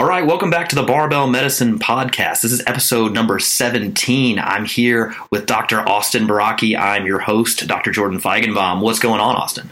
All 0.00 0.06
right, 0.06 0.24
welcome 0.24 0.48
back 0.48 0.70
to 0.70 0.74
the 0.76 0.82
Barbell 0.82 1.26
Medicine 1.26 1.78
Podcast. 1.78 2.40
This 2.40 2.52
is 2.52 2.62
episode 2.66 3.12
number 3.12 3.38
17. 3.38 4.38
I'm 4.38 4.64
here 4.64 5.14
with 5.30 5.44
Dr. 5.44 5.86
Austin 5.86 6.26
Baraki. 6.26 6.74
I'm 6.74 7.04
your 7.04 7.18
host, 7.18 7.66
Dr. 7.66 7.90
Jordan 7.90 8.18
Feigenbaum. 8.18 8.80
What's 8.80 8.98
going 8.98 9.20
on, 9.20 9.36
Austin? 9.36 9.70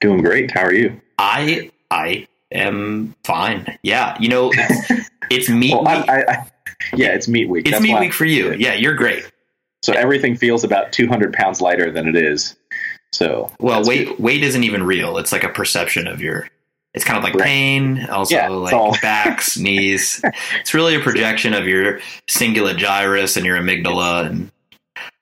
Doing 0.00 0.22
great. 0.22 0.52
How 0.52 0.62
are 0.62 0.72
you? 0.72 1.00
I 1.18 1.72
I 1.90 2.28
am 2.52 3.16
fine. 3.24 3.76
Yeah, 3.82 4.16
you 4.20 4.28
know, 4.28 4.52
it's, 4.54 5.08
it's 5.30 5.48
meet 5.48 5.72
Well, 5.72 5.82
week. 5.82 6.08
I, 6.08 6.22
I, 6.22 6.46
yeah, 6.94 7.08
it's 7.08 7.26
meet 7.26 7.48
week. 7.48 7.66
it's 7.66 7.72
That's 7.72 7.82
meet 7.82 7.98
week 7.98 8.12
for 8.12 8.26
you. 8.26 8.52
Yeah, 8.52 8.74
you're 8.74 8.94
great. 8.94 9.28
So 9.82 9.92
everything 9.92 10.36
feels 10.36 10.62
about 10.62 10.92
200 10.92 11.32
pounds 11.32 11.60
lighter 11.60 11.90
than 11.90 12.06
it 12.06 12.14
is. 12.14 12.54
So 13.10 13.50
Well, 13.58 13.82
weight 13.82 14.06
good. 14.06 14.20
weight 14.20 14.44
isn't 14.44 14.62
even 14.62 14.84
real. 14.84 15.18
It's 15.18 15.32
like 15.32 15.42
a 15.42 15.48
perception 15.48 16.06
of 16.06 16.20
your. 16.20 16.48
It's 16.94 17.04
kind 17.04 17.16
of 17.16 17.24
like 17.24 17.34
Right. 17.34 17.44
pain, 17.44 18.06
also 18.10 18.34
Yeah, 18.34 18.48
like 18.48 18.74
all- 18.74 18.96
backs, 19.00 19.56
knees. 19.58 20.20
It's 20.60 20.74
really 20.74 20.94
a 20.94 21.00
projection 21.00 21.54
of 21.54 21.66
your 21.66 22.00
cingulate 22.28 22.76
gyrus 22.76 23.36
and 23.36 23.46
your 23.46 23.56
amygdala, 23.58 24.26
and 24.26 24.50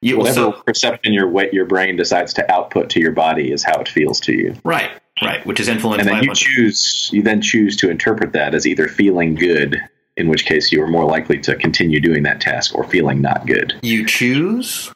you. 0.03 0.19
whatever 0.19 0.35
So 0.35 0.53
perception 0.53 1.13
your 1.13 1.29
weight 1.29 1.53
your 1.53 1.67
brain 1.67 1.97
decides 1.97 2.35
to 2.35 2.51
output 2.53 2.91
to 2.91 3.01
your 3.01 3.13
body 3.13 3.53
is 3.53 3.63
how 3.63 3.81
it 3.81 3.89
feels 3.89 4.19
to 4.23 4.33
you. 4.33 4.57
right, 4.65 4.91
right, 5.23 5.45
which 5.47 5.61
is 5.61 5.69
influenced 5.69 6.07
And 6.07 6.17
then 6.17 6.25
you 6.25 6.35
choose 6.35 7.09
you 7.13 7.23
then 7.23 7.41
choose 7.41 7.77
to 7.77 7.91
interpret 7.91 8.33
that 8.33 8.53
as 8.55 8.67
either 8.67 8.89
feeling 8.89 9.37
good, 9.37 9.81
in 10.17 10.27
which 10.29 10.47
case 10.47 10.73
you 10.73 10.83
are 10.83 10.89
more 10.89 11.05
likely 11.05 11.39
to 11.39 11.55
continue 11.55 12.01
doing 12.01 12.25
that 12.25 12.41
task, 12.41 12.75
or 12.75 12.83
feeling 12.83 13.21
not 13.23 13.47
good. 13.47 13.75
you 13.83 14.05
choose. 14.05 14.93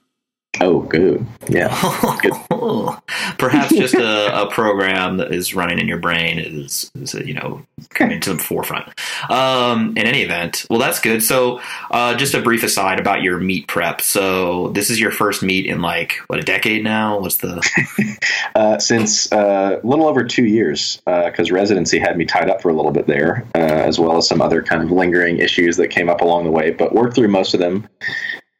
Oh, 0.60 0.80
good. 0.80 1.26
Yeah. 1.48 1.68
Perhaps 3.38 3.74
just 3.74 3.94
a, 3.94 4.42
a 4.42 4.50
program 4.50 5.16
that 5.18 5.32
is 5.32 5.54
running 5.54 5.78
in 5.78 5.88
your 5.88 5.98
brain 5.98 6.38
is, 6.38 6.90
is 6.94 7.14
you 7.14 7.34
know 7.34 7.64
coming 7.90 8.20
to 8.20 8.34
the 8.34 8.38
forefront. 8.38 8.88
Um, 9.30 9.90
in 9.96 10.06
any 10.06 10.22
event, 10.22 10.66
well, 10.70 10.78
that's 10.78 11.00
good. 11.00 11.22
So, 11.22 11.60
uh, 11.90 12.14
just 12.14 12.34
a 12.34 12.40
brief 12.40 12.62
aside 12.62 13.00
about 13.00 13.22
your 13.22 13.38
meet 13.38 13.66
prep. 13.66 14.00
So, 14.00 14.68
this 14.68 14.90
is 14.90 15.00
your 15.00 15.10
first 15.10 15.42
meet 15.42 15.66
in 15.66 15.82
like 15.82 16.14
what 16.28 16.38
a 16.38 16.42
decade 16.42 16.84
now. 16.84 17.18
What's 17.18 17.38
the 17.38 17.62
Uh, 18.54 18.78
since 18.78 19.32
uh, 19.32 19.80
a 19.82 19.86
little 19.86 20.06
over 20.06 20.24
two 20.24 20.44
years, 20.44 21.00
because 21.06 21.50
residency 21.50 21.98
had 21.98 22.16
me 22.16 22.24
tied 22.24 22.48
up 22.48 22.62
for 22.62 22.68
a 22.68 22.72
little 22.72 22.92
bit 22.92 23.06
there, 23.06 23.44
uh, 23.54 23.58
as 23.58 23.98
well 23.98 24.16
as 24.16 24.28
some 24.28 24.40
other 24.40 24.62
kind 24.62 24.82
of 24.82 24.90
lingering 24.90 25.38
issues 25.38 25.76
that 25.76 25.88
came 25.88 26.08
up 26.08 26.20
along 26.20 26.44
the 26.44 26.50
way, 26.50 26.70
but 26.70 26.94
worked 26.94 27.14
through 27.14 27.28
most 27.28 27.54
of 27.54 27.60
them. 27.60 27.88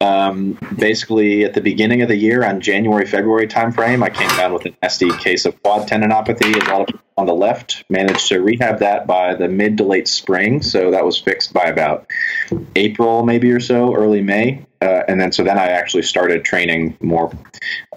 Um, 0.05 0.59
basically, 0.77 1.45
at 1.45 1.55
the 1.55 1.63
beginning 1.63 2.03
of 2.03 2.09
the 2.09 2.17
year, 2.17 2.45
on 2.45 2.61
January 2.61 3.07
February 3.07 3.47
timeframe, 3.47 4.03
I 4.03 4.11
came 4.11 4.29
down 4.37 4.53
with 4.53 4.67
an 4.67 4.77
nasty 4.83 5.11
case 5.17 5.47
of 5.47 5.61
quad 5.63 5.89
tendinopathy, 5.89 6.55
as 6.61 6.69
well 6.69 6.83
as 6.87 6.95
on 7.17 7.25
the 7.25 7.35
left. 7.35 7.85
Managed 7.89 8.29
to 8.29 8.43
rehab 8.43 8.81
that 8.81 9.07
by 9.07 9.35
the 9.35 9.49
mid 9.49 9.79
to 9.79 9.85
late 9.85 10.07
spring, 10.07 10.61
so 10.61 10.91
that 10.91 11.07
was 11.07 11.19
fixed 11.19 11.55
by 11.55 11.65
about 11.65 12.07
April, 12.77 13.25
maybe 13.25 13.51
or 13.51 13.61
so, 13.61 13.95
early 13.95 14.21
May. 14.21 14.67
Uh, 14.83 15.05
and 15.09 15.19
then, 15.19 15.33
so 15.33 15.43
then 15.43 15.59
I 15.59 15.69
actually 15.69 16.03
started 16.03 16.45
training 16.45 16.99
more, 17.01 17.33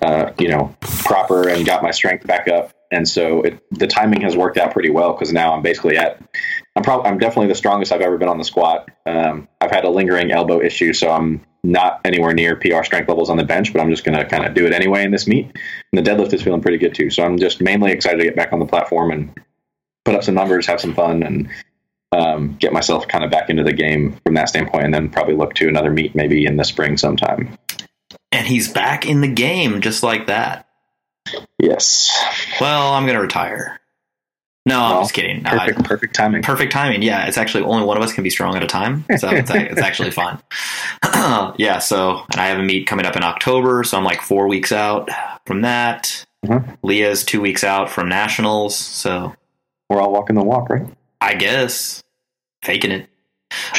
uh, 0.02 0.32
you 0.40 0.48
know, 0.48 0.74
proper 0.80 1.50
and 1.50 1.66
got 1.66 1.84
my 1.84 1.92
strength 1.92 2.26
back 2.26 2.48
up. 2.48 2.72
And 2.90 3.06
so 3.06 3.42
it, 3.42 3.62
the 3.72 3.88
timing 3.88 4.22
has 4.22 4.38
worked 4.38 4.58
out 4.58 4.72
pretty 4.72 4.92
well 4.92 5.12
because 5.12 5.34
now 5.34 5.54
I'm 5.54 5.62
basically 5.62 5.98
at, 5.98 6.22
I'm 6.78 6.84
probably, 6.84 7.12
I'm 7.12 7.18
definitely 7.18 7.48
the 7.48 7.56
strongest 7.56 7.92
I've 7.92 8.00
ever 8.00 8.18
been 8.18 8.30
on 8.30 8.38
the 8.38 8.46
squat. 8.46 8.90
Um, 9.06 9.50
I've 9.60 9.72
had 9.72 9.84
a 9.84 9.90
lingering 9.90 10.32
elbow 10.32 10.62
issue, 10.62 10.94
so 10.94 11.12
I'm 11.12 11.46
not 11.68 12.02
anywhere 12.06 12.34
near 12.34 12.56
PR 12.56 12.84
strength 12.84 13.10
levels 13.10 13.30
on 13.30 13.38
the 13.38 13.44
bench, 13.44 13.74
but 13.74 13.82
I'm 13.82 13.90
just 13.90 14.04
going 14.04 14.18
to 14.18 14.26
kind 14.26 14.46
of 14.46 14.54
do 14.54 14.66
it 14.66 14.74
anyway 14.74 15.04
in 15.04 15.12
this 15.12 15.28
meet. 15.28 15.46
And 15.92 16.06
the 16.06 16.10
deadlift 16.10 16.34
is 16.34 16.42
feeling 16.42 16.62
pretty 16.62 16.78
good 16.78 16.96
too. 16.96 17.10
So 17.10 17.24
I'm 17.24 17.38
just 17.38 17.62
mainly 17.62 17.92
excited 17.92 18.18
to 18.18 18.24
get 18.24 18.36
back 18.36 18.54
on 18.54 18.60
the 18.60 18.66
platform 18.66 19.12
and 19.12 19.38
put 20.06 20.16
up 20.16 20.24
some 20.24 20.36
numbers, 20.36 20.66
have 20.68 20.80
some 20.80 20.94
fun, 20.96 21.24
and 21.24 21.50
um, 22.14 22.56
get 22.60 22.72
myself 22.72 23.08
kind 23.08 23.26
of 23.26 23.32
back 23.32 23.50
into 23.50 23.64
the 23.64 23.74
game 23.74 24.18
from 24.26 24.36
that 24.36 24.48
standpoint, 24.50 24.86
and 24.86 24.94
then 24.94 25.10
probably 25.10 25.36
look 25.36 25.54
to 25.56 25.68
another 25.68 25.92
meet 25.92 26.16
maybe 26.16 26.46
in 26.46 26.56
the 26.56 26.64
spring 26.64 26.96
sometime. 26.96 27.58
and 28.32 28.48
he's 28.48 28.72
back 28.72 29.06
in 29.06 29.20
the 29.22 29.28
game 29.28 29.82
just 29.82 30.04
like 30.04 30.28
that. 30.28 30.66
Yes, 31.62 32.10
Well, 32.62 32.94
I'm 32.94 33.06
gonna 33.06 33.20
retire. 33.22 33.82
No, 34.68 34.80
I'm 34.82 35.04
just 35.04 35.14
kidding. 35.14 35.42
No, 35.44 35.52
I- 35.52 35.68
perfect, 35.68 35.84
perfect 35.86 36.16
timing. 36.16 36.42
perfect 36.44 36.72
timing. 36.72 37.02
Yeah, 37.02 37.26
it's 37.26 37.38
actually 37.38 37.64
only 37.64 37.86
one 37.86 37.98
of 37.98 38.04
us 38.04 38.14
can 38.14 38.24
be 38.24 38.30
strong 38.30 38.56
at 38.56 38.64
a 38.64 38.68
time, 38.68 39.06
so 39.18 39.30
it's, 39.30 39.50
it's 39.52 39.82
actually 39.82 40.12
fun. 40.12 40.40
yeah. 41.58 41.80
So, 41.80 42.24
and 42.32 42.40
I 42.42 42.48
have 42.48 42.60
a 42.60 42.64
meet 42.64 42.86
coming 42.88 43.06
up 43.06 43.16
in 43.16 43.24
October, 43.24 43.84
so 43.84 43.98
I'm 43.98 44.04
like 44.04 44.22
four 44.22 44.48
weeks 44.48 44.72
out 44.72 45.10
from 45.46 45.62
that. 45.62 46.26
Mhm. 46.46 46.78
Leah's 46.84 47.24
two 47.24 47.42
weeks 47.42 47.64
out 47.64 47.90
from 47.90 48.10
nationals, 48.10 48.76
so 48.78 49.34
We're 49.90 50.02
all 50.02 50.12
walking 50.12 50.36
the 50.36 50.44
walk, 50.44 50.70
right? 50.70 50.86
I 51.22 51.34
guess 51.36 52.04
faking 52.62 52.92
it. 52.92 53.10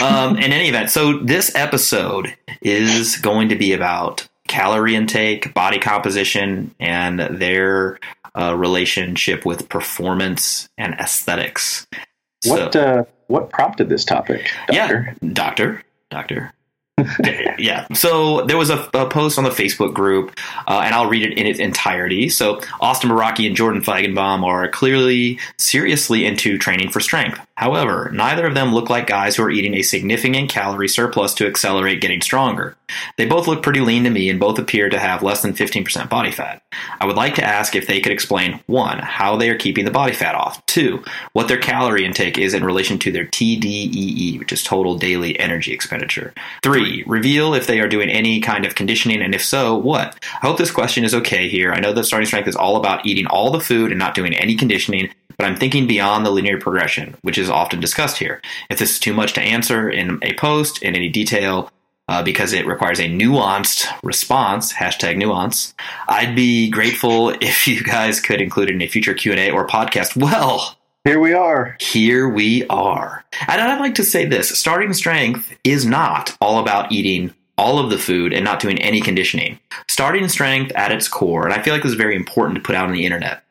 Um, 0.02 0.36
in 0.38 0.52
any 0.52 0.68
event, 0.68 0.90
so 0.90 1.18
this 1.18 1.54
episode 1.54 2.34
is 2.62 3.16
going 3.18 3.50
to 3.50 3.54
be 3.56 3.74
about 3.74 4.26
calorie 4.48 4.96
intake, 4.96 5.52
body 5.52 5.78
composition, 5.78 6.74
and 6.80 7.20
their 7.20 7.98
uh, 8.38 8.54
relationship 8.56 9.44
with 9.44 9.68
performance 9.68 10.68
and 10.78 10.94
aesthetics. 10.94 11.86
What 12.44 12.76
uh, 12.76 13.04
what 13.26 13.50
prompted 13.50 13.88
this 13.88 14.04
topic, 14.04 14.50
Doctor? 14.68 15.16
Yeah, 15.20 15.32
doctor, 15.32 15.82
doctor. 16.10 16.52
yeah. 17.58 17.86
So 17.94 18.42
there 18.46 18.56
was 18.56 18.70
a, 18.70 18.88
a 18.94 19.08
post 19.08 19.38
on 19.38 19.44
the 19.44 19.50
Facebook 19.50 19.94
group, 19.94 20.38
uh, 20.66 20.82
and 20.84 20.94
I'll 20.94 21.08
read 21.08 21.24
it 21.24 21.38
in 21.38 21.46
its 21.46 21.58
entirety. 21.58 22.28
So 22.28 22.60
Austin 22.80 23.10
Baraki 23.10 23.46
and 23.46 23.56
Jordan 23.56 23.82
Feigenbaum 23.82 24.42
are 24.44 24.68
clearly 24.68 25.38
seriously 25.56 26.24
into 26.24 26.58
training 26.58 26.90
for 26.90 27.00
strength. 27.00 27.40
However, 27.56 28.10
neither 28.14 28.46
of 28.46 28.54
them 28.54 28.72
look 28.72 28.88
like 28.88 29.08
guys 29.08 29.34
who 29.34 29.42
are 29.42 29.50
eating 29.50 29.74
a 29.74 29.82
significant 29.82 30.48
calorie 30.48 30.88
surplus 30.88 31.34
to 31.34 31.46
accelerate 31.46 32.00
getting 32.00 32.20
stronger. 32.20 32.76
They 33.16 33.26
both 33.26 33.48
look 33.48 33.64
pretty 33.64 33.80
lean 33.80 34.04
to 34.04 34.10
me 34.10 34.30
and 34.30 34.38
both 34.38 34.58
appear 34.58 34.88
to 34.88 34.98
have 34.98 35.24
less 35.24 35.42
than 35.42 35.54
15% 35.54 36.08
body 36.08 36.30
fat. 36.30 36.62
I 37.00 37.06
would 37.06 37.16
like 37.16 37.34
to 37.34 37.44
ask 37.44 37.74
if 37.74 37.88
they 37.88 38.00
could 38.00 38.12
explain 38.12 38.60
one, 38.66 39.00
how 39.00 39.36
they 39.36 39.50
are 39.50 39.58
keeping 39.58 39.84
the 39.84 39.90
body 39.90 40.12
fat 40.12 40.36
off, 40.36 40.64
two, 40.66 41.02
what 41.32 41.48
their 41.48 41.58
calorie 41.58 42.04
intake 42.04 42.38
is 42.38 42.54
in 42.54 42.64
relation 42.64 42.98
to 43.00 43.10
their 43.10 43.26
TDEE, 43.26 44.38
which 44.38 44.52
is 44.52 44.62
total 44.62 44.96
daily 44.96 45.38
energy 45.38 45.72
expenditure, 45.72 46.32
three, 46.88 47.04
reveal 47.06 47.54
if 47.54 47.66
they 47.66 47.80
are 47.80 47.88
doing 47.88 48.08
any 48.08 48.40
kind 48.40 48.64
of 48.64 48.74
conditioning 48.74 49.22
and 49.22 49.34
if 49.34 49.44
so, 49.44 49.76
what. 49.76 50.18
I 50.42 50.46
hope 50.46 50.58
this 50.58 50.70
question 50.70 51.04
is 51.04 51.14
okay 51.14 51.48
here. 51.48 51.72
I 51.72 51.80
know 51.80 51.92
that 51.92 52.04
starting 52.04 52.26
strength 52.26 52.48
is 52.48 52.56
all 52.56 52.76
about 52.76 53.04
eating 53.06 53.26
all 53.26 53.50
the 53.50 53.60
food 53.60 53.90
and 53.90 53.98
not 53.98 54.14
doing 54.14 54.34
any 54.34 54.56
conditioning, 54.56 55.10
but 55.36 55.46
I'm 55.46 55.56
thinking 55.56 55.86
beyond 55.86 56.24
the 56.24 56.30
linear 56.30 56.58
progression, 56.58 57.16
which 57.22 57.38
is 57.38 57.50
often 57.50 57.80
discussed 57.80 58.18
here. 58.18 58.40
If 58.70 58.78
this 58.78 58.92
is 58.92 59.00
too 59.00 59.14
much 59.14 59.34
to 59.34 59.40
answer 59.40 59.88
in 59.88 60.18
a 60.22 60.34
post 60.34 60.82
in 60.82 60.94
any 60.94 61.08
detail, 61.08 61.70
uh, 62.08 62.22
because 62.22 62.54
it 62.54 62.66
requires 62.66 62.98
a 62.98 63.04
nuanced 63.04 63.86
response 64.02 64.72
hashtag 64.72 65.18
nuance 65.18 65.74
i'd 66.08 66.34
be 66.34 66.70
grateful 66.70 67.28
if 67.42 67.68
you 67.68 67.82
guys 67.82 68.18
could 68.18 68.40
include 68.40 68.70
it 68.70 68.74
in 68.74 68.80
a 68.80 68.86
future 68.86 69.12
q&a 69.12 69.50
or 69.50 69.66
podcast 69.66 70.16
well 70.16 70.77
Here 71.04 71.20
we 71.20 71.32
are. 71.32 71.76
here 71.80 72.28
we 72.28 72.66
are 72.66 73.24
and 73.48 73.60
i'd 73.60 73.80
like 73.80 73.94
to 73.94 74.04
say 74.04 74.26
this 74.26 74.50
starting 74.50 74.92
strength 74.92 75.56
is 75.64 75.86
not 75.86 76.36
all 76.40 76.58
about 76.58 76.92
eating 76.92 77.32
all 77.56 77.78
of 77.78 77.88
the 77.90 77.98
food 77.98 78.32
and 78.32 78.44
not 78.44 78.60
doing 78.60 78.78
any 78.80 79.00
conditioning 79.00 79.58
starting 79.88 80.28
strength 80.28 80.70
at 80.72 80.92
its 80.92 81.08
core 81.08 81.44
and 81.44 81.54
i 81.54 81.62
feel 81.62 81.72
like 81.72 81.82
this 81.82 81.92
is 81.92 81.98
very 81.98 82.14
important 82.14 82.56
to 82.56 82.62
put 82.62 82.74
out 82.74 82.86
on 82.86 82.92
the 82.92 83.06
internet 83.06 83.42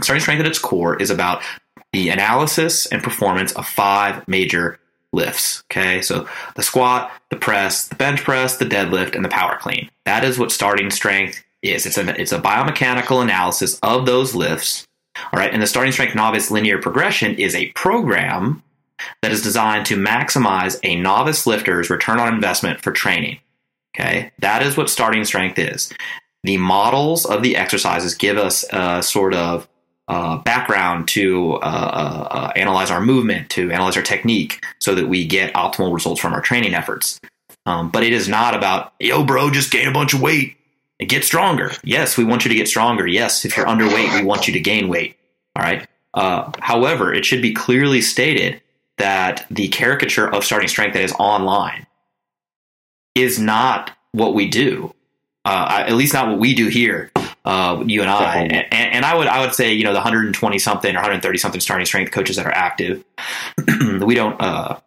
starting 0.00 0.20
strength 0.20 0.40
at 0.40 0.46
its 0.46 0.58
core 0.58 1.00
is 1.02 1.10
about 1.10 1.42
the 1.92 2.08
analysis 2.08 2.86
and 2.86 3.02
performance 3.02 3.52
of 3.52 3.66
five 3.66 4.26
major 4.26 4.78
lifts. 5.12 5.62
Okay, 5.70 6.02
so 6.02 6.26
the 6.56 6.62
squat, 6.62 7.12
the 7.30 7.36
press, 7.36 7.88
the 7.88 7.94
bench 7.94 8.22
press, 8.22 8.56
the 8.56 8.64
deadlift, 8.64 9.14
and 9.14 9.24
the 9.24 9.28
power 9.28 9.56
clean. 9.58 9.90
That 10.04 10.24
is 10.24 10.38
what 10.38 10.52
starting 10.52 10.90
strength 10.90 11.42
is. 11.62 11.86
It's 11.86 11.98
a 11.98 12.20
it's 12.20 12.32
a 12.32 12.40
biomechanical 12.40 13.22
analysis 13.22 13.78
of 13.82 14.06
those 14.06 14.34
lifts. 14.34 14.86
All 15.16 15.38
right, 15.38 15.52
and 15.52 15.62
the 15.62 15.66
starting 15.66 15.92
strength 15.92 16.14
novice 16.14 16.50
linear 16.50 16.78
progression 16.78 17.34
is 17.36 17.54
a 17.54 17.70
program 17.72 18.62
that 19.20 19.32
is 19.32 19.42
designed 19.42 19.86
to 19.86 19.96
maximize 19.96 20.78
a 20.82 20.96
novice 20.96 21.46
lifter's 21.46 21.90
return 21.90 22.18
on 22.18 22.32
investment 22.32 22.80
for 22.80 22.92
training. 22.92 23.38
Okay, 23.94 24.32
that 24.38 24.62
is 24.62 24.76
what 24.76 24.88
starting 24.88 25.24
strength 25.24 25.58
is. 25.58 25.92
The 26.44 26.56
models 26.56 27.26
of 27.26 27.42
the 27.42 27.56
exercises 27.56 28.14
give 28.14 28.38
us 28.38 28.64
a 28.72 29.02
sort 29.02 29.34
of 29.34 29.68
uh, 30.08 30.38
background 30.38 31.08
to 31.08 31.54
uh, 31.54 31.56
uh, 31.56 32.28
uh, 32.30 32.52
analyze 32.56 32.90
our 32.90 33.00
movement, 33.00 33.50
to 33.50 33.70
analyze 33.70 33.96
our 33.96 34.02
technique, 34.02 34.64
so 34.80 34.94
that 34.94 35.08
we 35.08 35.26
get 35.26 35.54
optimal 35.54 35.92
results 35.92 36.20
from 36.20 36.32
our 36.32 36.40
training 36.40 36.74
efforts. 36.74 37.20
Um, 37.66 37.90
but 37.90 38.02
it 38.02 38.12
is 38.12 38.28
not 38.28 38.54
about, 38.54 38.92
yo, 38.98 39.24
bro, 39.24 39.50
just 39.50 39.70
gain 39.70 39.86
a 39.86 39.92
bunch 39.92 40.14
of 40.14 40.20
weight 40.20 40.56
get 41.04 41.24
stronger. 41.24 41.72
Yes, 41.82 42.16
we 42.16 42.24
want 42.24 42.44
you 42.44 42.48
to 42.50 42.54
get 42.54 42.68
stronger. 42.68 43.06
Yes, 43.06 43.44
if 43.44 43.56
you're 43.56 43.66
underweight, 43.66 44.14
we 44.14 44.24
want 44.24 44.46
you 44.46 44.52
to 44.54 44.60
gain 44.60 44.88
weight. 44.88 45.16
All 45.56 45.62
right. 45.62 45.86
Uh, 46.14 46.50
however, 46.60 47.12
it 47.12 47.24
should 47.24 47.42
be 47.42 47.52
clearly 47.54 48.00
stated 48.00 48.60
that 48.98 49.46
the 49.50 49.68
caricature 49.68 50.32
of 50.32 50.44
starting 50.44 50.68
strength 50.68 50.94
that 50.94 51.02
is 51.02 51.12
online 51.18 51.86
is 53.14 53.38
not 53.38 53.90
what 54.12 54.34
we 54.34 54.48
do. 54.48 54.94
Uh, 55.44 55.84
at 55.88 55.94
least 55.94 56.14
not 56.14 56.28
what 56.28 56.38
we 56.38 56.54
do 56.54 56.68
here, 56.68 57.10
uh, 57.44 57.82
you 57.84 58.00
and 58.00 58.08
I. 58.08 58.42
And, 58.42 58.66
and 58.72 59.04
I 59.04 59.16
would 59.16 59.26
I 59.26 59.44
would 59.44 59.54
say 59.54 59.72
you 59.72 59.82
know 59.82 59.90
the 59.90 59.98
120 59.98 60.58
something 60.60 60.94
or 60.94 60.98
130 60.98 61.38
something 61.38 61.60
starting 61.60 61.84
strength 61.84 62.12
coaches 62.12 62.36
that 62.36 62.46
are 62.46 62.54
active 62.54 63.04
we 64.00 64.14
don't 64.14 64.40
uh, 64.40 64.78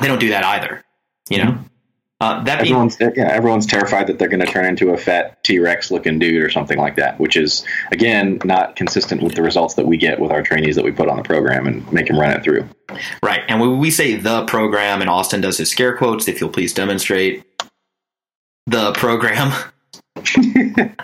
they 0.00 0.08
don't 0.08 0.18
do 0.18 0.30
that 0.30 0.42
either. 0.42 0.82
You 1.28 1.44
know, 1.44 1.58
uh, 2.20 2.42
that 2.44 2.62
being 2.62 2.74
Everyone's 2.74 2.98
yeah, 3.00 3.28
everyone's 3.30 3.66
terrified 3.66 4.06
that 4.08 4.18
they're 4.18 4.28
going 4.28 4.44
to 4.44 4.46
turn 4.46 4.66
into 4.66 4.90
a 4.90 4.98
fat 4.98 5.42
T 5.42 5.58
Rex 5.58 5.90
looking 5.90 6.18
dude 6.18 6.42
or 6.42 6.50
something 6.50 6.78
like 6.78 6.96
that, 6.96 7.18
which 7.18 7.34
is 7.34 7.64
again 7.92 8.38
not 8.44 8.76
consistent 8.76 9.22
with 9.22 9.34
the 9.34 9.42
results 9.42 9.74
that 9.74 9.86
we 9.86 9.96
get 9.96 10.20
with 10.20 10.30
our 10.30 10.42
trainees 10.42 10.76
that 10.76 10.84
we 10.84 10.92
put 10.92 11.08
on 11.08 11.16
the 11.16 11.22
program 11.22 11.66
and 11.66 11.90
make 11.92 12.08
them 12.08 12.18
run 12.18 12.30
it 12.30 12.42
through. 12.42 12.68
right. 13.22 13.40
And 13.48 13.60
when 13.60 13.78
we 13.78 13.90
say 13.90 14.16
the 14.16 14.44
program, 14.44 15.00
and 15.00 15.08
Austin 15.08 15.40
does 15.40 15.56
his 15.56 15.70
scare 15.70 15.96
quotes, 15.96 16.28
if 16.28 16.40
you'll 16.40 16.50
please 16.50 16.74
demonstrate 16.74 17.42
the 18.66 18.92
program, 18.92 19.52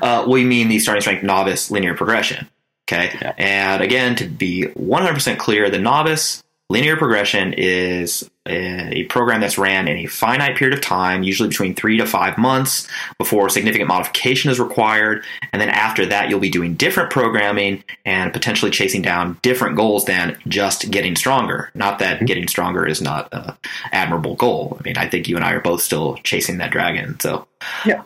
uh, 0.00 0.24
we 0.28 0.44
mean 0.44 0.68
the 0.68 0.78
starting 0.78 1.00
strength 1.00 1.24
novice 1.24 1.72
linear 1.72 1.94
progression. 1.94 2.48
Okay. 2.88 3.16
Yeah. 3.20 3.34
And 3.36 3.82
again, 3.82 4.14
to 4.16 4.28
be 4.28 4.66
100% 4.76 5.38
clear, 5.38 5.70
the 5.70 5.78
novice 5.78 6.42
linear 6.72 6.96
progression 6.96 7.52
is 7.52 8.28
a 8.46 9.04
program 9.04 9.42
that's 9.42 9.58
ran 9.58 9.86
in 9.86 9.98
a 9.98 10.06
finite 10.06 10.56
period 10.56 10.76
of 10.76 10.82
time, 10.82 11.22
usually 11.22 11.48
between 11.48 11.74
three 11.74 11.98
to 11.98 12.06
five 12.06 12.38
months 12.38 12.88
before 13.18 13.48
significant 13.50 13.88
modification 13.88 14.50
is 14.50 14.58
required. 14.58 15.22
And 15.52 15.60
then 15.60 15.68
after 15.68 16.06
that, 16.06 16.30
you'll 16.30 16.40
be 16.40 16.50
doing 16.50 16.74
different 16.74 17.10
programming 17.10 17.84
and 18.06 18.32
potentially 18.32 18.70
chasing 18.70 19.02
down 19.02 19.38
different 19.42 19.76
goals 19.76 20.06
than 20.06 20.38
just 20.48 20.90
getting 20.90 21.14
stronger. 21.14 21.70
Not 21.74 21.98
that 21.98 22.24
getting 22.24 22.48
stronger 22.48 22.86
is 22.86 23.02
not 23.02 23.28
an 23.32 23.54
admirable 23.92 24.34
goal. 24.34 24.78
I 24.80 24.82
mean, 24.82 24.96
I 24.96 25.08
think 25.08 25.28
you 25.28 25.36
and 25.36 25.44
I 25.44 25.52
are 25.52 25.60
both 25.60 25.82
still 25.82 26.16
chasing 26.24 26.58
that 26.58 26.72
dragon. 26.72 27.20
So, 27.20 27.46
Yeah. 27.84 28.02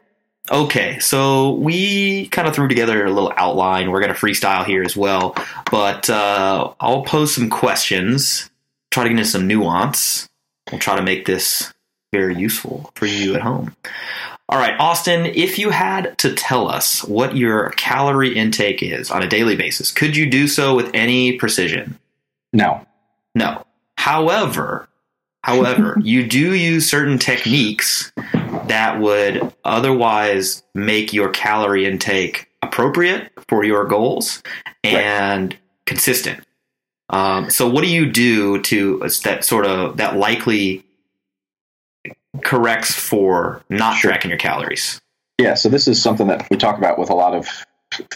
Okay, 0.51 1.01
so 1.01 1.55
we 1.55 2.29
kind 2.29 2.47
of 2.47 2.55
threw 2.55 2.69
together 2.69 3.05
a 3.05 3.11
little 3.11 3.33
outline. 3.37 3.91
We're 3.91 4.01
going 4.01 4.15
to 4.15 4.21
freestyle 4.21 4.65
here 4.65 4.85
as 4.85 4.97
well, 4.97 5.35
but 5.73 6.09
uh, 6.09 6.73
I'll 6.79 7.03
pose 7.03 7.35
some 7.35 7.51
questions, 7.51 8.49
try 8.97 9.05
to 9.05 9.11
get 9.11 9.19
into 9.19 9.31
some 9.31 9.47
nuance. 9.47 10.27
We'll 10.73 10.81
try 10.81 10.97
to 10.97 11.03
make 11.03 11.27
this 11.27 11.75
very 12.13 12.35
useful 12.35 12.91
for 12.95 13.05
you 13.05 13.35
at 13.35 13.43
home. 13.43 13.77
All 14.49 14.59
right, 14.59 14.75
Austin, 14.81 15.27
if 15.27 15.59
you 15.59 15.69
had 15.69 16.17
to 16.19 16.33
tell 16.33 16.67
us 16.67 17.05
what 17.05 17.37
your 17.37 17.71
calorie 17.73 18.35
intake 18.35 18.83
is 18.83 19.11
on 19.11 19.23
a 19.23 19.29
daily 19.29 19.55
basis, 19.55 19.91
could 19.91 20.17
you 20.17 20.31
do 20.31 20.49
so 20.49 20.75
with 20.75 20.91
any 20.95 21.37
precision? 21.37 21.99
No, 22.55 22.87
No. 23.35 23.67
However, 23.99 24.89
however, 25.43 25.99
you 26.03 26.27
do 26.27 26.55
use 26.55 26.89
certain 26.89 27.19
techniques 27.19 28.13
that 28.15 28.99
would 28.99 29.53
otherwise 29.65 30.63
make 30.75 31.13
your 31.13 31.29
calorie 31.29 31.85
intake 31.85 32.49
appropriate 32.63 33.31
for 33.47 33.63
your 33.63 33.85
goals 33.85 34.43
and 34.83 35.55
consistent. 35.85 36.46
Um, 37.11 37.51
so, 37.51 37.69
what 37.69 37.83
do 37.85 37.91
you 37.91 38.11
do 38.11 38.61
to 38.63 38.99
that 39.25 39.45
sort 39.45 39.67
of 39.67 39.97
that 39.99 40.17
likely 40.17 40.85
corrects 42.43 42.93
for 42.93 43.63
not 43.69 43.97
Sure. 43.97 44.11
tracking 44.11 44.31
your 44.31 44.39
calories? 44.39 45.01
Yeah, 45.39 45.55
so 45.55 45.69
this 45.69 45.87
is 45.87 46.03
something 46.03 46.27
that 46.29 46.49
we 46.51 46.57
talk 46.57 46.79
about 46.79 46.99
with 46.99 47.11
a 47.11 47.15
lot 47.15 47.35
of 47.35 47.49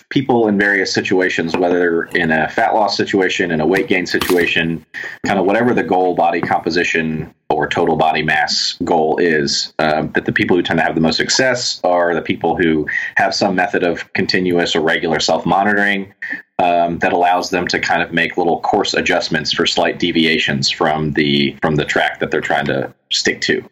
people 0.09 0.49
in 0.49 0.59
various 0.59 0.93
situations, 0.93 1.56
whether 1.56 2.05
in 2.05 2.31
a 2.31 2.49
fat 2.49 2.75
loss 2.75 2.97
situation, 2.97 3.50
in 3.50 3.61
a 3.61 3.67
weight 3.67 3.88
gain 3.88 4.06
situation, 4.06 4.85
kind 5.27 5.38
of 5.38 5.47
whatever 5.47 5.75
the 5.75 5.82
goal 5.82 6.15
body 6.15 6.41
composition 6.41 7.35
or 7.49 7.69
total 7.69 7.97
body 7.97 8.23
mass 8.23 8.77
goal 8.85 9.19
is. 9.19 9.73
Um, 9.79 10.12
that 10.12 10.25
the 10.25 10.32
people 10.32 10.56
who 10.56 10.62
tend 10.62 10.79
to 10.79 10.85
have 10.85 10.94
the 10.94 11.00
most 11.00 11.17
success 11.17 11.81
are 11.85 12.15
the 12.15 12.23
people 12.23 12.56
who 12.56 12.88
have 13.17 13.35
some 13.35 13.55
method 13.55 13.82
of 13.82 14.12
continuous 14.12 14.75
or 14.75 14.81
regular 14.81 15.21
self 15.21 15.44
monitoring. 15.47 16.15
Um, 16.59 16.99
that 16.99 17.15
allows 17.15 17.49
them 17.49 17.67
to 17.69 17.81
kind 17.81 18.03
of 18.03 18.12
make 18.12 18.37
little 18.37 18.61
course 18.61 18.93
adjustments 18.93 19.50
for 19.50 19.65
slight 19.65 19.99
deviations 19.99 20.69
from 20.69 21.12
the 21.12 21.56
from 21.62 21.76
the 21.76 21.87
track 21.87 22.21
that 22.21 22.31
they're 22.31 22.43
trying 22.43 22.67
to 22.67 22.93
stick 23.11 23.41
to. 23.43 23.67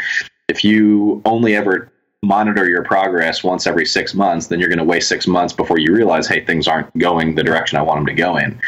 If 0.49 0.64
you 0.64 1.20
only 1.26 1.54
ever 1.54 1.93
monitor 2.24 2.68
your 2.68 2.82
progress 2.82 3.44
once 3.44 3.66
every 3.66 3.86
six 3.86 4.12
months, 4.12 4.48
then 4.48 4.58
you're 4.58 4.68
going 4.68 4.78
to 4.78 4.84
waste 4.84 5.08
six 5.08 5.28
months 5.28 5.54
before 5.54 5.78
you 5.78 5.94
realize, 5.94 6.26
hey, 6.26 6.44
things 6.44 6.66
aren't 6.66 6.96
going 6.98 7.36
the 7.36 7.44
direction 7.44 7.78
I 7.78 7.82
want 7.82 7.98
them 7.98 8.06
to 8.06 8.14
go 8.14 8.36
in. 8.36 8.60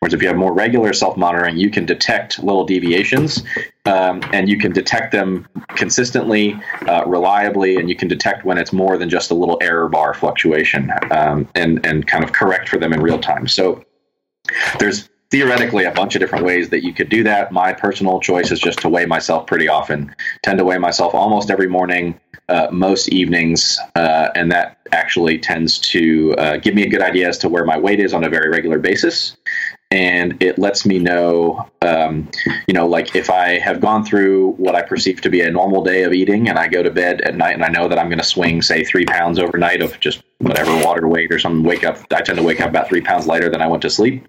Whereas 0.00 0.12
if 0.12 0.22
you 0.22 0.28
have 0.28 0.36
more 0.36 0.52
regular 0.52 0.92
self 0.92 1.16
monitoring, 1.16 1.56
you 1.56 1.70
can 1.70 1.86
detect 1.86 2.42
little 2.42 2.64
deviations 2.64 3.44
um, 3.84 4.22
and 4.32 4.48
you 4.48 4.58
can 4.58 4.72
detect 4.72 5.12
them 5.12 5.46
consistently, 5.68 6.60
uh, 6.88 7.04
reliably, 7.06 7.76
and 7.76 7.88
you 7.88 7.94
can 7.94 8.08
detect 8.08 8.44
when 8.44 8.58
it's 8.58 8.72
more 8.72 8.98
than 8.98 9.08
just 9.08 9.30
a 9.30 9.34
little 9.34 9.58
error 9.60 9.88
bar 9.88 10.12
fluctuation 10.12 10.90
um, 11.12 11.48
and, 11.54 11.86
and 11.86 12.08
kind 12.08 12.24
of 12.24 12.32
correct 12.32 12.68
for 12.68 12.78
them 12.78 12.92
in 12.92 13.00
real 13.00 13.20
time. 13.20 13.46
So 13.46 13.84
there's 14.80 15.08
theoretically 15.30 15.84
a 15.84 15.90
bunch 15.90 16.14
of 16.14 16.20
different 16.20 16.44
ways 16.44 16.68
that 16.70 16.84
you 16.84 16.92
could 16.92 17.08
do 17.08 17.22
that. 17.24 17.50
My 17.50 17.72
personal 17.72 18.20
choice 18.20 18.50
is 18.52 18.60
just 18.60 18.78
to 18.80 18.88
weigh 18.88 19.06
myself 19.06 19.46
pretty 19.46 19.68
often. 19.68 20.14
Tend 20.42 20.58
to 20.58 20.64
weigh 20.64 20.78
myself 20.78 21.14
almost 21.14 21.50
every 21.50 21.68
morning, 21.68 22.18
uh, 22.48 22.68
most 22.70 23.08
evenings, 23.08 23.78
uh, 23.94 24.28
and 24.34 24.50
that 24.52 24.78
actually 24.92 25.38
tends 25.38 25.78
to 25.78 26.34
uh, 26.38 26.56
give 26.58 26.74
me 26.74 26.82
a 26.82 26.88
good 26.88 27.02
idea 27.02 27.28
as 27.28 27.38
to 27.38 27.48
where 27.48 27.64
my 27.64 27.76
weight 27.76 28.00
is 28.00 28.14
on 28.14 28.24
a 28.24 28.28
very 28.28 28.48
regular 28.48 28.78
basis. 28.78 29.36
And 29.90 30.40
it 30.42 30.58
lets 30.58 30.84
me 30.84 30.98
know, 30.98 31.68
um, 31.82 32.28
you 32.66 32.74
know, 32.74 32.86
like 32.88 33.14
if 33.14 33.30
I 33.30 33.58
have 33.60 33.80
gone 33.80 34.04
through 34.04 34.52
what 34.52 34.74
I 34.74 34.82
perceive 34.82 35.20
to 35.20 35.30
be 35.30 35.42
a 35.42 35.50
normal 35.50 35.84
day 35.84 36.02
of 36.02 36.12
eating 36.12 36.48
and 36.48 36.58
I 36.58 36.66
go 36.66 36.82
to 36.82 36.90
bed 36.90 37.20
at 37.20 37.36
night 37.36 37.54
and 37.54 37.64
I 37.64 37.68
know 37.68 37.86
that 37.86 37.98
I'm 37.98 38.08
going 38.08 38.18
to 38.18 38.24
swing, 38.24 38.62
say, 38.62 38.82
three 38.82 39.04
pounds 39.04 39.38
overnight 39.38 39.82
of 39.82 39.98
just 40.00 40.24
whatever 40.38 40.74
water 40.84 41.06
weight 41.06 41.32
or 41.32 41.38
something, 41.38 41.62
wake 41.62 41.84
up, 41.84 41.98
I 42.12 42.20
tend 42.20 42.38
to 42.38 42.44
wake 42.44 42.60
up 42.60 42.70
about 42.70 42.88
three 42.88 43.00
pounds 43.00 43.28
lighter 43.28 43.48
than 43.48 43.62
I 43.62 43.68
went 43.68 43.82
to 43.82 43.90
sleep 43.90 44.26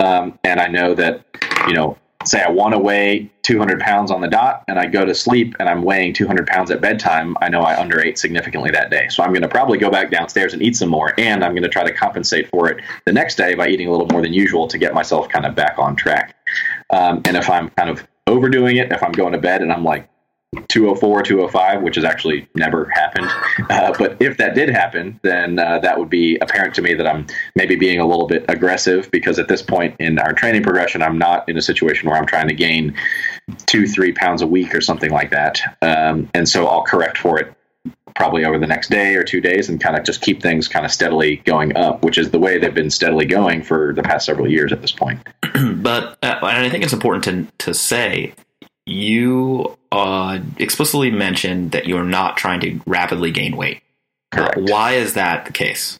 um, 0.00 0.38
and 0.44 0.60
I 0.60 0.68
know 0.68 0.94
that 0.94 1.24
you 1.66 1.74
know, 1.74 1.98
say 2.26 2.42
I 2.42 2.50
want 2.50 2.74
to 2.74 2.78
weigh 2.78 3.30
200 3.42 3.80
pounds 3.80 4.10
on 4.10 4.20
the 4.20 4.28
dot, 4.28 4.64
and 4.68 4.78
I 4.78 4.86
go 4.86 5.04
to 5.04 5.14
sleep 5.14 5.54
and 5.60 5.68
I'm 5.68 5.82
weighing 5.82 6.12
200 6.12 6.46
pounds 6.46 6.70
at 6.70 6.80
bedtime. 6.80 7.36
I 7.40 7.48
know 7.48 7.62
I 7.62 7.76
underate 7.76 8.18
significantly 8.18 8.70
that 8.72 8.90
day, 8.90 9.08
so 9.08 9.22
I'm 9.22 9.30
going 9.30 9.42
to 9.42 9.48
probably 9.48 9.78
go 9.78 9.90
back 9.90 10.10
downstairs 10.10 10.52
and 10.52 10.62
eat 10.62 10.76
some 10.76 10.88
more, 10.88 11.12
and 11.18 11.44
I'm 11.44 11.52
going 11.52 11.62
to 11.62 11.68
try 11.68 11.84
to 11.84 11.92
compensate 11.92 12.48
for 12.48 12.68
it 12.68 12.82
the 13.04 13.12
next 13.12 13.36
day 13.36 13.54
by 13.54 13.68
eating 13.68 13.88
a 13.88 13.90
little 13.90 14.08
more 14.08 14.22
than 14.22 14.32
usual 14.32 14.66
to 14.68 14.78
get 14.78 14.94
myself 14.94 15.28
kind 15.28 15.46
of 15.46 15.54
back 15.54 15.78
on 15.78 15.96
track. 15.96 16.36
Um, 16.90 17.22
and 17.24 17.36
if 17.36 17.48
I'm 17.48 17.70
kind 17.70 17.90
of 17.90 18.06
overdoing 18.26 18.76
it, 18.76 18.90
if 18.92 19.02
I'm 19.02 19.12
going 19.12 19.32
to 19.32 19.38
bed 19.38 19.62
and 19.62 19.72
I'm 19.72 19.84
like 19.84 20.08
204, 20.68 21.22
205, 21.22 21.82
which 21.82 21.96
has 21.96 22.04
actually 22.04 22.48
never 22.54 22.88
happened. 22.90 23.30
Uh, 23.68 23.92
but 23.98 24.16
if 24.20 24.36
that 24.36 24.54
did 24.54 24.68
happen, 24.68 25.18
then 25.22 25.58
uh, 25.58 25.78
that 25.78 25.98
would 25.98 26.08
be 26.08 26.36
apparent 26.40 26.74
to 26.74 26.82
me 26.82 26.94
that 26.94 27.06
I'm 27.06 27.26
maybe 27.56 27.74
being 27.74 27.98
a 27.98 28.06
little 28.06 28.26
bit 28.26 28.44
aggressive 28.48 29.10
because 29.10 29.38
at 29.38 29.48
this 29.48 29.60
point 29.60 29.96
in 29.98 30.18
our 30.18 30.32
training 30.32 30.62
progression, 30.62 31.02
I'm 31.02 31.18
not 31.18 31.48
in 31.48 31.56
a 31.56 31.62
situation 31.62 32.08
where 32.08 32.16
I'm 32.18 32.26
trying 32.26 32.48
to 32.48 32.54
gain 32.54 32.94
two, 33.66 33.86
three 33.86 34.12
pounds 34.12 34.42
a 34.42 34.46
week 34.46 34.74
or 34.74 34.80
something 34.80 35.10
like 35.10 35.30
that. 35.30 35.60
Um, 35.82 36.30
and 36.32 36.48
so 36.48 36.68
I'll 36.68 36.82
correct 36.84 37.18
for 37.18 37.40
it 37.40 37.52
probably 38.14 38.44
over 38.44 38.58
the 38.58 38.66
next 38.66 38.88
day 38.88 39.14
or 39.14 39.24
two 39.24 39.40
days 39.40 39.68
and 39.68 39.80
kind 39.80 39.96
of 39.96 40.04
just 40.04 40.22
keep 40.22 40.42
things 40.42 40.68
kind 40.68 40.84
of 40.84 40.92
steadily 40.92 41.36
going 41.44 41.76
up, 41.76 42.02
which 42.02 42.18
is 42.18 42.30
the 42.30 42.38
way 42.38 42.58
they've 42.58 42.74
been 42.74 42.90
steadily 42.90 43.26
going 43.26 43.62
for 43.62 43.92
the 43.94 44.02
past 44.02 44.26
several 44.26 44.50
years 44.50 44.72
at 44.72 44.80
this 44.80 44.92
point. 44.92 45.20
but 45.82 46.18
uh, 46.22 46.38
and 46.42 46.66
I 46.66 46.70
think 46.70 46.84
it's 46.84 46.92
important 46.92 47.24
to 47.24 47.46
to 47.66 47.74
say 47.74 48.32
you 48.86 49.76
uh, 49.92 50.38
explicitly 50.58 51.10
mentioned 51.10 51.72
that 51.72 51.86
you're 51.86 52.04
not 52.04 52.36
trying 52.36 52.60
to 52.60 52.80
rapidly 52.86 53.30
gain 53.30 53.56
weight. 53.56 53.82
Uh, 54.32 54.50
why 54.56 54.92
is 54.92 55.14
that 55.14 55.44
the 55.46 55.52
case? 55.52 55.98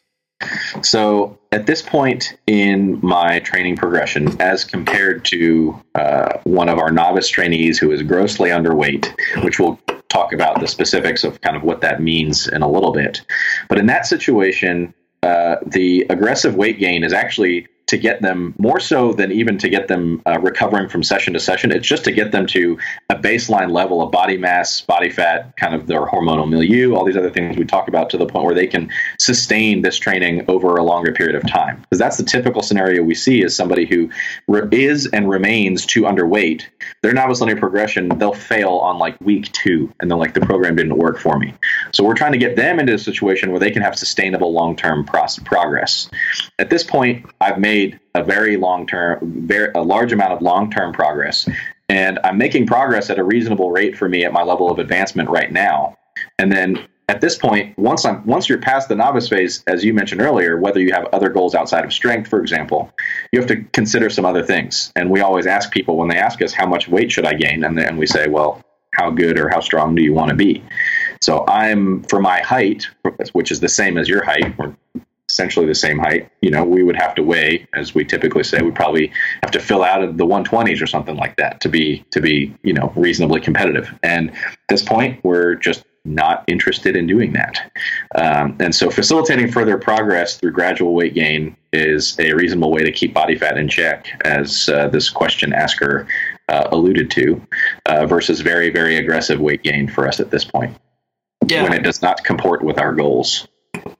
So 0.82 1.38
at 1.50 1.66
this 1.66 1.80
point 1.80 2.36
in 2.46 3.00
my 3.02 3.40
training 3.40 3.76
progression, 3.76 4.40
as 4.40 4.64
compared 4.64 5.24
to 5.26 5.80
uh, 5.94 6.38
one 6.44 6.68
of 6.68 6.78
our 6.78 6.90
novice 6.90 7.28
trainees 7.28 7.78
who 7.78 7.90
is 7.90 8.02
grossly 8.02 8.50
underweight, 8.50 9.14
which 9.42 9.58
we'll 9.58 9.80
talk 10.08 10.32
about 10.32 10.60
the 10.60 10.68
specifics 10.68 11.24
of 11.24 11.40
kind 11.40 11.56
of 11.56 11.62
what 11.62 11.80
that 11.80 12.02
means 12.02 12.48
in 12.48 12.62
a 12.62 12.70
little 12.70 12.92
bit. 12.92 13.22
But 13.68 13.78
in 13.78 13.86
that 13.86 14.06
situation, 14.06 14.92
uh, 15.22 15.56
the 15.66 16.06
aggressive 16.10 16.54
weight 16.54 16.78
gain 16.78 17.02
is 17.02 17.12
actually 17.12 17.66
to 17.86 17.96
get 17.96 18.20
them 18.20 18.54
more 18.58 18.80
so 18.80 19.12
than 19.12 19.30
even 19.30 19.58
to 19.58 19.68
get 19.68 19.88
them 19.88 20.20
uh, 20.26 20.38
recovering 20.40 20.88
from 20.88 21.02
session 21.02 21.32
to 21.34 21.40
session. 21.40 21.70
It's 21.70 21.86
just 21.86 22.04
to 22.04 22.12
get 22.12 22.32
them 22.32 22.46
to 22.48 22.78
a 23.10 23.14
baseline 23.14 23.70
level 23.70 24.02
of 24.02 24.10
body 24.10 24.36
mass, 24.36 24.80
body 24.80 25.08
fat, 25.08 25.56
kind 25.56 25.74
of 25.74 25.86
their 25.86 26.04
hormonal 26.06 26.48
milieu, 26.48 26.94
all 26.94 27.04
these 27.04 27.16
other 27.16 27.30
things 27.30 27.56
we 27.56 27.64
talk 27.64 27.86
about 27.86 28.10
to 28.10 28.18
the 28.18 28.26
point 28.26 28.44
where 28.44 28.54
they 28.54 28.66
can 28.66 28.90
sustain 29.20 29.82
this 29.82 29.96
training 29.96 30.44
over 30.48 30.76
a 30.76 30.82
longer 30.82 31.12
period 31.12 31.36
of 31.36 31.48
time. 31.48 31.80
Because 31.82 31.98
that's 31.98 32.16
the 32.16 32.24
typical 32.24 32.62
scenario 32.62 33.02
we 33.02 33.14
see 33.14 33.42
is 33.42 33.54
somebody 33.54 33.86
who 33.86 34.10
re- 34.48 34.68
is 34.72 35.06
and 35.06 35.28
remains 35.28 35.86
too 35.86 36.02
underweight. 36.02 36.64
Their 37.02 37.12
novice 37.12 37.40
linear 37.40 37.56
progression, 37.56 38.08
they'll 38.18 38.34
fail 38.34 38.70
on 38.70 38.98
like 38.98 39.20
week 39.20 39.52
two, 39.52 39.92
and 40.00 40.10
they're 40.10 40.18
like, 40.18 40.34
the 40.34 40.40
program 40.40 40.74
didn't 40.74 40.96
work 40.96 41.18
for 41.18 41.38
me. 41.38 41.54
So 41.92 42.02
we're 42.02 42.14
trying 42.14 42.32
to 42.32 42.38
get 42.38 42.56
them 42.56 42.80
into 42.80 42.94
a 42.94 42.98
situation 42.98 43.50
where 43.50 43.60
they 43.60 43.70
can 43.70 43.82
have 43.82 43.96
sustainable 43.96 44.52
long 44.52 44.74
term 44.74 45.04
progress. 45.04 46.10
At 46.58 46.70
this 46.70 46.82
point, 46.82 47.24
I've 47.40 47.58
made 47.58 47.75
a 48.14 48.24
very 48.24 48.56
long 48.56 48.86
term, 48.86 49.18
very 49.46 49.70
a 49.74 49.82
large 49.82 50.12
amount 50.12 50.32
of 50.32 50.42
long 50.42 50.70
term 50.70 50.92
progress, 50.92 51.48
and 51.88 52.18
I'm 52.24 52.38
making 52.38 52.66
progress 52.66 53.10
at 53.10 53.18
a 53.18 53.24
reasonable 53.24 53.70
rate 53.70 53.96
for 53.96 54.08
me 54.08 54.24
at 54.24 54.32
my 54.32 54.42
level 54.42 54.70
of 54.70 54.78
advancement 54.78 55.28
right 55.30 55.50
now. 55.52 55.96
And 56.38 56.50
then 56.50 56.86
at 57.08 57.20
this 57.20 57.36
point, 57.36 57.78
once 57.78 58.04
I'm 58.04 58.24
once 58.26 58.48
you're 58.48 58.58
past 58.58 58.88
the 58.88 58.96
novice 58.96 59.28
phase, 59.28 59.62
as 59.66 59.84
you 59.84 59.94
mentioned 59.94 60.20
earlier, 60.20 60.58
whether 60.58 60.80
you 60.80 60.92
have 60.92 61.06
other 61.12 61.28
goals 61.28 61.54
outside 61.54 61.84
of 61.84 61.92
strength, 61.92 62.28
for 62.28 62.40
example, 62.40 62.90
you 63.32 63.38
have 63.38 63.48
to 63.48 63.62
consider 63.72 64.10
some 64.10 64.24
other 64.24 64.42
things. 64.42 64.92
And 64.96 65.10
we 65.10 65.20
always 65.20 65.46
ask 65.46 65.70
people 65.70 65.96
when 65.96 66.08
they 66.08 66.18
ask 66.18 66.42
us 66.42 66.52
how 66.52 66.66
much 66.66 66.88
weight 66.88 67.12
should 67.12 67.26
I 67.26 67.34
gain, 67.34 67.64
and 67.64 67.78
then 67.78 67.96
we 67.96 68.06
say, 68.06 68.28
well, 68.28 68.60
how 68.92 69.10
good 69.10 69.38
or 69.38 69.48
how 69.48 69.60
strong 69.60 69.94
do 69.94 70.02
you 70.02 70.14
want 70.14 70.30
to 70.30 70.36
be? 70.36 70.62
So 71.20 71.44
I'm 71.46 72.02
for 72.04 72.20
my 72.20 72.40
height, 72.40 72.88
which 73.32 73.50
is 73.50 73.60
the 73.60 73.68
same 73.68 73.98
as 73.98 74.08
your 74.08 74.24
height, 74.24 74.54
essentially 75.36 75.66
the 75.66 75.74
same 75.74 75.98
height. 75.98 76.30
You 76.40 76.50
know, 76.50 76.64
we 76.64 76.82
would 76.82 76.96
have 76.96 77.14
to 77.16 77.22
weigh, 77.22 77.66
as 77.74 77.94
we 77.94 78.06
typically 78.06 78.42
say, 78.42 78.62
we 78.62 78.70
probably 78.70 79.12
have 79.42 79.50
to 79.50 79.60
fill 79.60 79.84
out 79.84 80.02
of 80.02 80.16
the 80.16 80.24
120s 80.24 80.80
or 80.80 80.86
something 80.86 81.14
like 81.14 81.36
that 81.36 81.60
to 81.60 81.68
be 81.68 82.04
to 82.10 82.22
be 82.22 82.56
you 82.62 82.72
know 82.72 82.90
reasonably 82.96 83.40
competitive. 83.40 83.92
And 84.02 84.30
at 84.30 84.56
this 84.70 84.82
point, 84.82 85.22
we're 85.24 85.54
just 85.56 85.84
not 86.06 86.42
interested 86.46 86.96
in 86.96 87.06
doing 87.06 87.34
that. 87.34 87.70
Um, 88.14 88.56
and 88.60 88.74
so, 88.74 88.88
facilitating 88.88 89.52
further 89.52 89.76
progress 89.76 90.38
through 90.38 90.52
gradual 90.52 90.94
weight 90.94 91.12
gain 91.12 91.54
is 91.74 92.18
a 92.18 92.32
reasonable 92.32 92.70
way 92.70 92.82
to 92.82 92.92
keep 92.92 93.12
body 93.12 93.36
fat 93.36 93.58
in 93.58 93.68
check, 93.68 94.06
as 94.24 94.70
uh, 94.70 94.88
this 94.88 95.10
question 95.10 95.52
asker 95.52 96.06
uh, 96.48 96.68
alluded 96.72 97.10
to, 97.10 97.42
uh, 97.84 98.06
versus 98.06 98.40
very, 98.40 98.70
very 98.70 98.96
aggressive 98.96 99.38
weight 99.38 99.62
gain 99.62 99.86
for 99.86 100.08
us 100.08 100.18
at 100.18 100.30
this 100.30 100.44
point. 100.44 100.74
Yeah. 101.46 101.64
When 101.64 101.74
it 101.74 101.82
does 101.82 102.00
not 102.00 102.24
comport 102.24 102.62
with 102.62 102.78
our 102.78 102.94
goals. 102.94 103.46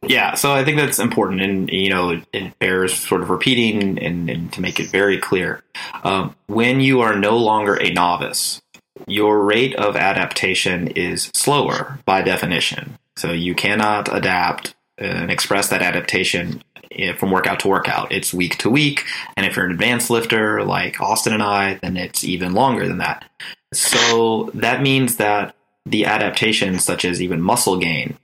Yeah, 0.08 0.34
so 0.34 0.52
I 0.52 0.64
think 0.64 0.78
that's 0.78 0.98
important, 0.98 1.40
and 1.40 1.70
you 1.70 1.90
know, 1.90 2.22
it 2.32 2.58
bears 2.58 2.94
sort 2.94 3.22
of 3.22 3.30
repeating, 3.30 3.98
and, 3.98 4.30
and 4.30 4.52
to 4.52 4.60
make 4.60 4.78
it 4.78 4.86
very 4.88 5.18
clear, 5.18 5.62
um, 6.04 6.34
when 6.46 6.80
you 6.80 7.00
are 7.00 7.16
no 7.16 7.36
longer 7.36 7.75
a 7.75 7.90
novice, 7.90 8.62
your 9.06 9.42
rate 9.42 9.75
of 9.76 9.96
adaptation 9.96 10.88
is 10.88 11.30
slower 11.34 11.98
by 12.04 12.22
definition. 12.22 12.98
So 13.16 13.32
you 13.32 13.54
cannot 13.54 14.14
adapt 14.14 14.75
and 14.98 15.30
express 15.30 15.68
that 15.68 15.82
adaptation 15.82 16.62
eh, 16.92 17.14
from 17.14 17.30
workout 17.30 17.60
to 17.60 17.68
workout. 17.68 18.12
It's 18.12 18.32
week 18.32 18.58
to 18.58 18.70
week, 18.70 19.04
and 19.36 19.44
if 19.44 19.56
you're 19.56 19.66
an 19.66 19.72
advanced 19.72 20.10
lifter 20.10 20.64
like 20.64 21.00
Austin 21.00 21.32
and 21.32 21.42
I, 21.42 21.75
then 21.82 21.96
it's 21.96 22.25
even 22.25 22.54
longer 22.54 22.86
than 22.86 22.98
that. 22.98 23.25
So 23.72 24.50
that 24.54 24.82
means 24.82 25.16
that 25.16 25.54
the 25.84 26.04
adaptation, 26.04 26.78
such 26.78 27.04
as 27.04 27.20
even 27.20 27.40
muscle 27.40 27.78
gain, 27.78 28.16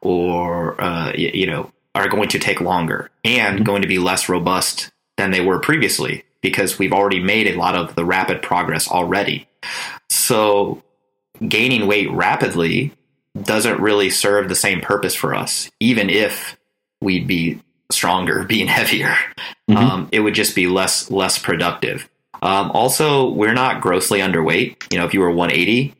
or 0.00 0.80
uh, 0.80 1.12
you 1.14 1.46
know 1.46 1.70
are 1.94 2.08
going 2.08 2.28
to 2.28 2.38
take 2.38 2.60
longer 2.60 3.10
and 3.24 3.56
mm-hmm. 3.56 3.64
going 3.64 3.82
to 3.82 3.88
be 3.88 3.98
less 3.98 4.28
robust 4.28 4.90
than 5.16 5.30
they 5.30 5.40
were 5.40 5.58
previously 5.58 6.24
because 6.40 6.78
we've 6.78 6.92
already 6.92 7.20
made 7.20 7.46
a 7.46 7.58
lot 7.58 7.76
of 7.76 7.94
the 7.94 8.04
rapid 8.04 8.42
progress 8.42 8.88
already. 8.88 9.46
So 10.08 10.82
gaining 11.46 11.86
weight 11.86 12.10
rapidly 12.10 12.92
doesn't 13.40 13.80
really 13.80 14.10
serve 14.10 14.48
the 14.48 14.54
same 14.54 14.80
purpose 14.80 15.14
for 15.14 15.34
us, 15.34 15.70
even 15.80 16.10
if 16.10 16.56
we'd 17.00 17.26
be 17.26 17.60
stronger, 17.90 18.44
being 18.48 18.66
heavier. 18.66 19.14
Mm-hmm. 19.70 19.76
Um, 19.76 20.08
it 20.12 20.20
would 20.20 20.34
just 20.34 20.54
be 20.54 20.66
less 20.66 21.10
less 21.10 21.38
productive. 21.38 22.08
Um, 22.42 22.72
also, 22.72 23.30
we're 23.30 23.54
not 23.54 23.80
grossly 23.80 24.18
underweight. 24.18 24.92
You 24.92 24.98
know, 24.98 25.06
if 25.06 25.14
you 25.14 25.20
were 25.20 25.30
180, 25.30 25.94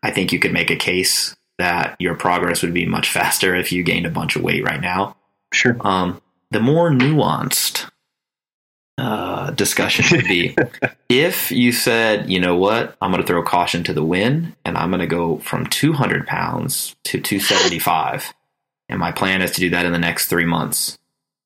I 0.00 0.12
think 0.12 0.32
you 0.32 0.38
could 0.38 0.52
make 0.52 0.70
a 0.70 0.76
case 0.76 1.34
that 1.58 1.96
your 1.98 2.14
progress 2.14 2.62
would 2.62 2.74
be 2.74 2.86
much 2.86 3.10
faster 3.10 3.54
if 3.54 3.72
you 3.72 3.82
gained 3.82 4.06
a 4.06 4.10
bunch 4.10 4.36
of 4.36 4.42
weight 4.42 4.64
right 4.64 4.80
now. 4.80 5.16
Sure. 5.52 5.76
Um, 5.80 6.20
the 6.50 6.60
more 6.60 6.90
nuanced 6.90 7.90
uh, 8.96 9.50
discussion 9.52 10.04
would 10.16 10.26
be 10.26 10.56
if 11.08 11.50
you 11.50 11.72
said, 11.72 12.30
you 12.30 12.40
know 12.40 12.56
what, 12.56 12.96
I'm 13.00 13.10
going 13.10 13.22
to 13.22 13.26
throw 13.26 13.42
caution 13.42 13.84
to 13.84 13.92
the 13.92 14.04
wind 14.04 14.54
and 14.64 14.76
I'm 14.76 14.90
going 14.90 15.00
to 15.00 15.06
go 15.06 15.38
from 15.38 15.66
200 15.66 16.26
pounds 16.26 16.96
to 17.04 17.20
275, 17.20 18.34
and 18.88 18.98
my 18.98 19.12
plan 19.12 19.42
is 19.42 19.52
to 19.52 19.60
do 19.60 19.70
that 19.70 19.86
in 19.86 19.92
the 19.92 19.98
next 19.98 20.26
three 20.26 20.44
months. 20.44 20.98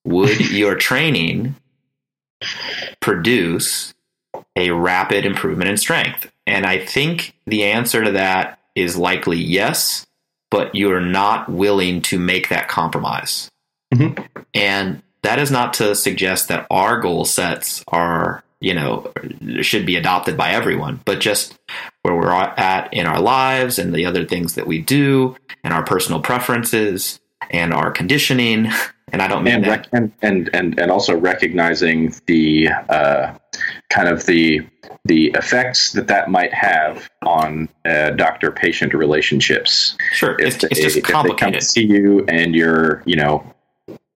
Would 0.05 0.51
your 0.51 0.75
training 0.75 1.57
produce 3.01 3.95
a 4.57 4.71
rapid 4.71 5.25
improvement 5.25 5.71
in 5.71 5.77
strength? 5.77 6.31
And 6.47 6.67
I 6.67 6.85
think 6.85 7.35
the 7.47 7.65
answer 7.65 8.03
to 8.05 8.13
that 8.13 8.59
is 8.75 8.97
likely 8.97 9.39
yes, 9.39 10.07
but 10.51 10.75
you 10.75 10.93
are 10.93 11.01
not 11.01 11.51
willing 11.51 12.03
to 12.03 12.19
make 12.19 12.49
that 12.49 12.69
compromise. 12.69 13.51
Mm-hmm. 13.95 14.23
And 14.55 15.03
that 15.23 15.39
is 15.39 15.51
not 15.51 15.75
to 15.75 15.95
suggest 15.95 16.49
that 16.49 16.67
our 16.71 17.01
goal 17.01 17.25
sets 17.25 17.85
are, 17.89 18.43
you 18.61 18.75
know, 18.75 19.13
should 19.61 19.87
be 19.87 19.97
adopted 19.97 20.37
by 20.37 20.51
everyone, 20.51 21.01
but 21.05 21.21
just 21.21 21.59
where 22.03 22.15
we're 22.15 22.31
at 22.33 22.93
in 22.93 23.07
our 23.07 23.21
lives 23.21 23.79
and 23.79 23.95
the 23.95 24.07
other 24.07 24.25
things 24.25 24.55
that 24.55 24.67
we 24.67 24.81
do 24.81 25.37
and 25.65 25.73
our 25.73 25.85
personal 25.85 26.21
preferences 26.21 27.21
and 27.51 27.73
our 27.73 27.91
conditioning. 27.91 28.71
And 29.13 29.21
I 29.21 29.29
don't 29.29 29.45
mean 29.45 29.57
and, 29.57 29.65
that. 29.65 29.89
and, 29.93 30.11
and, 30.23 30.49
and, 30.55 30.81
and 30.81 30.91
also 30.91 31.15
recognizing 31.15 32.15
the 32.27 32.71
uh, 32.89 33.35
kind 33.91 34.09
of 34.09 34.27
the 34.27 34.67
the 35.05 35.31
effects 35.35 35.93
that 35.93 36.07
that 36.09 36.31
might 36.31 36.53
have 36.53 37.09
on 37.25 37.69
uh, 37.85 38.11
doctor-patient 38.11 38.95
relationships. 38.95 39.97
Sure, 40.13 40.37
if, 40.41 40.55
it's, 40.55 40.65
it's 40.65 40.81
just 40.81 40.97
if 40.99 41.05
complicated. 41.05 41.39
They 41.39 41.45
come 41.45 41.53
to 41.55 41.61
see 41.61 41.85
you 41.85 42.25
and 42.29 42.55
you're, 42.55 43.03
you 43.05 43.17
know, 43.17 43.45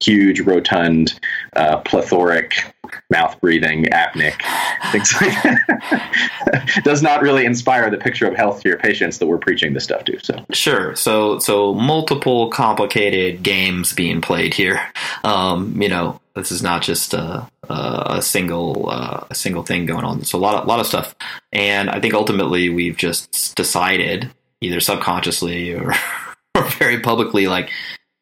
huge, 0.01 0.41
rotund, 0.41 1.19
uh, 1.55 1.79
plethoric, 1.79 2.75
mouth 3.11 3.41
breathing, 3.41 3.85
apneic, 3.87 4.41
things 4.93 5.13
like 5.21 5.43
that. 5.43 6.81
Does 6.85 7.03
not 7.03 7.23
really 7.23 7.45
inspire 7.45 7.91
the 7.91 7.97
picture 7.97 8.27
of 8.27 8.35
health 8.37 8.63
to 8.63 8.69
your 8.69 8.79
patients 8.79 9.19
that 9.19 9.27
we're 9.27 9.39
preaching 9.39 9.73
this 9.73 9.85
stuff 9.85 10.05
to. 10.05 10.19
So 10.23 10.45
sure, 10.53 10.95
so 10.95 11.39
so 11.39 11.75
multiple 11.75 12.51
complicated 12.51 13.43
games 13.43 13.93
being 13.93 14.21
played 14.21 14.55
here. 14.55 14.81
Um, 15.25 15.81
you 15.81 15.89
know, 15.89 16.21
this 16.37 16.53
is 16.53 16.63
not 16.63 16.83
just 16.83 17.15
a, 17.15 17.49
a 17.69 18.21
single 18.23 18.89
uh, 18.89 19.25
a 19.31 19.35
single 19.35 19.63
thing 19.63 19.87
going 19.87 20.05
on. 20.05 20.25
So 20.25 20.39
a 20.39 20.41
lot 20.41 20.55
of, 20.55 20.65
a 20.65 20.69
lot 20.69 20.81
of 20.81 20.87
stuff, 20.87 21.15
and 21.53 21.91
I 21.91 22.01
think 22.01 22.15
ultimately 22.15 22.69
we've 22.69 22.97
just 22.97 23.55
decided 23.57 24.31
either 24.61 24.81
subconsciously 24.81 25.75
or, 25.75 25.93
or 26.55 26.63
very 26.63 27.01
publicly 27.01 27.47
like 27.47 27.71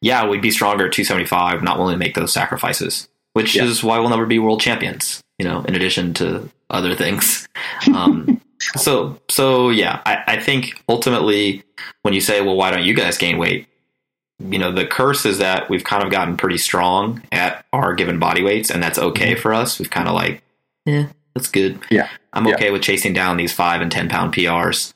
yeah, 0.05 0.29
we'd 0.29 0.43
be 0.43 0.51
stronger 0.51 0.87
at 0.87 0.93
275, 0.93 1.63
not 1.63 1.79
willing 1.79 1.95
to 1.95 1.99
make 1.99 2.15
those 2.15 2.31
sacrifices, 2.31 3.09
which 3.33 3.57
yeah. 3.57 3.65
is 3.65 3.83
why 3.83 3.99
we'll 3.99 4.11
never 4.11 4.27
be 4.27 4.39
world 4.39 4.61
champions, 4.61 5.23
you 5.39 5.47
know, 5.47 5.63
in 5.63 5.75
addition 5.75 6.13
to 6.15 6.51
other 6.71 6.95
things. 6.95 7.49
Um, 7.95 8.41
so, 8.77 9.19
so 9.29 9.69
yeah, 9.69 10.01
I, 10.07 10.23
I 10.27 10.41
think 10.41 10.83
ultimately 10.89 11.63
when 12.03 12.15
you 12.15 12.21
say, 12.21 12.41
well, 12.41 12.57
why 12.57 12.71
don't 12.71 12.85
you 12.85 12.95
guys 12.95 13.19
gain 13.19 13.37
weight? 13.37 13.67
You 14.39 14.59
know, 14.59 14.73
the 14.73 14.87
curse 14.87 15.25
is 15.27 15.39
that 15.39 15.71
we've 15.71 15.85
kind 15.85 16.03
of 16.03 16.11
gotten 16.11 16.37
pretty 16.37 16.59
strong 16.59 17.23
at 17.31 17.65
our 17.73 17.95
given 17.95 18.19
body 18.19 18.43
weights, 18.43 18.71
and 18.71 18.83
that's 18.83 18.99
okay 18.99 19.33
mm-hmm. 19.33 19.41
for 19.41 19.55
us. 19.55 19.79
We've 19.79 19.91
kind 19.91 20.09
of 20.09 20.15
like, 20.15 20.43
yeah, 20.85 21.07
that's 21.35 21.49
good. 21.49 21.79
Yeah. 21.91 22.09
I'm 22.33 22.47
okay 22.49 22.67
yeah. 22.67 22.71
with 22.73 22.83
chasing 22.83 23.13
down 23.13 23.37
these 23.37 23.53
five 23.53 23.81
and 23.81 23.93
10 23.93 24.09
pound 24.09 24.35
PRs. 24.35 24.93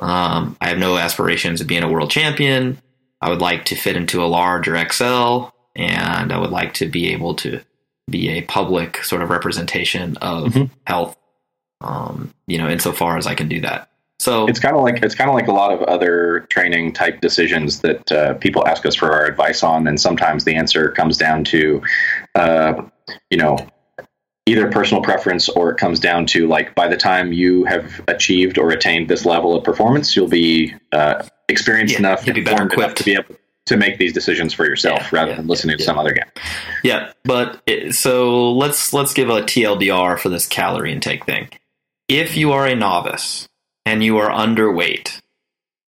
Um, 0.00 0.56
I 0.60 0.68
have 0.68 0.78
no 0.78 0.96
aspirations 0.96 1.60
of 1.60 1.66
being 1.66 1.82
a 1.82 1.88
world 1.88 2.10
champion. 2.10 2.78
I 3.20 3.28
would 3.28 3.40
like 3.40 3.66
to 3.66 3.76
fit 3.76 3.96
into 3.96 4.24
a 4.24 4.26
larger 4.26 4.76
XL, 4.90 5.48
and 5.76 6.32
I 6.32 6.38
would 6.38 6.50
like 6.50 6.74
to 6.74 6.88
be 6.88 7.12
able 7.12 7.34
to 7.36 7.60
be 8.08 8.30
a 8.30 8.42
public 8.42 9.04
sort 9.04 9.22
of 9.22 9.30
representation 9.30 10.16
of 10.16 10.52
mm-hmm. 10.52 10.74
health. 10.84 11.16
Um, 11.82 12.34
you 12.46 12.58
know, 12.58 12.68
insofar 12.68 13.16
as 13.16 13.26
I 13.26 13.34
can 13.34 13.48
do 13.48 13.60
that. 13.62 13.90
So 14.20 14.46
it's 14.46 14.60
kind 14.60 14.76
of 14.76 14.82
like 14.82 15.02
it's 15.02 15.14
kind 15.14 15.30
of 15.30 15.34
like 15.34 15.48
a 15.48 15.52
lot 15.52 15.72
of 15.72 15.80
other 15.84 16.40
training 16.50 16.92
type 16.92 17.22
decisions 17.22 17.80
that 17.80 18.12
uh, 18.12 18.34
people 18.34 18.68
ask 18.68 18.84
us 18.84 18.94
for 18.94 19.10
our 19.10 19.24
advice 19.24 19.62
on, 19.62 19.86
and 19.86 19.98
sometimes 19.98 20.44
the 20.44 20.54
answer 20.54 20.90
comes 20.90 21.16
down 21.16 21.42
to, 21.44 21.82
uh, 22.34 22.74
you 23.30 23.38
know, 23.38 23.56
either 24.44 24.70
personal 24.70 25.02
preference 25.02 25.48
or 25.48 25.70
it 25.70 25.78
comes 25.78 25.98
down 25.98 26.26
to 26.26 26.46
like 26.46 26.74
by 26.74 26.86
the 26.86 26.98
time 26.98 27.32
you 27.32 27.64
have 27.64 28.02
achieved 28.08 28.58
or 28.58 28.70
attained 28.70 29.08
this 29.08 29.24
level 29.24 29.56
of 29.56 29.64
performance, 29.64 30.14
you'll 30.14 30.28
be 30.28 30.74
uh, 30.92 31.26
experienced 31.48 31.94
yeah, 31.94 32.00
enough, 32.00 32.22
be 32.26 32.42
better 32.42 32.66
equipped 32.66 32.96
to 32.96 33.04
be 33.04 33.14
able 33.14 33.34
to 33.64 33.76
make 33.78 33.96
these 33.96 34.12
decisions 34.12 34.52
for 34.52 34.66
yourself 34.66 35.00
yeah, 35.00 35.08
rather 35.12 35.30
yeah, 35.30 35.36
than 35.38 35.46
listening 35.46 35.78
to 35.78 35.82
some 35.82 35.98
other 35.98 36.12
guy. 36.12 36.26
Yeah, 36.84 37.12
but 37.24 37.62
it, 37.66 37.94
so 37.94 38.52
let's 38.52 38.92
let's 38.92 39.14
give 39.14 39.30
a 39.30 39.40
TLDR 39.40 40.18
for 40.18 40.28
this 40.28 40.44
calorie 40.44 40.92
intake 40.92 41.24
thing. 41.24 41.48
If 42.06 42.36
you 42.36 42.52
are 42.52 42.66
a 42.66 42.74
novice 42.74 43.48
and 43.86 44.02
you 44.02 44.18
are 44.18 44.30
underweight, 44.30 45.20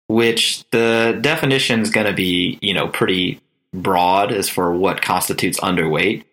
which 0.08 0.64
the 0.72 1.18
definition 1.22 1.82
is 1.82 1.90
going 1.90 2.08
to 2.08 2.14
be, 2.14 2.58
you 2.62 2.74
know, 2.74 2.88
pretty 2.88 3.42
broad 3.74 4.32
as 4.32 4.50
for 4.50 4.74
what 4.76 5.02
constitutes 5.02 5.60
underweight. 5.60 6.24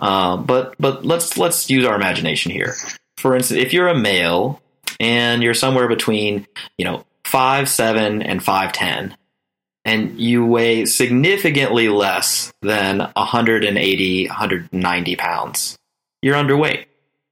Uh, 0.00 0.36
but 0.36 0.74
but 0.78 1.04
let's 1.04 1.36
let's 1.36 1.68
use 1.68 1.84
our 1.84 1.96
imagination 1.96 2.52
here. 2.52 2.74
For 3.16 3.34
instance, 3.34 3.60
if 3.60 3.72
you're 3.72 3.88
a 3.88 3.98
male 3.98 4.62
and 5.00 5.42
you're 5.42 5.54
somewhere 5.54 5.88
between 5.88 6.46
you 6.76 6.84
know 6.84 7.04
five 7.24 7.68
seven 7.68 8.22
and 8.22 8.42
five 8.42 8.72
ten, 8.72 9.16
and 9.84 10.20
you 10.20 10.46
weigh 10.46 10.84
significantly 10.84 11.88
less 11.88 12.52
than 12.62 12.98
180 12.98 14.26
190 14.28 15.16
pounds, 15.16 15.76
you're 16.22 16.36
underweight. 16.36 16.84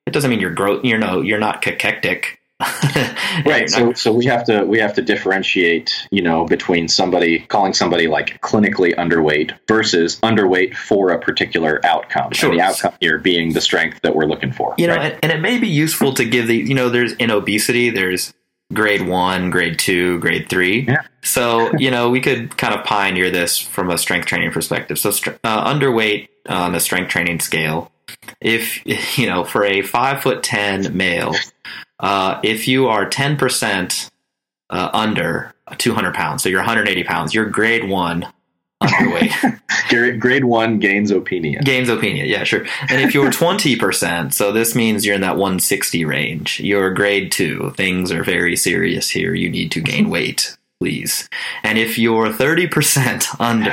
It 0.06 0.12
doesn't 0.12 0.30
mean 0.30 0.40
you're 0.40 0.54
gross. 0.54 0.82
You're 0.84 0.98
no, 0.98 1.20
you're 1.20 1.38
not 1.38 1.62
cachectic. 1.62 2.40
Right. 2.60 3.68
So, 3.68 3.92
so 3.92 4.12
we 4.12 4.24
have 4.26 4.44
to 4.44 4.64
we 4.64 4.78
have 4.78 4.94
to 4.94 5.02
differentiate, 5.02 5.92
you 6.10 6.22
know, 6.22 6.46
between 6.46 6.88
somebody 6.88 7.40
calling 7.40 7.74
somebody 7.74 8.08
like 8.08 8.40
clinically 8.40 8.94
underweight 8.96 9.52
versus 9.68 10.18
underweight 10.20 10.74
for 10.74 11.10
a 11.10 11.18
particular 11.18 11.84
outcome. 11.84 12.32
Sure. 12.32 12.50
And 12.50 12.58
the 12.58 12.64
outcome 12.64 12.94
here 13.00 13.18
being 13.18 13.52
the 13.52 13.60
strength 13.60 14.00
that 14.02 14.14
we're 14.14 14.24
looking 14.24 14.52
for. 14.52 14.74
You 14.78 14.86
know, 14.86 14.96
right? 14.96 15.12
and, 15.12 15.24
and 15.24 15.32
it 15.32 15.40
may 15.40 15.58
be 15.58 15.68
useful 15.68 16.14
to 16.14 16.24
give 16.24 16.46
the 16.46 16.56
you 16.56 16.74
know, 16.74 16.88
there's 16.88 17.12
in 17.14 17.30
obesity, 17.30 17.90
there's 17.90 18.32
grade 18.72 19.06
one, 19.06 19.50
grade 19.50 19.78
two, 19.78 20.18
grade 20.20 20.48
three. 20.48 20.86
Yeah. 20.86 21.02
So 21.22 21.76
you 21.78 21.90
know, 21.90 22.08
we 22.08 22.22
could 22.22 22.56
kind 22.56 22.74
of 22.74 22.86
pioneer 22.86 23.30
this 23.30 23.58
from 23.58 23.90
a 23.90 23.98
strength 23.98 24.26
training 24.26 24.52
perspective. 24.52 24.98
So 24.98 25.10
uh, 25.44 25.72
underweight 25.74 26.28
on 26.48 26.72
the 26.72 26.80
strength 26.80 27.10
training 27.10 27.40
scale. 27.40 27.92
If 28.40 28.80
you 29.18 29.26
know, 29.26 29.44
for 29.44 29.62
a 29.62 29.82
five 29.82 30.22
foot 30.22 30.42
ten 30.42 30.96
male, 30.96 31.34
uh, 32.00 32.40
if 32.42 32.68
you 32.68 32.88
are 32.88 33.08
ten 33.08 33.36
percent 33.36 34.10
uh, 34.70 34.90
under 34.92 35.54
200 35.78 36.14
pounds, 36.14 36.42
so 36.42 36.48
you're 36.48 36.60
180 36.60 37.04
pounds, 37.04 37.34
you're 37.34 37.48
grade 37.48 37.88
one 37.88 38.26
underweight. 38.82 39.60
grade, 39.88 40.20
grade 40.20 40.44
one 40.44 40.78
Gains 40.78 41.10
Gainesopenia, 41.10 42.28
yeah, 42.28 42.44
sure. 42.44 42.66
And 42.88 43.00
if 43.00 43.14
you're 43.14 43.30
20%, 43.30 44.32
so 44.32 44.52
this 44.52 44.74
means 44.74 45.04
you're 45.04 45.14
in 45.14 45.20
that 45.22 45.36
160 45.36 46.04
range, 46.04 46.60
you're 46.60 46.92
grade 46.92 47.32
two. 47.32 47.72
Things 47.76 48.12
are 48.12 48.22
very 48.22 48.56
serious 48.56 49.10
here. 49.10 49.34
You 49.34 49.48
need 49.48 49.70
to 49.72 49.80
gain 49.80 50.08
weight, 50.10 50.56
please. 50.80 51.28
And 51.62 51.78
if 51.78 51.98
you're 51.98 52.28
30% 52.28 53.40
under, 53.40 53.70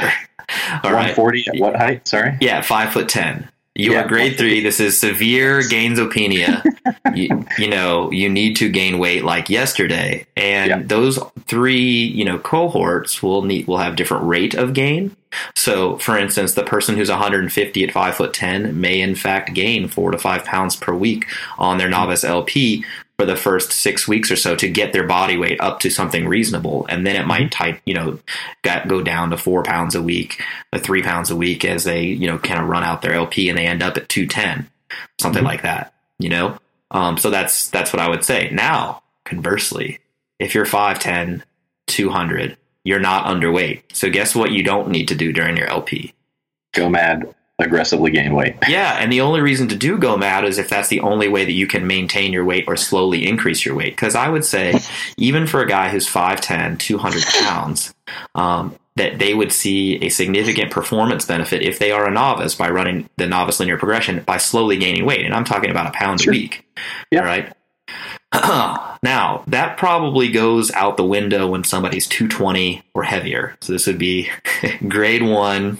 all 0.83 0.91
right. 0.91 1.15
140 1.15 1.45
at 1.47 1.59
what 1.59 1.75
height? 1.75 2.07
Sorry? 2.07 2.37
Yeah, 2.41 2.61
five 2.61 2.91
foot 2.91 3.09
10. 3.09 3.49
You 3.75 3.93
Yeah. 3.93 4.03
are 4.03 4.07
grade 4.07 4.37
three. 4.37 4.61
This 4.61 4.79
is 4.79 4.99
severe 4.99 5.61
gainsopenia. 5.61 6.63
you, 7.15 7.45
you 7.57 7.67
know, 7.67 8.11
you 8.11 8.29
need 8.29 8.55
to 8.57 8.69
gain 8.69 8.99
weight 8.99 9.23
like 9.25 9.49
yesterday, 9.49 10.27
and 10.37 10.69
Yeah. 10.69 10.81
those 10.85 11.19
three, 11.47 11.81
you 11.81 12.23
know, 12.23 12.37
cohorts 12.37 13.23
will 13.23 13.41
need 13.41 13.67
will 13.67 13.79
have 13.79 13.95
different 13.95 14.25
rate 14.25 14.53
of 14.53 14.73
gain. 14.73 15.15
So, 15.55 15.97
for 15.97 16.17
instance, 16.17 16.53
the 16.53 16.63
person 16.63 16.95
who's 16.95 17.09
150 17.09 17.83
at 17.83 17.91
five 17.91 18.15
foot 18.15 18.33
10 18.33 18.79
may 18.79 19.01
in 19.01 19.15
fact 19.15 19.55
gain 19.55 19.87
four 19.87 20.11
to 20.11 20.19
five 20.19 20.45
pounds 20.45 20.75
per 20.75 20.93
week 20.93 21.25
on 21.57 21.79
their 21.79 21.87
hmm. 21.87 21.93
novice 21.93 22.23
LP 22.23 22.85
for 23.23 23.31
the 23.31 23.35
first 23.37 23.71
six 23.71 24.05
weeks 24.05 24.29
or 24.29 24.35
so 24.35 24.53
to 24.53 24.67
get 24.67 24.91
their 24.91 25.07
body 25.07 25.37
weight 25.37 25.61
up 25.61 25.79
to 25.79 25.89
something 25.89 26.27
reasonable, 26.27 26.85
and 26.89 27.07
then 27.07 27.15
it 27.15 27.25
might 27.25 27.51
type, 27.53 27.79
you 27.85 27.93
know, 27.93 28.19
go 28.85 29.01
down 29.01 29.29
to 29.29 29.37
four 29.37 29.63
pounds 29.63 29.95
a 29.95 30.01
week, 30.01 30.41
or 30.73 30.79
three 30.79 31.01
pounds 31.01 31.31
a 31.31 31.35
week 31.35 31.63
as 31.63 31.85
they, 31.85 32.03
you 32.03 32.27
know, 32.27 32.37
kind 32.37 32.59
of 32.61 32.67
run 32.67 32.83
out 32.83 33.01
their 33.01 33.13
LP 33.13 33.47
and 33.47 33.57
they 33.57 33.65
end 33.65 33.81
up 33.81 33.95
at 33.95 34.09
210, 34.09 34.69
something 35.21 35.41
Mhm. 35.43 35.47
like 35.47 35.61
that, 35.61 35.93
you 36.19 36.27
know? 36.27 36.57
Um, 36.91 37.17
so 37.17 37.29
that's, 37.29 37.69
that's 37.69 37.93
what 37.93 38.01
I 38.01 38.09
would 38.09 38.25
say. 38.25 38.49
Now, 38.51 39.03
conversely, 39.23 39.99
if 40.37 40.53
you're 40.53 40.65
5'10, 40.65 41.43
200, 41.87 42.57
you're 42.83 42.99
not 42.99 43.25
underweight. 43.25 43.83
So 43.93 44.09
guess 44.09 44.35
what 44.35 44.51
you 44.51 44.63
don't 44.63 44.89
need 44.89 45.07
to 45.07 45.15
do 45.15 45.31
during 45.31 45.55
your 45.55 45.67
LP? 45.67 46.13
Go 46.73 46.89
mad, 46.89 47.33
aggressively 47.59 48.11
gain 48.11 48.33
weight. 48.33 48.55
Yeah, 48.67 48.93
and 48.99 49.11
the 49.11 49.21
only 49.21 49.41
reason 49.41 49.67
to 49.69 49.75
do 49.75 49.97
go 49.97 50.17
mad 50.17 50.45
is 50.45 50.57
if 50.57 50.69
that's 50.69 50.89
the 50.89 51.01
only 51.01 51.27
way 51.27 51.45
that 51.45 51.51
you 51.51 51.67
can 51.67 51.85
maintain 51.87 52.33
your 52.33 52.45
weight 52.45 52.65
or 52.67 52.75
slowly 52.75 53.27
increase 53.27 53.65
your 53.65 53.75
weight. 53.75 53.95
Because 53.95 54.15
I 54.15 54.29
would 54.29 54.43
say, 54.45 54.79
even 55.17 55.45
for 55.47 55.61
a 55.61 55.67
guy 55.67 55.89
who's 55.89 56.07
5'10, 56.07 56.79
200 56.79 57.23
pounds, 57.43 57.93
um, 58.35 58.75
that 58.95 59.17
they 59.19 59.33
would 59.33 59.51
see 59.51 59.95
a 60.03 60.09
significant 60.09 60.71
performance 60.71 61.25
benefit 61.25 61.63
if 61.63 61.79
they 61.79 61.91
are 61.91 62.07
a 62.07 62.11
novice 62.11 62.53
by 62.55 62.69
running 62.69 63.09
the 63.17 63.27
novice 63.27 63.59
linear 63.59 63.77
progression 63.77 64.21
by 64.23 64.37
slowly 64.37 64.77
gaining 64.77 65.05
weight. 65.05 65.25
And 65.25 65.33
I'm 65.33 65.45
talking 65.45 65.71
about 65.71 65.87
a 65.87 65.91
pound 65.91 66.21
Sure. 66.21 66.31
a 66.33 66.35
week. 66.37 66.65
Yeah. 67.11 67.19
All 67.19 67.25
right. 67.25 67.53
now, 69.03 69.43
that 69.47 69.77
probably 69.77 70.31
goes 70.31 70.71
out 70.71 70.97
the 70.97 71.03
window 71.05 71.47
when 71.47 71.63
somebody's 71.63 72.07
220 72.07 72.83
or 72.93 73.03
heavier. 73.03 73.55
So 73.61 73.73
this 73.73 73.87
would 73.87 73.99
be 73.99 74.29
grade 74.87 75.23
one, 75.23 75.79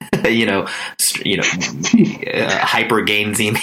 you 0.28 0.46
know, 0.46 0.66
you 1.24 1.36
know, 1.36 1.42
uh, 1.42 2.50
hypergainemia. 2.60 3.56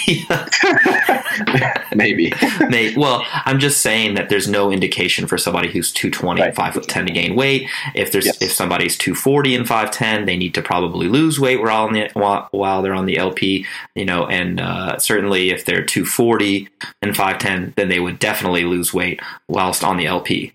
Maybe. 1.94 2.32
May- 2.68 2.94
well, 2.96 3.24
I'm 3.44 3.58
just 3.58 3.80
saying 3.80 4.14
that 4.14 4.28
there's 4.28 4.48
no 4.48 4.70
indication 4.70 5.26
for 5.26 5.36
somebody 5.38 5.68
who's 5.70 5.92
220 5.92 6.40
and 6.40 6.48
Right. 6.48 6.54
5 6.56 6.74
foot 6.74 6.88
10 6.88 7.06
to 7.06 7.12
gain 7.12 7.34
weight. 7.34 7.68
If 7.94 8.12
there's 8.12 8.26
Yes. 8.26 8.40
if 8.42 8.52
somebody's 8.52 8.96
240 8.96 9.54
and 9.56 9.66
5'10, 9.66 10.26
they 10.26 10.36
need 10.36 10.54
to 10.54 10.62
probably 10.62 11.08
lose 11.08 11.40
weight 11.40 11.60
while 11.62 11.86
on 11.86 11.92
the 11.92 12.08
while, 12.14 12.82
they're 12.82 12.94
on 12.94 13.06
the 13.06 13.18
LP, 13.18 13.66
you 13.94 14.04
know, 14.04 14.26
and 14.26 14.60
uh, 14.60 14.98
certainly 14.98 15.50
if 15.50 15.64
they're 15.64 15.84
240 15.84 16.68
and 17.02 17.14
5'10, 17.14 17.74
then 17.74 17.88
they 17.88 18.00
would 18.00 18.18
definitely 18.18 18.64
lose 18.64 18.92
weight 18.94 19.20
whilst 19.48 19.82
on 19.84 19.96
the 19.96 20.06
LP. 20.06 20.52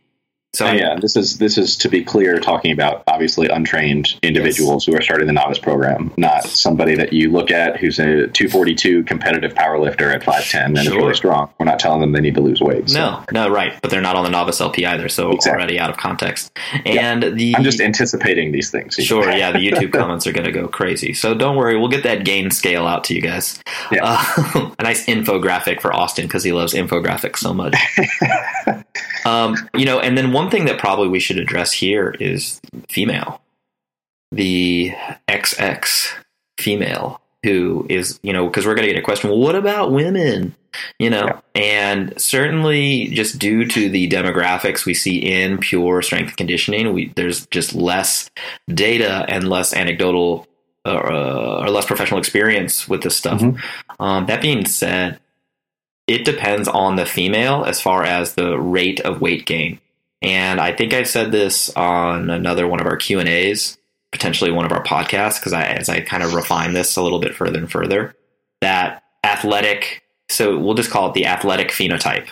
So 0.55 0.71
yeah, 0.71 0.97
this 0.99 1.15
is 1.15 1.39
this 1.39 1.57
is 1.57 1.75
to 1.77 1.89
be 1.89 2.03
clear, 2.03 2.37
talking 2.39 2.71
about 2.71 3.03
obviously 3.07 3.47
untrained 3.47 4.15
individuals 4.21 4.85
who 4.85 4.95
are 4.95 5.01
starting 5.01 5.25
the 5.25 5.33
novice 5.33 5.57
program, 5.57 6.13
not 6.15 6.43
somebody 6.43 6.95
that 6.95 7.11
you 7.11 7.31
look 7.31 7.49
at 7.49 7.77
who's 7.77 7.97
a 7.97 8.27
242 8.27 9.03
competitive 9.05 9.55
powerlifter 9.55 10.13
at 10.13 10.21
5'10 10.21 10.65
and 10.65 10.77
is 10.77 10.83
Sure. 10.85 10.97
really 10.97 11.15
strong. 11.15 11.49
We're 11.59 11.65
not 11.65 11.79
telling 11.79 12.01
them 12.01 12.11
they 12.11 12.21
need 12.21 12.35
to 12.35 12.41
lose 12.41 12.61
weight. 12.61 12.87
so. 12.87 12.99
no, 12.99 13.23
no, 13.47 13.49
right, 13.49 13.73
but 13.81 13.89
they're 13.89 13.99
not 14.01 14.15
on 14.15 14.23
the 14.25 14.29
novice 14.29 14.61
LP 14.61 14.85
either, 14.85 15.09
so 15.09 15.31
Exactly. 15.31 15.51
already 15.59 15.79
out 15.79 15.89
of 15.89 15.97
context. 15.97 16.51
And 16.85 17.23
the 17.35 17.55
I'm 17.55 17.63
just 17.63 17.81
anticipating 17.81 18.51
these 18.51 18.69
things. 18.69 18.93
Sure, 18.93 19.31
yeah, 19.31 19.51
the 19.53 19.57
YouTube 19.59 19.91
comments 19.97 20.27
are 20.27 20.31
going 20.33 20.45
to 20.45 20.51
go 20.51 20.67
crazy. 20.67 21.13
So 21.13 21.33
don't 21.33 21.55
worry, 21.55 21.79
we'll 21.79 21.87
get 21.89 22.03
that 22.03 22.25
gain 22.25 22.51
scale 22.51 22.85
out 22.85 23.05
to 23.05 23.15
you 23.15 23.21
guys. 23.21 23.59
Yeah. 23.91 24.01
Uh, 24.03 24.69
a 24.79 24.83
nice 24.83 25.07
infographic 25.07 25.81
for 25.81 25.91
Austin 25.91 26.27
because 26.27 26.43
he 26.43 26.51
loves 26.51 26.73
infographics 26.75 27.37
so 27.37 27.55
much. 27.55 27.75
um, 29.25 29.55
you 29.75 29.85
know, 29.85 29.99
and 29.99 30.17
then 30.17 30.31
one 30.33 30.49
thing 30.49 30.65
that 30.65 30.77
probably 30.79 31.07
we 31.07 31.19
should 31.19 31.37
address 31.37 31.71
here 31.71 32.15
is 32.19 32.59
female, 32.89 33.41
the 34.31 34.91
XX 35.27 36.13
female 36.59 37.19
who 37.43 37.85
is, 37.89 38.19
you 38.23 38.31
know, 38.31 38.47
because 38.47 38.65
we're 38.65 38.73
going 38.73 38.87
to 38.87 38.93
get 38.93 38.99
a 38.99 39.03
question. 39.03 39.29
Well, 39.29 39.39
what 39.39 39.55
about 39.55 39.91
women? 39.91 40.55
You 40.97 41.09
know, 41.09 41.25
Yeah. 41.55 41.61
and 41.61 42.13
certainly 42.19 43.07
just 43.09 43.37
due 43.37 43.65
to 43.65 43.89
the 43.89 44.07
demographics 44.09 44.85
we 44.85 44.93
see 44.93 45.17
in 45.17 45.57
pure 45.57 46.01
strength 46.01 46.35
conditioning, 46.37 46.93
we 46.93 47.11
there's 47.15 47.45
just 47.47 47.75
less 47.75 48.31
data 48.69 49.25
and 49.27 49.49
less 49.49 49.73
anecdotal 49.73 50.47
or, 50.85 51.11
uh, 51.11 51.61
or 51.63 51.69
less 51.69 51.85
professional 51.85 52.17
experience 52.19 52.87
with 52.89 53.03
this 53.03 53.15
stuff. 53.15 53.39
Mhm. 53.41 53.61
Um, 53.99 54.25
that 54.27 54.41
being 54.41 54.65
said, 54.65 55.19
it 56.07 56.25
depends 56.25 56.67
on 56.67 56.95
the 56.95 57.05
female 57.05 57.63
as 57.65 57.81
far 57.81 58.03
as 58.03 58.35
the 58.35 58.57
rate 58.59 58.99
of 59.01 59.21
weight 59.21 59.45
gain. 59.45 59.79
And 60.21 60.59
I 60.59 60.73
think 60.73 60.93
I 60.93 61.03
said 61.03 61.31
this 61.31 61.69
on 61.75 62.29
another 62.29 62.67
one 62.67 62.79
of 62.79 62.87
our 62.87 62.97
Q 62.97 63.19
and 63.19 63.29
A's, 63.29 63.77
potentially 64.11 64.51
one 64.51 64.65
of 64.65 64.71
our 64.71 64.83
podcasts, 64.83 65.39
because 65.39 65.53
I, 65.53 65.63
as 65.65 65.89
I 65.89 66.01
kind 66.01 66.23
of 66.23 66.33
refine 66.33 66.73
this 66.73 66.95
a 66.95 67.01
little 67.01 67.19
bit 67.19 67.35
further 67.35 67.59
and 67.59 67.71
further, 67.71 68.15
that 68.61 69.03
athletic. 69.23 70.03
So 70.29 70.57
we'll 70.57 70.75
just 70.75 70.91
call 70.91 71.09
it 71.09 71.13
the 71.13 71.25
athletic 71.25 71.69
phenotype. 71.69 72.27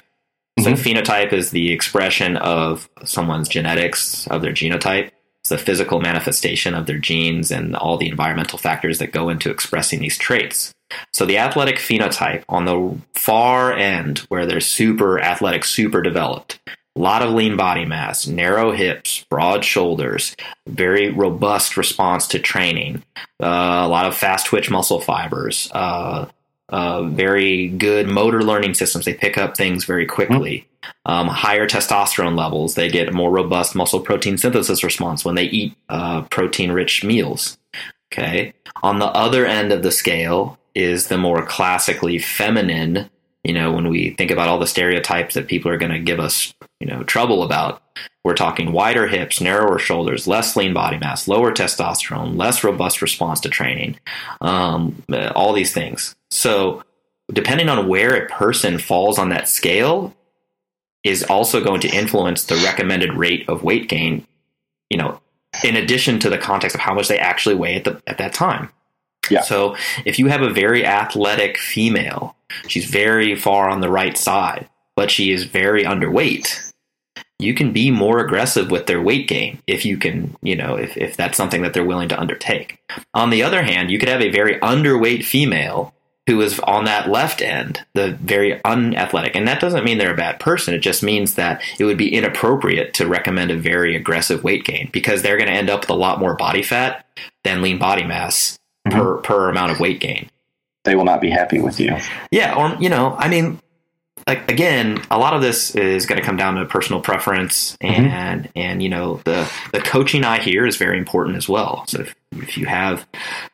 So 0.60 0.72
Mhm. 0.72 0.78
phenotype 0.78 1.34
is 1.34 1.52
the 1.52 1.72
expression 1.72 2.38
of 2.38 2.90
someone's 3.04 3.50
genetics, 3.50 4.28
of 4.28 4.42
their 4.42 4.54
genotype. 4.54 5.12
It's 5.42 5.50
the 5.50 5.58
physical 5.58 6.00
manifestation 6.00 6.76
of 6.76 6.86
their 6.86 7.00
genes 7.00 7.52
and 7.52 7.76
all 7.76 7.98
the 7.98 8.10
environmental 8.10 8.60
factors 8.60 9.00
that 9.00 9.12
go 9.12 9.30
into 9.30 9.50
expressing 9.50 10.00
these 10.00 10.18
traits. 10.18 10.72
So 11.14 11.26
the 11.26 11.38
athletic 11.38 11.78
phenotype 11.78 12.44
on 12.50 12.66
the 12.66 12.98
far 13.14 13.74
end, 13.74 14.20
where 14.30 14.46
they're 14.46 14.60
super 14.60 15.20
athletic, 15.20 15.64
super 15.66 16.02
developed, 16.02 16.60
a 16.96 17.00
lot 17.00 17.22
of 17.22 17.34
lean 17.34 17.56
body 17.56 17.86
mass, 17.86 18.28
narrow 18.28 18.72
hips, 18.72 19.26
broad 19.30 19.64
shoulders, 19.64 20.36
very 20.68 21.10
robust 21.10 21.78
response 21.78 22.28
to 22.28 22.40
training, 22.40 23.04
uh, 23.42 23.84
a 23.86 23.88
lot 23.88 24.06
of 24.06 24.16
fast 24.16 24.48
twitch 24.48 24.70
muscle 24.70 25.00
fibers, 25.00 25.72
uh, 25.74 26.28
uh, 26.70 27.04
very 27.04 27.68
good 27.70 28.08
motor 28.08 28.44
learning 28.44 28.74
systems. 28.74 29.06
They 29.06 29.14
pick 29.14 29.38
up 29.38 29.56
things 29.56 29.86
very 29.86 30.06
quickly. 30.06 30.68
Um, 31.06 31.28
higher 31.28 31.68
testosterone 31.68 32.38
levels. 32.38 32.76
They 32.76 32.90
get 32.90 33.14
more 33.14 33.30
robust 33.30 33.76
muscle 33.76 34.00
protein 34.00 34.38
synthesis 34.38 34.84
response 34.84 35.24
when 35.24 35.36
they 35.36 35.44
eat 35.46 35.76
uh, 35.90 36.24
protein 36.24 36.72
rich 36.72 37.04
meals. 37.04 37.58
Okay. 38.12 38.54
On 38.84 39.00
the 39.00 39.06
other 39.06 39.46
end 39.46 39.72
of 39.72 39.84
the 39.84 39.92
scale 39.92 40.58
is 40.76 41.08
the 41.08 41.18
more 41.18 41.46
classically 41.46 42.18
feminine. 42.20 43.10
You 43.44 43.54
know, 43.54 43.72
when 43.72 43.90
we 43.90 44.12
think 44.12 44.32
about 44.32 44.48
all 44.48 44.60
the 44.60 44.68
stereotypes 44.68 45.34
that 45.34 45.48
people 45.48 45.72
are 45.72 45.78
going 45.78 45.92
to 45.92 46.00
give 46.00 46.20
us, 46.20 46.54
you 46.80 46.88
know, 46.88 47.04
trouble 47.04 47.44
about, 47.44 47.82
we're 48.24 48.36
talking 48.36 48.72
wider 48.72 49.08
hips, 49.08 49.42
narrower 49.42 49.80
shoulders, 49.80 50.28
less 50.28 50.56
lean 50.56 50.74
body 50.74 50.98
mass, 51.00 51.28
lower 51.28 51.52
testosterone, 51.52 52.38
less 52.38 52.64
robust 52.64 53.02
response 53.02 53.40
to 53.42 53.50
training, 53.50 53.98
um, 54.42 55.04
all 55.36 55.54
these 55.54 55.74
things. 55.74 56.16
So, 56.30 56.84
depending 57.34 57.70
on 57.70 57.88
where 57.88 58.16
a 58.16 58.30
person 58.30 58.78
falls 58.78 59.18
on 59.18 59.30
that 59.30 59.48
scale, 59.48 60.14
is 61.04 61.24
also 61.24 61.64
going 61.64 61.82
to 61.82 61.90
influence 61.90 62.46
the 62.46 62.56
recommended 62.58 63.14
rate 63.14 63.48
of 63.50 63.64
weight 63.64 63.90
gain. 63.90 64.26
You 64.90 64.98
know, 64.98 65.22
in 65.64 65.76
addition 65.76 66.20
to 66.20 66.30
the 66.30 66.38
context 66.38 66.76
of 66.76 66.82
how 66.82 66.94
much 66.94 67.08
they 67.08 67.18
actually 67.18 67.56
weigh 67.56 67.76
at 67.76 67.84
the 67.84 68.02
at 68.08 68.18
that 68.18 68.34
time. 68.34 68.70
Yeah. 69.32 69.42
So, 69.42 69.76
if 70.06 70.20
you 70.20 70.28
have 70.28 70.42
a 70.42 70.50
very 70.50 70.86
athletic 70.86 71.58
female, 71.58 72.36
she's 72.68 72.86
very 72.86 73.36
far 73.36 73.70
on 73.70 73.82
the 73.82 73.90
right 73.90 74.18
side. 74.18 74.68
but 74.94 75.10
she 75.10 75.32
is 75.32 75.46
very 75.46 75.84
underweight, 75.84 76.72
you 77.42 77.54
can 77.54 77.74
be 77.74 77.92
more 77.92 78.20
aggressive 78.20 78.70
with 78.70 78.86
their 78.86 79.02
weight 79.02 79.28
gain 79.28 79.60
if 79.68 79.84
you 79.84 79.98
can, 79.98 80.36
you 80.42 80.56
know, 80.56 80.76
if, 80.76 80.96
if 80.96 81.18
that's 81.18 81.38
something 81.38 81.64
that 81.64 81.74
they're 81.74 81.84
willing 81.84 82.10
to 82.10 82.20
undertake. 82.20 82.78
On 83.14 83.30
the 83.30 83.44
other 83.44 83.64
hand, 83.64 83.90
you 83.90 84.00
could 84.00 84.10
have 84.10 84.22
a 84.22 84.32
very 84.32 84.60
underweight 84.60 85.26
female 85.26 85.94
who 86.28 86.40
is 86.40 86.60
on 86.62 86.86
that 86.86 87.10
left 87.10 87.42
end, 87.42 87.84
the 87.96 88.12
very 88.22 88.64
unathletic. 88.64 89.36
And 89.36 89.48
that 89.48 89.60
doesn't 89.60 89.84
mean 89.84 89.98
they're 89.98 90.14
a 90.14 90.18
bad 90.18 90.40
person. 90.40 90.74
It 90.74 90.80
just 90.80 91.02
means 91.02 91.34
that 91.36 91.62
it 91.80 91.86
would 91.86 91.98
be 91.98 92.14
inappropriate 92.14 92.94
to 92.96 93.08
recommend 93.08 93.50
a 93.50 93.58
very 93.58 93.96
aggressive 93.96 94.44
weight 94.44 94.64
gain 94.64 94.90
because 94.94 95.24
they're 95.24 95.38
going 95.38 95.50
to 95.50 95.56
end 95.56 95.70
up 95.70 95.82
with 95.82 95.90
a 95.90 95.96
lot 95.96 96.20
more 96.20 96.36
body 96.36 96.62
fat 96.62 97.06
than 97.44 97.62
lean 97.62 97.80
body 97.80 98.04
mass 98.04 98.60
mm-hmm. 98.88 98.98
per, 98.98 99.18
per 99.18 99.50
amount 99.50 99.72
of 99.72 99.80
weight 99.80 100.00
gain. 100.00 100.30
They 100.84 100.96
will 100.96 101.06
not 101.06 101.22
be 101.22 101.30
happy 101.30 101.60
with 101.60 101.80
you. 101.80 101.96
Yeah. 102.32 102.56
Or, 102.56 102.76
you 102.82 102.90
know, 102.90 103.16
I 103.18 103.30
mean, 103.30 103.60
like 104.28 104.50
again, 104.52 105.02
a 105.10 105.18
lot 105.18 105.34
of 105.34 105.42
this 105.42 105.76
is 105.76 106.06
going 106.06 106.20
to 106.20 106.26
come 106.26 106.38
down 106.38 106.56
to 106.56 106.66
personal 106.66 107.02
preference, 107.02 107.78
mm-hmm. 107.78 108.06
and 108.06 108.44
mm-hmm. 108.44 108.60
and 108.60 108.84
you 108.84 108.90
know 108.90 109.16
the 109.26 109.52
the 109.74 109.82
coaching 109.82 110.24
I 110.24 110.40
hear 110.40 110.66
is 110.66 110.78
very 110.78 110.98
important 110.98 111.38
as 111.38 111.50
well. 111.50 111.86
So 111.88 112.02
if, 112.02 112.16
if 112.34 112.58
you 112.58 112.66
have 112.66 113.08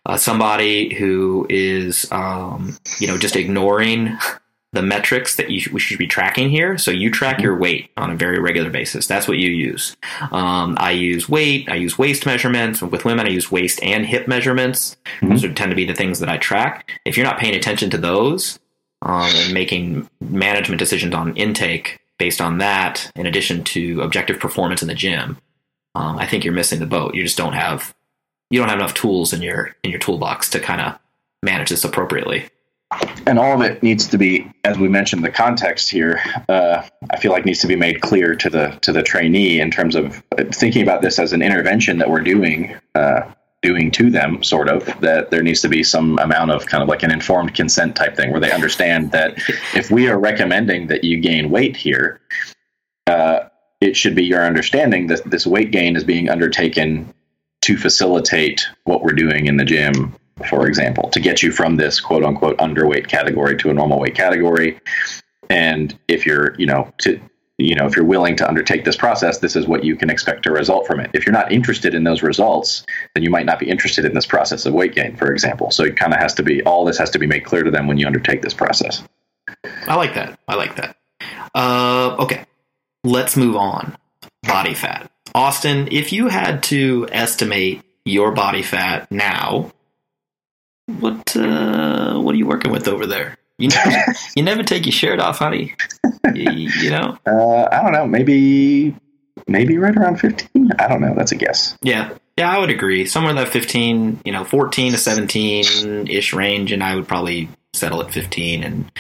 uh, 0.06 0.18
somebody 0.18 0.94
who 0.94 1.48
is 1.50 2.12
um, 2.12 2.78
you 3.00 3.08
know 3.08 3.18
just 3.18 3.36
ignoring 3.36 4.18
the 4.74 4.82
metrics 4.82 5.38
that 5.38 5.50
you 5.50 5.60
sh- 5.60 5.72
we 5.72 5.80
should 5.80 5.98
be 5.98 6.08
tracking 6.08 6.50
here, 6.50 6.78
so 6.78 6.92
you 6.92 7.10
track 7.10 7.38
mm-hmm. 7.38 7.44
your 7.44 7.58
weight 7.58 7.90
on 7.98 8.12
a 8.12 8.16
very 8.16 8.40
regular 8.40 8.70
basis. 8.70 9.08
That's 9.08 9.28
what 9.28 9.38
you 9.38 9.50
use. 9.50 9.96
Um, 10.32 10.76
I 10.80 10.92
use 10.92 11.30
weight. 11.30 11.70
I 11.70 11.76
use 11.76 11.98
waist 11.98 12.26
measurements. 12.26 12.82
With 12.82 13.06
women, 13.06 13.26
I 13.26 13.30
use 13.30 13.52
waist 13.52 13.82
and 13.82 14.06
hip 14.06 14.28
measurements. 14.28 14.98
Mm-hmm. 15.22 15.30
Those 15.30 15.42
tend 15.42 15.72
to 15.72 15.76
be 15.76 15.86
the 15.86 15.96
things 15.96 16.20
that 16.20 16.30
I 16.30 16.38
track. 16.38 17.00
If 17.06 17.16
you're 17.16 17.26
not 17.26 17.40
paying 17.40 17.56
attention 17.56 17.90
to 17.92 17.98
those 17.98 18.60
um, 19.02 19.30
and 19.34 19.54
making 19.54 20.10
management 20.20 20.80
decisions 20.80 21.14
on 21.14 21.36
intake 21.38 22.00
based 22.20 22.42
on 22.42 22.58
that, 22.58 23.12
in 23.16 23.26
addition 23.26 23.64
to 23.64 24.02
objective 24.02 24.40
performance 24.40 24.82
in 24.82 24.88
the 24.88 24.96
gym, 24.96 25.38
um, 25.96 26.18
I 26.18 26.28
think 26.28 26.44
you're 26.44 26.54
missing 26.54 26.80
the 26.80 26.86
boat. 26.86 27.16
You 27.16 27.24
just 27.24 27.38
don't 27.38 27.54
have 27.54 27.96
you 28.50 28.60
don't 28.60 28.70
have 28.70 28.80
enough 28.80 28.94
tools 28.94 29.34
in 29.34 29.42
your 29.42 29.76
in 29.84 29.92
your 29.92 30.00
toolbox 30.00 30.50
to 30.52 30.60
kind 30.60 30.82
of 30.82 31.00
manage 31.42 31.70
this 31.70 31.84
appropriately. 31.84 32.50
And 33.26 33.38
all 33.38 33.54
of 33.54 33.62
it 33.62 33.84
needs 33.84 34.08
to 34.08 34.18
be, 34.18 34.50
as 34.64 34.78
we 34.78 34.88
mentioned, 34.88 35.24
the 35.24 35.32
context 35.32 35.90
here. 35.90 36.22
Uh, 36.48 36.88
I 37.10 37.18
feel 37.18 37.34
like 37.34 37.46
needs 37.46 37.60
to 37.60 37.68
be 37.68 37.76
made 37.76 38.02
clear 38.02 38.36
to 38.36 38.50
the 38.50 38.78
to 38.82 38.94
the 38.94 39.04
trainee 39.04 39.60
in 39.60 39.72
terms 39.72 39.96
of 39.96 40.24
thinking 40.52 40.84
about 40.84 41.02
this 41.02 41.20
as 41.20 41.34
an 41.34 41.42
intervention 41.42 41.98
that 41.98 42.10
we're 42.10 42.22
doing. 42.22 42.76
Uh, 42.96 43.32
doing 43.64 43.90
to 43.90 44.12
them, 44.12 44.44
sort 44.44 44.70
of, 44.70 44.86
that 45.02 45.32
there 45.32 45.42
needs 45.42 45.62
to 45.62 45.68
be 45.68 45.84
some 45.84 46.20
amount 46.20 46.52
of 46.52 46.68
kind 46.68 46.84
of 46.84 46.88
like 46.88 47.02
an 47.02 47.12
informed 47.12 47.56
consent 47.56 47.96
type 47.96 48.16
thing 48.16 48.32
where 48.32 48.40
they 48.40 48.52
understand 48.52 49.12
that 49.12 49.34
if 49.76 49.90
we 49.90 50.08
are 50.08 50.20
recommending 50.20 50.86
that 50.88 51.04
you 51.04 51.20
gain 51.20 51.50
weight 51.50 51.76
here, 51.76 52.22
uh, 53.08 53.40
it 53.82 53.98
should 53.98 54.16
be 54.16 54.24
your 54.24 54.46
understanding 54.46 55.08
that 55.08 55.28
this 55.30 55.48
weight 55.48 55.72
gain 55.72 55.96
is 55.96 56.04
being 56.04 56.30
undertaken 56.30 57.12
to 57.62 57.78
facilitate 57.78 58.68
what 58.84 59.02
we're 59.02 59.12
doing 59.12 59.48
in 59.48 59.58
the 59.58 59.66
gym, 59.66 60.16
for 60.48 60.68
example, 60.68 61.10
to 61.10 61.20
get 61.20 61.42
you 61.42 61.52
from 61.52 61.76
this 61.76 62.00
quote 62.00 62.24
unquote 62.24 62.58
underweight 62.58 63.08
category 63.08 63.58
to 63.58 63.70
a 63.70 63.74
normal 63.74 64.00
weight 64.00 64.16
category. 64.16 64.80
And 65.50 65.98
if 66.08 66.26
you're, 66.26 66.56
you 66.60 66.66
know, 66.66 66.94
to 67.00 67.20
you 67.58 67.74
know, 67.74 67.88
if 67.88 67.96
you're 67.96 68.06
willing 68.06 68.36
to 68.36 68.48
undertake 68.48 68.86
this 68.86 68.96
process, 68.96 69.40
this 69.40 69.56
is 69.56 69.68
what 69.68 69.84
you 69.84 69.96
can 69.96 70.12
expect 70.12 70.44
to 70.44 70.52
result 70.52 70.86
from 70.86 71.00
it. 71.00 71.10
If 71.14 71.26
you're 71.26 71.34
not 71.34 71.52
interested 71.52 71.96
in 71.96 72.04
those 72.04 72.22
results, 72.22 72.86
then 73.16 73.24
you 73.24 73.32
might 73.32 73.48
not 73.48 73.58
be 73.58 73.68
interested 73.68 74.06
in 74.06 74.14
this 74.14 74.28
process 74.28 74.68
of 74.68 74.74
weight 74.74 74.94
gain, 74.94 75.16
for 75.16 75.32
example. 75.32 75.72
So 75.72 75.84
it 75.84 75.98
kind 75.98 76.14
of 76.14 76.20
has 76.20 76.36
to 76.36 76.44
be 76.44 76.62
all 76.64 76.86
this 76.86 77.00
has 77.00 77.10
to 77.12 77.20
be 77.20 77.26
made 77.26 77.46
clear 77.46 77.64
to 77.64 77.72
them 77.72 77.88
when 77.88 77.98
you 77.98 78.06
undertake 78.06 78.44
this 78.44 78.54
process. 78.54 79.04
I 79.88 79.96
like 79.96 80.14
that. 80.14 80.40
I 80.48 80.56
like 80.56 80.76
that. 80.76 80.98
Uh, 81.56 82.16
okay, 82.20 82.46
let's 83.04 83.36
move 83.36 83.56
on. 83.56 83.98
Body 84.44 84.76
fat, 84.76 85.12
Austin. 85.34 85.88
If 85.92 86.14
you 86.14 86.28
had 86.28 86.62
to 86.64 87.08
estimate 87.12 87.82
your 88.06 88.32
body 88.32 88.62
fat 88.62 89.12
now, 89.12 89.72
what 90.88 91.36
uh, 91.36 92.20
what 92.20 92.34
are 92.34 92.38
you 92.38 92.48
working 92.48 92.72
with 92.72 92.88
over 92.88 93.06
there? 93.06 93.38
You 93.58 93.70
never, 93.70 94.14
you 94.36 94.44
never 94.44 94.64
take 94.64 94.86
your 94.86 94.94
shirt 94.94 95.20
off, 95.20 95.40
honey. 95.40 95.76
You, 96.34 96.70
you 96.82 96.90
know? 96.90 97.18
Uh, 97.28 97.68
I 97.72 97.82
don't 97.82 97.92
know. 97.92 98.08
Maybe, 98.08 98.96
maybe 99.48 99.78
right 99.78 99.96
around 99.96 100.18
fifteen. 100.20 100.72
I 100.80 100.88
don't 100.88 101.02
know. 101.02 101.14
That's 101.16 101.32
a 101.32 101.36
guess. 101.36 101.78
Yeah, 101.82 102.14
yeah, 102.38 102.50
I 102.50 102.60
would 102.60 102.70
agree. 102.70 103.06
Somewhere 103.06 103.32
in 103.32 103.36
that 103.36 103.50
fifteen, 103.50 104.22
you 104.24 104.32
know, 104.32 104.44
fourteen 104.44 104.94
to 104.94 104.98
seventeen 104.98 106.08
ish 106.08 106.34
range, 106.34 106.72
and 106.72 106.84
I 106.84 106.96
would 106.96 107.08
probably 107.08 107.50
settle 107.74 108.02
at 108.02 108.12
fifteen, 108.12 108.64
and 108.64 108.92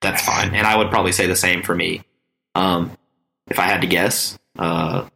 that's 0.00 0.24
fine. 0.24 0.54
And 0.54 0.66
I 0.66 0.76
would 0.76 0.90
probably 0.90 1.12
say 1.12 1.26
the 1.26 1.36
same 1.36 1.62
for 1.62 1.74
me. 1.74 2.02
Um, 2.54 2.90
if 3.48 3.58
I 3.58 3.64
had 3.64 3.80
to 3.82 3.86
guess, 3.86 4.38
uh, 4.58 5.08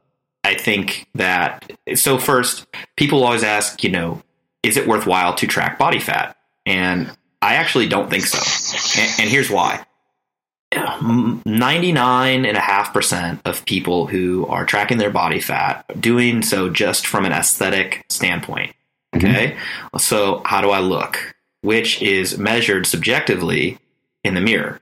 I 0.44 0.54
think 0.54 1.08
that 1.14 1.72
so. 1.96 2.18
First, 2.18 2.66
people 2.96 3.24
always 3.24 3.42
ask, 3.42 3.82
you 3.82 3.90
know, 3.90 4.22
is 4.66 4.76
it 4.76 4.86
worthwhile 4.86 5.34
to 5.34 5.46
track 5.46 5.78
body 5.78 6.00
fat? 6.00 6.36
And 6.64 7.10
I 7.40 7.54
actually 7.54 7.88
don't 7.88 8.10
think 8.10 8.24
so. 8.24 9.00
And, 9.00 9.10
and 9.20 9.30
here's 9.30 9.50
why. 9.50 9.84
99.5% 10.72 13.40
of 13.44 13.64
people 13.64 14.06
who 14.06 14.46
are 14.46 14.66
tracking 14.66 14.98
their 14.98 15.10
body 15.10 15.40
fat 15.40 15.84
doing 16.00 16.42
so 16.42 16.68
just 16.68 17.06
from 17.06 17.24
an 17.24 17.30
aesthetic 17.32 18.04
standpoint. 18.08 18.74
Mm-hmm. 19.14 19.26
Okay. 19.26 19.52
Mm-hmm. 19.52 19.98
So, 19.98 20.42
how 20.44 20.60
do 20.60 20.70
I 20.70 20.80
look? 20.80 21.36
Which 21.62 22.02
is 22.02 22.36
measured 22.36 22.86
subjectively 22.86 23.78
in 24.24 24.34
the 24.34 24.40
mirror 24.40 24.80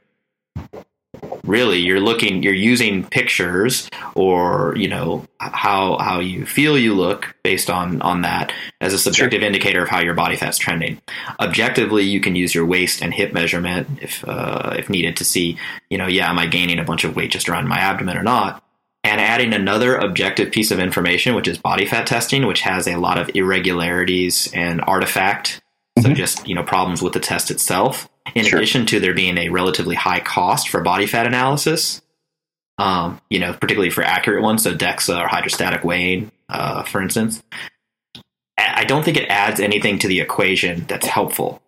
really 1.46 1.78
you're 1.78 2.00
looking 2.00 2.42
you're 2.42 2.54
using 2.54 3.04
pictures 3.04 3.88
or 4.14 4.74
you 4.76 4.88
know 4.88 5.26
how 5.38 5.98
how 5.98 6.20
you 6.20 6.46
feel 6.46 6.78
you 6.78 6.94
look 6.94 7.34
based 7.42 7.68
on 7.68 8.00
on 8.02 8.22
that 8.22 8.52
as 8.80 8.92
a 8.92 8.98
subjective 8.98 9.40
sure. 9.40 9.46
indicator 9.46 9.82
of 9.82 9.88
how 9.88 10.00
your 10.00 10.14
body 10.14 10.36
fat's 10.36 10.58
trending 10.58 11.00
objectively 11.40 12.02
you 12.02 12.20
can 12.20 12.34
use 12.34 12.54
your 12.54 12.64
waist 12.64 13.02
and 13.02 13.12
hip 13.12 13.32
measurement 13.32 13.86
if 14.00 14.24
uh, 14.26 14.74
if 14.78 14.88
needed 14.88 15.16
to 15.16 15.24
see 15.24 15.58
you 15.90 15.98
know 15.98 16.06
yeah 16.06 16.30
am 16.30 16.38
i 16.38 16.46
gaining 16.46 16.78
a 16.78 16.84
bunch 16.84 17.04
of 17.04 17.14
weight 17.14 17.30
just 17.30 17.48
around 17.48 17.68
my 17.68 17.78
abdomen 17.78 18.16
or 18.16 18.22
not 18.22 18.62
and 19.02 19.20
adding 19.20 19.52
another 19.52 19.96
objective 19.96 20.50
piece 20.50 20.70
of 20.70 20.78
information 20.78 21.34
which 21.34 21.48
is 21.48 21.58
body 21.58 21.84
fat 21.84 22.06
testing 22.06 22.46
which 22.46 22.62
has 22.62 22.88
a 22.88 22.96
lot 22.96 23.18
of 23.18 23.30
irregularities 23.34 24.50
and 24.54 24.80
artifact 24.86 25.60
so 25.98 26.04
mm-hmm. 26.04 26.14
just 26.14 26.46
you 26.48 26.54
know 26.54 26.62
problems 26.62 27.02
with 27.02 27.12
the 27.12 27.20
test 27.20 27.50
itself 27.50 28.08
in 28.34 28.44
sure. 28.44 28.58
addition 28.58 28.86
to 28.86 29.00
there 29.00 29.14
being 29.14 29.38
a 29.38 29.48
relatively 29.48 29.94
high 29.94 30.20
cost 30.20 30.68
for 30.68 30.80
body 30.82 31.06
fat 31.06 31.26
analysis, 31.26 32.02
um, 32.78 33.20
you 33.30 33.38
know, 33.38 33.52
particularly 33.52 33.90
for 33.90 34.02
accurate 34.02 34.42
ones, 34.42 34.62
so 34.62 34.74
DEXA 34.74 35.22
or 35.22 35.28
hydrostatic 35.28 35.84
weighing, 35.84 36.32
uh, 36.48 36.82
for 36.82 37.00
instance, 37.00 37.42
I 38.58 38.84
don't 38.84 39.04
think 39.04 39.16
it 39.16 39.28
adds 39.28 39.60
anything 39.60 39.98
to 40.00 40.08
the 40.08 40.20
equation 40.20 40.84
that's 40.88 41.06
helpful. 41.06 41.60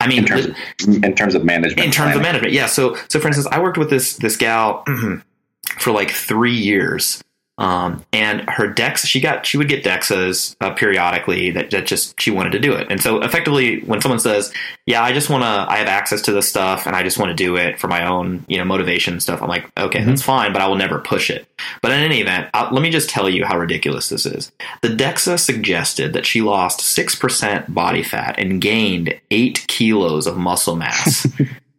I 0.00 0.06
mean, 0.06 0.18
in 0.18 0.24
terms, 0.26 0.46
of, 0.46 1.04
in 1.04 1.14
terms 1.14 1.34
of 1.34 1.44
management, 1.44 1.86
in 1.86 1.90
terms 1.90 2.12
planning. 2.12 2.16
of 2.16 2.22
management, 2.22 2.52
yeah. 2.52 2.66
So, 2.66 2.96
so 3.08 3.20
for 3.20 3.28
instance, 3.28 3.46
I 3.50 3.60
worked 3.60 3.78
with 3.78 3.90
this 3.90 4.16
this 4.16 4.36
gal 4.36 4.84
for 5.78 5.92
like 5.92 6.10
three 6.10 6.56
years, 6.56 7.22
um, 7.56 8.04
and 8.12 8.48
her 8.50 8.66
Dex, 8.66 9.06
she 9.06 9.20
got, 9.20 9.46
she 9.46 9.56
would 9.56 9.68
get 9.68 9.84
Dexas 9.84 10.56
uh, 10.60 10.74
periodically 10.74 11.52
that, 11.52 11.70
that 11.70 11.86
just, 11.86 12.20
she 12.20 12.32
wanted 12.32 12.50
to 12.50 12.58
do 12.58 12.72
it. 12.72 12.88
And 12.90 13.00
so 13.00 13.22
effectively 13.22 13.80
when 13.82 14.00
someone 14.00 14.18
says, 14.18 14.52
yeah, 14.86 15.02
I 15.02 15.12
just 15.12 15.30
want 15.30 15.44
to, 15.44 15.72
I 15.72 15.76
have 15.76 15.86
access 15.86 16.20
to 16.22 16.32
this 16.32 16.48
stuff 16.48 16.86
and 16.86 16.96
I 16.96 17.04
just 17.04 17.16
want 17.16 17.30
to 17.30 17.34
do 17.34 17.54
it 17.54 17.78
for 17.78 17.86
my 17.86 18.04
own, 18.04 18.44
you 18.48 18.58
know, 18.58 18.64
motivation 18.64 19.20
stuff. 19.20 19.40
I'm 19.40 19.48
like, 19.48 19.70
okay, 19.78 20.00
mm-hmm. 20.00 20.08
that's 20.08 20.22
fine, 20.22 20.52
but 20.52 20.62
I 20.62 20.66
will 20.66 20.74
never 20.74 20.98
push 20.98 21.30
it. 21.30 21.46
But 21.80 21.92
in 21.92 22.00
any 22.00 22.20
event, 22.20 22.50
I'll, 22.54 22.72
let 22.72 22.82
me 22.82 22.90
just 22.90 23.08
tell 23.08 23.28
you 23.28 23.44
how 23.44 23.56
ridiculous 23.56 24.08
this 24.08 24.26
is. 24.26 24.50
The 24.82 24.88
Dexa 24.88 25.38
suggested 25.38 26.12
that 26.12 26.26
she 26.26 26.40
lost 26.40 26.80
6% 26.80 27.72
body 27.72 28.02
fat 28.02 28.36
and 28.36 28.60
gained 28.60 29.20
eight 29.30 29.64
kilos 29.68 30.26
of 30.26 30.36
muscle 30.36 30.74
mass 30.74 31.28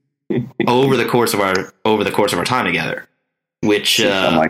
over 0.67 0.95
the 0.95 1.05
course 1.05 1.33
of 1.33 1.41
our, 1.41 1.73
over 1.83 2.05
the 2.05 2.11
course 2.11 2.31
of 2.31 2.39
our 2.39 2.45
time 2.45 2.65
together, 2.65 3.09
which, 3.59 3.99
uh, 3.99 4.47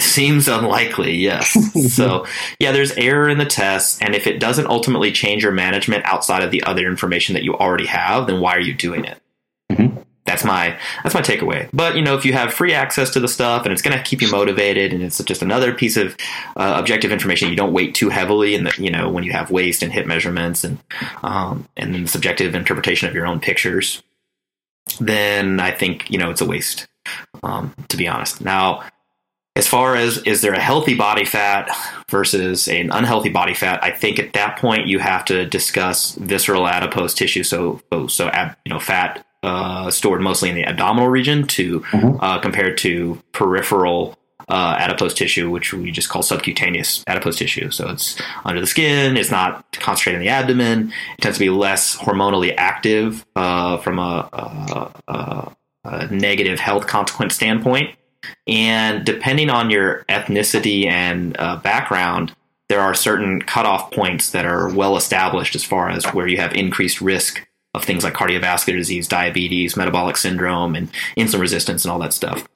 Seems 0.00 0.48
unlikely, 0.48 1.14
yes. 1.14 1.56
so, 1.94 2.26
yeah, 2.58 2.72
there's 2.72 2.92
error 2.92 3.28
in 3.28 3.38
the 3.38 3.44
test, 3.44 4.02
and 4.02 4.14
if 4.14 4.26
it 4.26 4.40
doesn't 4.40 4.66
ultimately 4.66 5.12
change 5.12 5.44
your 5.44 5.52
management 5.52 6.04
outside 6.04 6.42
of 6.42 6.50
the 6.50 6.64
other 6.64 6.88
information 6.88 7.34
that 7.34 7.44
you 7.44 7.54
already 7.54 7.86
have, 7.86 8.26
then 8.26 8.40
why 8.40 8.56
are 8.56 8.60
you 8.60 8.74
doing 8.74 9.04
it? 9.04 9.20
Mm-hmm. 9.70 10.00
That's 10.24 10.42
my 10.42 10.78
that's 11.02 11.14
my 11.14 11.20
takeaway. 11.20 11.68
But 11.72 11.96
you 11.96 12.02
know, 12.02 12.16
if 12.16 12.24
you 12.24 12.32
have 12.32 12.52
free 12.52 12.72
access 12.72 13.10
to 13.10 13.20
the 13.20 13.28
stuff 13.28 13.64
and 13.64 13.72
it's 13.72 13.82
going 13.82 13.96
to 13.96 14.02
keep 14.02 14.22
you 14.22 14.30
motivated, 14.30 14.92
and 14.92 15.02
it's 15.02 15.22
just 15.22 15.42
another 15.42 15.74
piece 15.74 15.98
of 15.98 16.16
uh, 16.56 16.76
objective 16.78 17.12
information, 17.12 17.50
you 17.50 17.56
don't 17.56 17.74
weight 17.74 17.94
too 17.94 18.08
heavily, 18.08 18.54
and 18.54 18.76
you 18.78 18.90
know 18.90 19.10
when 19.10 19.22
you 19.22 19.32
have 19.32 19.50
waist 19.50 19.82
and 19.82 19.92
hip 19.92 20.06
measurements 20.06 20.64
and 20.64 20.78
um, 21.22 21.68
and 21.76 21.94
then 21.94 22.02
the 22.04 22.08
subjective 22.08 22.54
interpretation 22.54 23.06
of 23.06 23.14
your 23.14 23.26
own 23.26 23.38
pictures, 23.38 24.02
then 24.98 25.60
I 25.60 25.70
think 25.72 26.10
you 26.10 26.18
know 26.18 26.30
it's 26.30 26.40
a 26.40 26.46
waste. 26.46 26.88
Um, 27.42 27.74
to 27.88 27.98
be 27.98 28.08
honest, 28.08 28.40
now 28.40 28.82
as 29.56 29.68
far 29.68 29.94
as 29.94 30.18
is 30.18 30.42
there 30.42 30.52
a 30.52 30.60
healthy 30.60 30.94
body 30.94 31.24
fat 31.24 31.68
versus 32.10 32.66
an 32.68 32.90
unhealthy 32.90 33.30
body 33.30 33.54
fat, 33.54 33.82
I 33.82 33.90
think 33.90 34.18
at 34.18 34.32
that 34.32 34.58
point 34.58 34.86
you 34.86 34.98
have 34.98 35.24
to 35.26 35.46
discuss 35.46 36.12
visceral 36.16 36.66
adipose 36.66 37.14
tissue. 37.14 37.44
So, 37.44 37.80
so, 37.92 38.06
so 38.08 38.30
you 38.64 38.70
know, 38.72 38.80
fat 38.80 39.24
uh, 39.44 39.90
stored 39.90 40.22
mostly 40.22 40.48
in 40.48 40.56
the 40.56 40.64
abdominal 40.64 41.08
region 41.08 41.46
to 41.46 41.80
Mhm. 41.80 42.18
uh, 42.20 42.38
compared 42.40 42.78
to 42.78 43.22
peripheral 43.32 44.18
uh, 44.48 44.76
adipose 44.78 45.14
tissue, 45.14 45.48
which 45.50 45.72
we 45.72 45.90
just 45.90 46.08
call 46.10 46.22
subcutaneous 46.22 47.02
adipose 47.06 47.36
tissue. 47.36 47.70
So 47.70 47.88
it's 47.88 48.20
under 48.44 48.60
the 48.60 48.66
skin. 48.66 49.16
It's 49.16 49.30
not 49.30 49.64
concentrated 49.72 50.20
in 50.20 50.26
the 50.26 50.32
abdomen. 50.32 50.92
It 51.16 51.22
tends 51.22 51.38
to 51.38 51.44
be 51.44 51.48
less 51.48 51.96
hormonally 51.96 52.54
active 52.58 53.24
uh, 53.36 53.78
from 53.78 53.98
a, 53.98 54.28
a, 54.32 54.92
a, 55.08 55.56
a 55.84 56.06
negative 56.08 56.58
health 56.60 56.86
consequence 56.86 57.34
standpoint. 57.34 57.90
And 58.46 59.04
depending 59.04 59.50
on 59.50 59.70
your 59.70 60.04
ethnicity 60.08 60.86
and 60.86 61.36
uh, 61.38 61.56
background, 61.56 62.34
there 62.68 62.80
are 62.80 62.94
certain 62.94 63.42
cutoff 63.42 63.90
points 63.90 64.30
that 64.30 64.46
are 64.46 64.72
well 64.72 64.96
established 64.96 65.54
as 65.54 65.64
far 65.64 65.88
as 65.88 66.04
where 66.06 66.26
you 66.26 66.38
have 66.38 66.54
increased 66.54 67.00
risk 67.00 67.46
of 67.74 67.84
things 67.84 68.04
like 68.04 68.14
cardiovascular 68.14 68.76
disease, 68.76 69.08
diabetes, 69.08 69.76
metabolic 69.76 70.16
syndrome, 70.16 70.74
and 70.74 70.90
insulin 71.16 71.40
resistance, 71.40 71.84
and 71.84 71.92
all 71.92 71.98
that 71.98 72.12
stuff. 72.12 72.46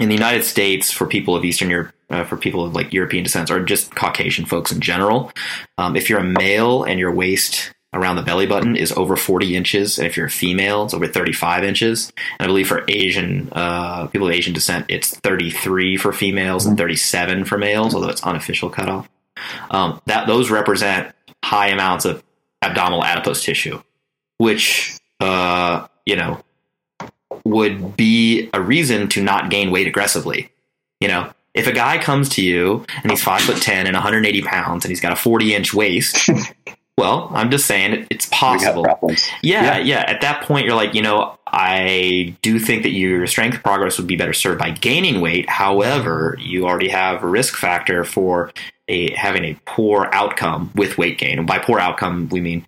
In 0.00 0.08
the 0.08 0.14
United 0.14 0.44
States, 0.44 0.90
for 0.90 1.06
people 1.06 1.36
of 1.36 1.44
Eastern 1.44 1.70
Europe, 1.70 1.92
uh, 2.10 2.24
for 2.24 2.36
people 2.36 2.64
of 2.64 2.74
like 2.74 2.92
European 2.92 3.24
descent, 3.24 3.50
or 3.50 3.64
just 3.64 3.94
Caucasian 3.94 4.46
folks 4.46 4.72
in 4.72 4.80
general, 4.80 5.30
um, 5.78 5.94
if 5.94 6.10
you're 6.10 6.18
a 6.18 6.24
male 6.24 6.84
and 6.84 6.98
your 6.98 7.12
waist 7.12 7.72
around 7.92 8.16
the 8.16 8.22
belly 8.22 8.46
button 8.46 8.76
is 8.76 8.92
over 8.92 9.16
40 9.16 9.56
inches, 9.56 9.98
and 9.98 10.06
if 10.06 10.16
you're 10.16 10.26
a 10.26 10.30
female, 10.30 10.84
it's 10.84 10.94
over 10.94 11.06
35 11.06 11.64
inches. 11.64 12.12
And 12.38 12.44
I 12.44 12.46
believe 12.46 12.68
for 12.68 12.84
Asian 12.88 13.48
uh, 13.52 14.06
people 14.08 14.28
of 14.28 14.34
Asian 14.34 14.52
descent, 14.52 14.86
it's 14.88 15.16
33 15.18 15.96
for 15.96 16.12
females 16.12 16.66
and 16.66 16.76
37 16.76 17.44
for 17.44 17.58
males, 17.58 17.94
although 17.94 18.08
it's 18.08 18.22
unofficial 18.22 18.70
cutoff. 18.70 19.08
Um, 19.70 20.00
that 20.06 20.26
those 20.26 20.50
represent 20.50 21.14
high 21.44 21.68
amounts 21.68 22.04
of 22.04 22.22
abdominal 22.62 23.04
adipose 23.04 23.42
tissue, 23.44 23.82
which 24.38 24.98
uh, 25.20 25.86
you 26.04 26.16
know 26.16 26.42
would 27.44 27.96
be 27.96 28.50
a 28.52 28.60
reason 28.60 29.08
to 29.08 29.22
not 29.22 29.50
gain 29.50 29.70
weight 29.70 29.86
aggressively. 29.86 30.50
You 31.00 31.08
know, 31.08 31.32
if 31.54 31.66
a 31.66 31.72
guy 31.72 31.98
comes 31.98 32.28
to 32.30 32.42
you 32.42 32.84
and 33.02 33.10
he's 33.10 33.22
five 33.22 33.42
foot 33.42 33.62
ten 33.62 33.86
and 33.86 33.94
180 33.94 34.42
pounds 34.42 34.84
and 34.84 34.90
he's 34.90 35.00
got 35.00 35.12
a 35.12 35.16
40 35.16 35.54
inch 35.54 35.74
waist, 35.74 36.28
well, 36.98 37.30
I'm 37.34 37.50
just 37.50 37.66
saying 37.66 38.06
it's 38.10 38.26
possible. 38.26 38.82
Yeah, 39.42 39.64
Yeah. 39.64 39.78
yeah. 39.78 40.04
At 40.06 40.22
that 40.22 40.42
point, 40.42 40.66
you're 40.66 40.74
like, 40.74 40.94
you 40.94 41.02
know, 41.02 41.38
I 41.46 42.34
do 42.42 42.58
think 42.58 42.82
that 42.84 42.90
your 42.90 43.26
strength 43.26 43.62
progress 43.62 43.98
would 43.98 44.06
be 44.06 44.16
better 44.16 44.32
served 44.32 44.58
by 44.58 44.70
gaining 44.70 45.20
weight. 45.20 45.48
However, 45.48 46.36
you 46.40 46.66
already 46.66 46.88
have 46.88 47.22
a 47.22 47.26
risk 47.26 47.56
factor 47.56 48.04
for 48.04 48.52
a 48.88 49.12
having 49.14 49.44
a 49.44 49.58
poor 49.66 50.08
outcome 50.12 50.70
with 50.74 50.96
weight 50.96 51.18
gain. 51.18 51.38
And 51.38 51.46
by 51.46 51.58
poor 51.58 51.78
outcome, 51.78 52.28
we 52.30 52.40
mean 52.40 52.66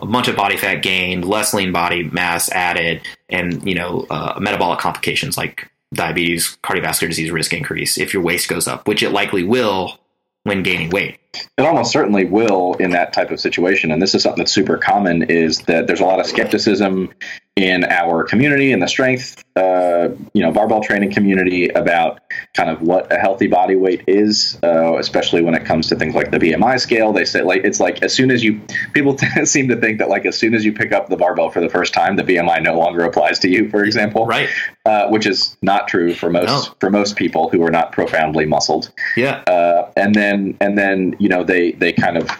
a 0.00 0.06
bunch 0.06 0.28
of 0.28 0.36
body 0.36 0.56
fat 0.56 0.76
gained, 0.76 1.24
less 1.24 1.52
lean 1.54 1.72
body 1.72 2.04
mass 2.04 2.50
added, 2.50 3.02
and 3.28 3.66
you 3.66 3.74
know, 3.74 4.06
uh, 4.10 4.38
metabolic 4.40 4.78
complications 4.78 5.36
like 5.36 5.70
diabetes, 5.92 6.58
cardiovascular 6.62 7.08
disease 7.08 7.30
risk 7.30 7.52
increase 7.52 7.98
if 7.98 8.12
your 8.12 8.22
waist 8.22 8.48
goes 8.48 8.68
up, 8.68 8.86
which 8.88 9.02
it 9.02 9.10
likely 9.10 9.42
will 9.44 9.98
when 10.44 10.62
gaining 10.62 10.90
weight. 10.90 11.18
It 11.58 11.62
almost 11.62 11.92
certainly 11.92 12.24
will 12.24 12.74
in 12.74 12.90
that 12.90 13.12
type 13.12 13.30
of 13.30 13.40
situation. 13.40 13.90
And 13.90 14.00
this 14.02 14.14
is 14.14 14.22
something 14.22 14.42
that's 14.42 14.52
super 14.52 14.76
common 14.76 15.22
is 15.24 15.58
that 15.62 15.86
there's 15.86 16.00
a 16.00 16.04
lot 16.04 16.20
of 16.20 16.26
skepticism 16.26 17.12
in 17.56 17.82
our 17.86 18.22
community 18.22 18.70
in 18.70 18.78
the 18.78 18.86
strength, 18.86 19.42
uh, 19.56 20.08
you 20.32 20.40
know, 20.40 20.52
barbell 20.52 20.80
training 20.80 21.12
community 21.12 21.68
about 21.70 22.20
kind 22.54 22.70
of 22.70 22.80
what 22.82 23.12
a 23.12 23.18
healthy 23.18 23.48
body 23.48 23.74
weight 23.74 24.04
is, 24.06 24.56
uh, 24.62 24.96
especially 24.96 25.42
when 25.42 25.54
it 25.56 25.64
comes 25.64 25.88
to 25.88 25.96
things 25.96 26.14
like 26.14 26.30
the 26.30 26.38
BMI 26.38 26.78
scale. 26.78 27.12
They 27.12 27.24
say 27.24 27.42
like, 27.42 27.64
it's 27.64 27.80
like 27.80 28.00
as 28.04 28.12
soon 28.14 28.30
as 28.30 28.44
you, 28.44 28.60
people 28.92 29.18
seem 29.44 29.66
to 29.68 29.76
think 29.76 29.98
that 29.98 30.08
like 30.08 30.24
as 30.24 30.38
soon 30.38 30.54
as 30.54 30.64
you 30.64 30.72
pick 30.72 30.92
up 30.92 31.08
the 31.08 31.16
barbell 31.16 31.50
for 31.50 31.60
the 31.60 31.68
first 31.68 31.92
time, 31.92 32.14
the 32.14 32.22
BMI 32.22 32.62
no 32.62 32.78
longer 32.78 33.04
applies 33.04 33.40
to 33.40 33.48
you, 33.48 33.68
for 33.70 33.82
example, 33.82 34.24
Right. 34.26 34.48
uh, 34.86 35.08
which 35.08 35.26
is 35.26 35.56
not 35.60 35.88
true 35.88 36.14
for 36.14 36.30
most, 36.30 36.46
No. 36.46 36.62
for 36.78 36.90
most 36.90 37.16
people 37.16 37.48
who 37.48 37.64
are 37.64 37.72
not 37.72 37.90
profoundly 37.90 38.46
muscled 38.46 38.92
Yeah. 39.16 39.42
uh, 39.48 39.90
and 39.96 40.14
then 40.14 40.56
and 40.60 40.78
then 40.78 41.16
you 41.18 41.27
know 41.28 41.44
they 41.44 41.72
they 41.72 41.92
kind 41.92 42.16
of 42.16 42.30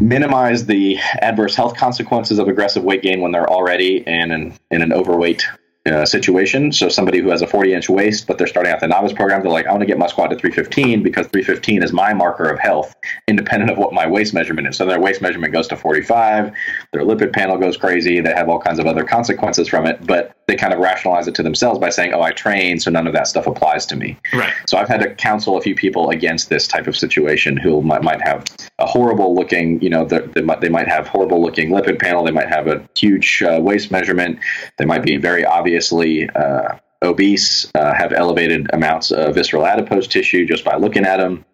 minimize 0.00 0.66
the 0.66 0.98
adverse 1.20 1.54
health 1.54 1.76
consequences 1.76 2.38
of 2.38 2.48
aggressive 2.48 2.84
weight 2.84 3.02
gain 3.02 3.20
when 3.20 3.32
they're 3.32 3.48
already 3.48 3.98
in 4.06 4.30
an 4.30 4.54
in 4.70 4.82
an 4.82 4.92
overweight 4.92 5.46
uh, 5.86 6.06
situation. 6.06 6.72
So 6.72 6.88
somebody 6.88 7.20
who 7.20 7.28
has 7.30 7.42
a 7.42 7.46
40 7.46 7.74
inch 7.74 7.88
waist, 7.88 8.26
but 8.26 8.38
they're 8.38 8.46
starting 8.46 8.72
out 8.72 8.80
the 8.80 8.88
novice 8.88 9.12
program, 9.12 9.42
they're 9.42 9.52
like, 9.52 9.66
I 9.66 9.70
want 9.70 9.82
to 9.82 9.86
get 9.86 9.98
my 9.98 10.06
squat 10.06 10.30
to 10.30 10.36
315 10.36 11.02
because 11.02 11.26
315 11.26 11.82
is 11.82 11.92
my 11.92 12.14
marker 12.14 12.44
of 12.44 12.58
health, 12.58 12.94
independent 13.28 13.70
of 13.70 13.78
what 13.78 13.92
my 13.92 14.06
waist 14.06 14.32
measurement 14.32 14.68
is. 14.68 14.76
So 14.76 14.86
their 14.86 15.00
waist 15.00 15.20
measurement 15.20 15.52
goes 15.52 15.68
to 15.68 15.76
45, 15.76 16.52
their 16.92 17.02
lipid 17.02 17.32
panel 17.32 17.58
goes 17.58 17.76
crazy, 17.76 18.20
they 18.20 18.32
have 18.32 18.48
all 18.48 18.60
kinds 18.60 18.78
of 18.78 18.86
other 18.86 19.04
consequences 19.04 19.68
from 19.68 19.86
it, 19.86 20.06
but 20.06 20.34
they 20.46 20.56
kind 20.56 20.72
of 20.72 20.80
rationalize 20.80 21.26
it 21.26 21.34
to 21.36 21.42
themselves 21.42 21.78
by 21.78 21.88
saying, 21.88 22.12
Oh, 22.12 22.22
I 22.22 22.32
train, 22.32 22.78
so 22.78 22.90
none 22.90 23.06
of 23.06 23.12
that 23.14 23.26
stuff 23.26 23.46
applies 23.46 23.86
to 23.86 23.96
me. 23.96 24.18
Right. 24.32 24.52
So 24.66 24.78
I've 24.78 24.88
had 24.88 25.00
to 25.00 25.14
counsel 25.14 25.56
a 25.56 25.60
few 25.60 25.74
people 25.74 26.10
against 26.10 26.48
this 26.48 26.68
type 26.68 26.86
of 26.86 26.96
situation 26.96 27.56
who 27.56 27.82
might, 27.82 28.02
might 28.02 28.20
have 28.22 28.44
a 28.78 28.86
horrible 28.86 29.34
looking, 29.34 29.80
you 29.80 29.88
know, 29.88 30.04
the, 30.04 30.30
they, 30.34 30.42
might, 30.42 30.60
they 30.60 30.68
might 30.68 30.88
have 30.88 31.08
horrible 31.08 31.42
looking 31.42 31.70
lipid 31.70 32.00
panel. 32.00 32.24
They 32.24 32.30
might 32.30 32.48
have 32.48 32.66
a 32.66 32.86
huge 32.96 33.42
uh, 33.42 33.58
waist 33.60 33.90
measurement. 33.90 34.38
They 34.78 34.84
might 34.84 35.02
be 35.02 35.16
very 35.16 35.44
obviously 35.74 36.30
uh, 36.30 36.76
obese, 37.02 37.68
uh, 37.74 37.92
have 37.92 38.12
elevated 38.12 38.70
amounts 38.72 39.10
of 39.10 39.34
visceral 39.34 39.66
adipose 39.66 40.06
tissue 40.06 40.46
just 40.46 40.64
by 40.64 40.76
looking 40.76 41.04
at 41.04 41.16
them. 41.16 41.44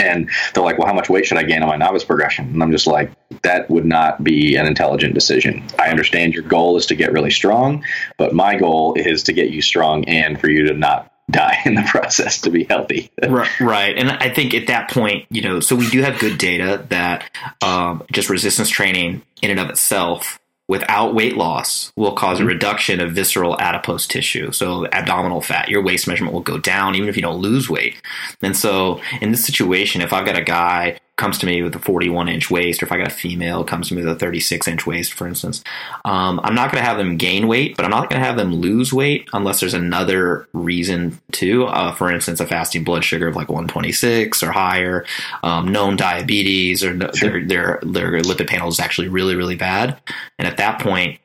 And 0.00 0.28
they're 0.52 0.64
like, 0.64 0.78
well, 0.78 0.88
how 0.88 0.94
much 0.94 1.08
weight 1.08 1.26
should 1.26 1.38
I 1.38 1.44
gain 1.44 1.62
on 1.62 1.68
my 1.68 1.76
novice 1.76 2.02
progression? 2.02 2.46
And 2.46 2.62
I'm 2.62 2.72
just 2.72 2.88
like, 2.88 3.12
that 3.42 3.70
would 3.70 3.84
not 3.84 4.24
be 4.24 4.56
an 4.56 4.66
intelligent 4.66 5.14
decision. 5.14 5.62
I 5.78 5.90
understand 5.90 6.34
your 6.34 6.42
goal 6.42 6.76
is 6.76 6.86
to 6.86 6.96
get 6.96 7.12
really 7.12 7.30
strong, 7.30 7.84
but 8.18 8.34
my 8.34 8.56
goal 8.56 8.94
is 8.94 9.22
to 9.24 9.32
get 9.32 9.50
you 9.50 9.62
strong 9.62 10.04
and 10.06 10.40
for 10.40 10.48
you 10.48 10.66
to 10.68 10.74
not 10.74 11.12
die 11.30 11.58
in 11.64 11.74
the 11.74 11.82
process 11.86 12.40
to 12.40 12.50
be 12.50 12.64
healthy. 12.64 13.12
Right, 13.22 13.60
right. 13.60 13.96
And 13.96 14.10
I 14.10 14.28
think 14.28 14.54
at 14.54 14.66
that 14.66 14.90
point, 14.90 15.26
you 15.30 15.42
know, 15.42 15.60
so 15.60 15.76
we 15.76 15.88
do 15.88 16.02
have 16.02 16.18
good 16.18 16.36
data 16.36 16.84
that 16.88 17.30
um, 17.62 18.02
just 18.10 18.28
resistance 18.28 18.70
training 18.70 19.22
in 19.40 19.50
and 19.52 19.60
of 19.60 19.70
itself 19.70 20.40
without 20.72 21.14
weight 21.14 21.36
loss 21.36 21.92
will 21.96 22.14
cause 22.14 22.38
a 22.38 22.40
mm-hmm. 22.40 22.48
reduction 22.48 22.98
of 22.98 23.12
visceral 23.12 23.60
adipose 23.60 24.06
tissue. 24.06 24.50
So 24.52 24.86
abdominal 24.86 25.42
fat, 25.42 25.68
your 25.68 25.82
waist 25.82 26.08
measurement 26.08 26.32
will 26.32 26.40
go 26.40 26.56
down 26.56 26.94
even 26.94 27.10
if 27.10 27.14
you 27.16 27.20
don't 27.20 27.42
lose 27.42 27.68
weight. 27.68 28.00
And 28.40 28.56
so 28.56 28.98
in 29.20 29.32
this 29.32 29.44
situation, 29.44 30.00
if 30.00 30.14
I've 30.14 30.24
got 30.24 30.38
a 30.38 30.42
guy 30.42 30.98
comes 31.22 31.38
to 31.38 31.46
me 31.46 31.62
with 31.62 31.72
a 31.76 31.78
41 31.78 32.28
inch 32.28 32.50
waist, 32.50 32.82
or 32.82 32.86
if 32.86 32.90
I 32.90 32.98
got 32.98 33.06
a 33.06 33.10
female 33.10 33.62
comes 33.62 33.88
to 33.88 33.94
me 33.94 34.02
with 34.02 34.10
a 34.10 34.18
36 34.18 34.66
inch 34.66 34.86
waist, 34.88 35.12
for 35.12 35.28
instance, 35.28 35.62
um, 36.04 36.40
I'm 36.42 36.56
not 36.56 36.72
going 36.72 36.82
to 36.82 36.88
have 36.88 36.98
them 36.98 37.16
gain 37.16 37.46
weight, 37.46 37.76
but 37.76 37.84
I'm 37.84 37.92
not 37.92 38.10
going 38.10 38.20
to 38.20 38.26
have 38.26 38.36
them 38.36 38.52
lose 38.52 38.92
weight 38.92 39.28
unless 39.32 39.60
there's 39.60 39.72
another 39.72 40.48
reason 40.52 41.20
to. 41.32 41.66
Uh, 41.66 41.94
for 41.94 42.10
instance, 42.10 42.40
a 42.40 42.46
fasting 42.46 42.82
blood 42.82 43.04
sugar 43.04 43.28
of 43.28 43.36
like 43.36 43.48
126 43.48 44.42
or 44.42 44.50
higher, 44.50 45.06
um, 45.44 45.70
known 45.70 45.94
diabetes, 45.94 46.82
or 46.82 46.92
no, 46.92 47.08
Sure. 47.14 47.30
their, 47.30 47.46
their 47.46 48.10
their 48.10 48.20
lipid 48.22 48.48
panel 48.48 48.68
is 48.68 48.80
actually 48.80 49.06
really 49.06 49.36
really 49.36 49.54
bad, 49.54 49.96
and 50.40 50.48
at 50.48 50.56
that 50.56 50.80
point, 50.80 51.20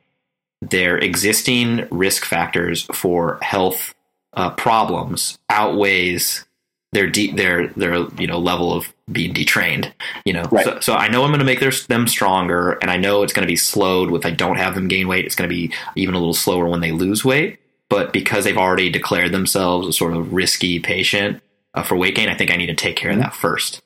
their 0.61 0.99
existing 0.99 1.87
risk 1.89 2.23
factors 2.23 2.83
for 2.93 3.39
health 3.41 3.95
uh, 4.33 4.51
problems 4.51 5.39
outweighs 5.49 6.45
their 6.93 7.07
de- 7.07 7.31
their 7.31 7.67
their 7.69 7.95
you 8.19 8.27
know 8.27 8.39
level 8.39 8.73
of 8.73 8.91
being 9.11 9.33
detrained. 9.33 9.91
You 10.25 10.33
know, 10.33 10.43
Right. 10.51 10.65
so, 10.65 10.79
so 10.81 10.93
I 10.95 11.07
know 11.07 11.23
I'm 11.23 11.29
going 11.29 11.39
to 11.39 11.45
make 11.45 11.59
their, 11.59 11.71
them 11.87 12.07
stronger, 12.07 12.73
and 12.81 12.91
I 12.91 12.97
know 12.97 13.23
it's 13.23 13.33
going 13.33 13.45
to 13.45 13.51
be 13.51 13.55
slowed 13.55 14.13
if 14.13 14.25
I 14.25 14.31
don't 14.31 14.57
have 14.57 14.75
them 14.75 14.87
gain 14.87 15.07
weight. 15.07 15.25
It's 15.25 15.35
going 15.35 15.49
to 15.49 15.55
be 15.55 15.73
even 15.95 16.13
a 16.15 16.17
little 16.19 16.33
slower 16.33 16.67
when 16.67 16.81
they 16.81 16.91
lose 16.91 17.23
weight. 17.23 17.59
But 17.89 18.11
because 18.11 18.43
they've 18.43 18.57
already 18.57 18.89
declared 18.89 19.31
themselves 19.31 19.87
a 19.87 19.93
sort 19.93 20.13
of 20.13 20.33
risky 20.33 20.79
patient 20.79 21.41
uh, 21.73 21.83
for 21.83 21.95
weight 21.95 22.15
gain, 22.15 22.27
I 22.27 22.35
think 22.35 22.51
I 22.51 22.57
need 22.57 22.65
to 22.67 22.75
take 22.75 22.97
care 22.97 23.11
of 23.11 23.17
that 23.19 23.33
first. 23.33 23.81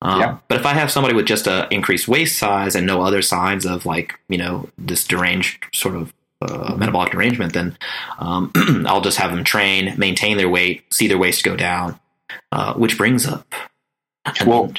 Um, 0.00 0.20
Yeah. 0.20 0.38
But 0.48 0.58
if 0.60 0.64
I 0.66 0.72
have 0.72 0.90
somebody 0.90 1.14
with 1.14 1.26
just 1.26 1.46
a 1.46 1.68
increased 1.70 2.08
waist 2.08 2.38
size 2.38 2.74
and 2.74 2.86
no 2.86 3.02
other 3.02 3.20
signs 3.20 3.66
of 3.66 3.84
like 3.84 4.18
you 4.30 4.38
know 4.38 4.68
this 4.78 5.04
deranged 5.06 5.66
sort 5.74 5.96
of 5.96 6.14
uh, 6.40 6.74
metabolic 6.76 7.12
derangement, 7.12 7.52
then 7.52 7.76
um, 8.18 8.50
I'll 8.86 9.02
just 9.02 9.18
have 9.18 9.30
them 9.32 9.44
train, 9.44 9.94
maintain 9.98 10.38
their 10.38 10.48
weight, 10.48 10.92
see 10.92 11.06
their 11.08 11.18
waist 11.18 11.44
go 11.44 11.54
down, 11.54 12.00
uh, 12.50 12.74
which 12.74 12.96
brings 12.96 13.26
up. 13.26 13.54
Well, 14.46 14.72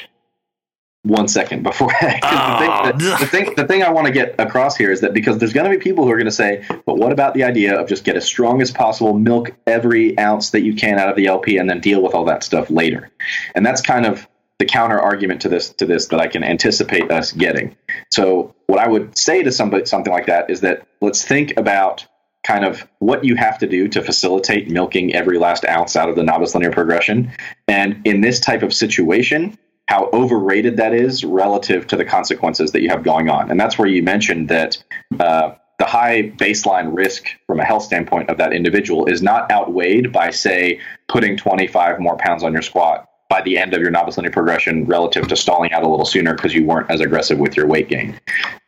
one 1.04 1.28
second 1.28 1.62
before 1.62 1.92
Oh, 1.92 2.00
the, 2.00 2.98
thing, 2.98 2.98
the, 2.98 3.16
the 3.20 3.26
thing 3.26 3.54
the 3.56 3.66
thing 3.66 3.82
I 3.82 3.90
want 3.90 4.06
to 4.06 4.12
get 4.12 4.34
across 4.40 4.74
here 4.74 4.90
is 4.90 5.02
that 5.02 5.12
because 5.12 5.38
there's 5.38 5.52
going 5.52 5.70
to 5.70 5.76
be 5.76 5.82
people 5.82 6.04
who 6.04 6.10
are 6.10 6.16
going 6.16 6.24
to 6.24 6.32
say, 6.32 6.64
but 6.86 6.96
what 6.96 7.12
about 7.12 7.34
the 7.34 7.44
idea 7.44 7.78
of 7.78 7.88
just 7.88 8.04
get 8.04 8.16
as 8.16 8.24
strong 8.24 8.62
as 8.62 8.70
possible, 8.70 9.12
milk 9.12 9.52
every 9.66 10.18
ounce 10.18 10.50
that 10.50 10.62
you 10.62 10.74
can 10.74 10.98
out 10.98 11.10
of 11.10 11.16
the 11.16 11.26
LP, 11.26 11.58
and 11.58 11.68
then 11.68 11.80
deal 11.80 12.02
with 12.02 12.14
all 12.14 12.24
that 12.24 12.42
stuff 12.42 12.70
later? 12.70 13.10
And 13.54 13.64
that's 13.66 13.82
kind 13.82 14.06
of 14.06 14.26
the 14.58 14.64
counter 14.64 14.98
argument 14.98 15.42
to 15.42 15.48
this 15.48 15.70
to 15.74 15.84
this 15.84 16.06
that 16.06 16.20
I 16.20 16.26
can 16.26 16.42
anticipate 16.42 17.10
us 17.10 17.32
getting. 17.32 17.76
So 18.12 18.54
what 18.66 18.78
I 18.78 18.88
would 18.88 19.16
say 19.18 19.42
to 19.42 19.52
somebody 19.52 19.84
something 19.84 20.12
like 20.12 20.26
that 20.26 20.48
is 20.48 20.62
that 20.62 20.86
let's 21.02 21.22
think 21.22 21.52
about 21.58 22.06
kind 22.44 22.64
of 22.64 22.86
what 22.98 23.24
you 23.24 23.34
have 23.36 23.58
to 23.58 23.66
do 23.66 23.88
to 23.88 24.02
facilitate 24.02 24.70
milking 24.70 25.14
every 25.14 25.38
last 25.38 25.64
ounce 25.64 25.96
out 25.96 26.08
of 26.08 26.14
the 26.14 26.22
novice 26.22 26.54
linear 26.54 26.70
progression. 26.70 27.32
And 27.66 28.00
in 28.06 28.20
this 28.20 28.38
type 28.38 28.62
of 28.62 28.72
situation, 28.72 29.58
how 29.88 30.08
overrated 30.12 30.76
that 30.76 30.94
is 30.94 31.24
relative 31.24 31.86
to 31.88 31.96
the 31.96 32.04
consequences 32.04 32.72
that 32.72 32.82
you 32.82 32.88
have 32.88 33.02
going 33.02 33.28
on. 33.28 33.50
And 33.50 33.58
that's 33.58 33.78
where 33.78 33.88
you 33.88 34.02
mentioned 34.02 34.48
that 34.48 34.82
uh, 35.18 35.54
the 35.78 35.84
high 35.84 36.32
baseline 36.36 36.96
risk 36.96 37.26
from 37.46 37.60
a 37.60 37.64
health 37.64 37.82
standpoint 37.82 38.30
of 38.30 38.38
that 38.38 38.52
individual 38.52 39.06
is 39.06 39.22
not 39.22 39.50
outweighed 39.50 40.12
by, 40.12 40.30
say, 40.30 40.80
putting 41.08 41.36
25 41.36 41.98
more 41.98 42.16
pounds 42.16 42.44
on 42.44 42.52
your 42.52 42.62
squat 42.62 43.08
by 43.28 43.42
the 43.42 43.58
end 43.58 43.74
of 43.74 43.80
your 43.80 43.90
novice 43.90 44.16
linear 44.16 44.30
progression 44.30 44.84
relative 44.84 45.26
to 45.28 45.36
stalling 45.36 45.72
out 45.72 45.82
a 45.82 45.88
little 45.88 46.06
sooner 46.06 46.34
because 46.34 46.54
you 46.54 46.64
weren't 46.64 46.90
as 46.90 47.00
aggressive 47.00 47.38
with 47.38 47.56
your 47.56 47.66
weight 47.66 47.88
gain. 47.88 48.18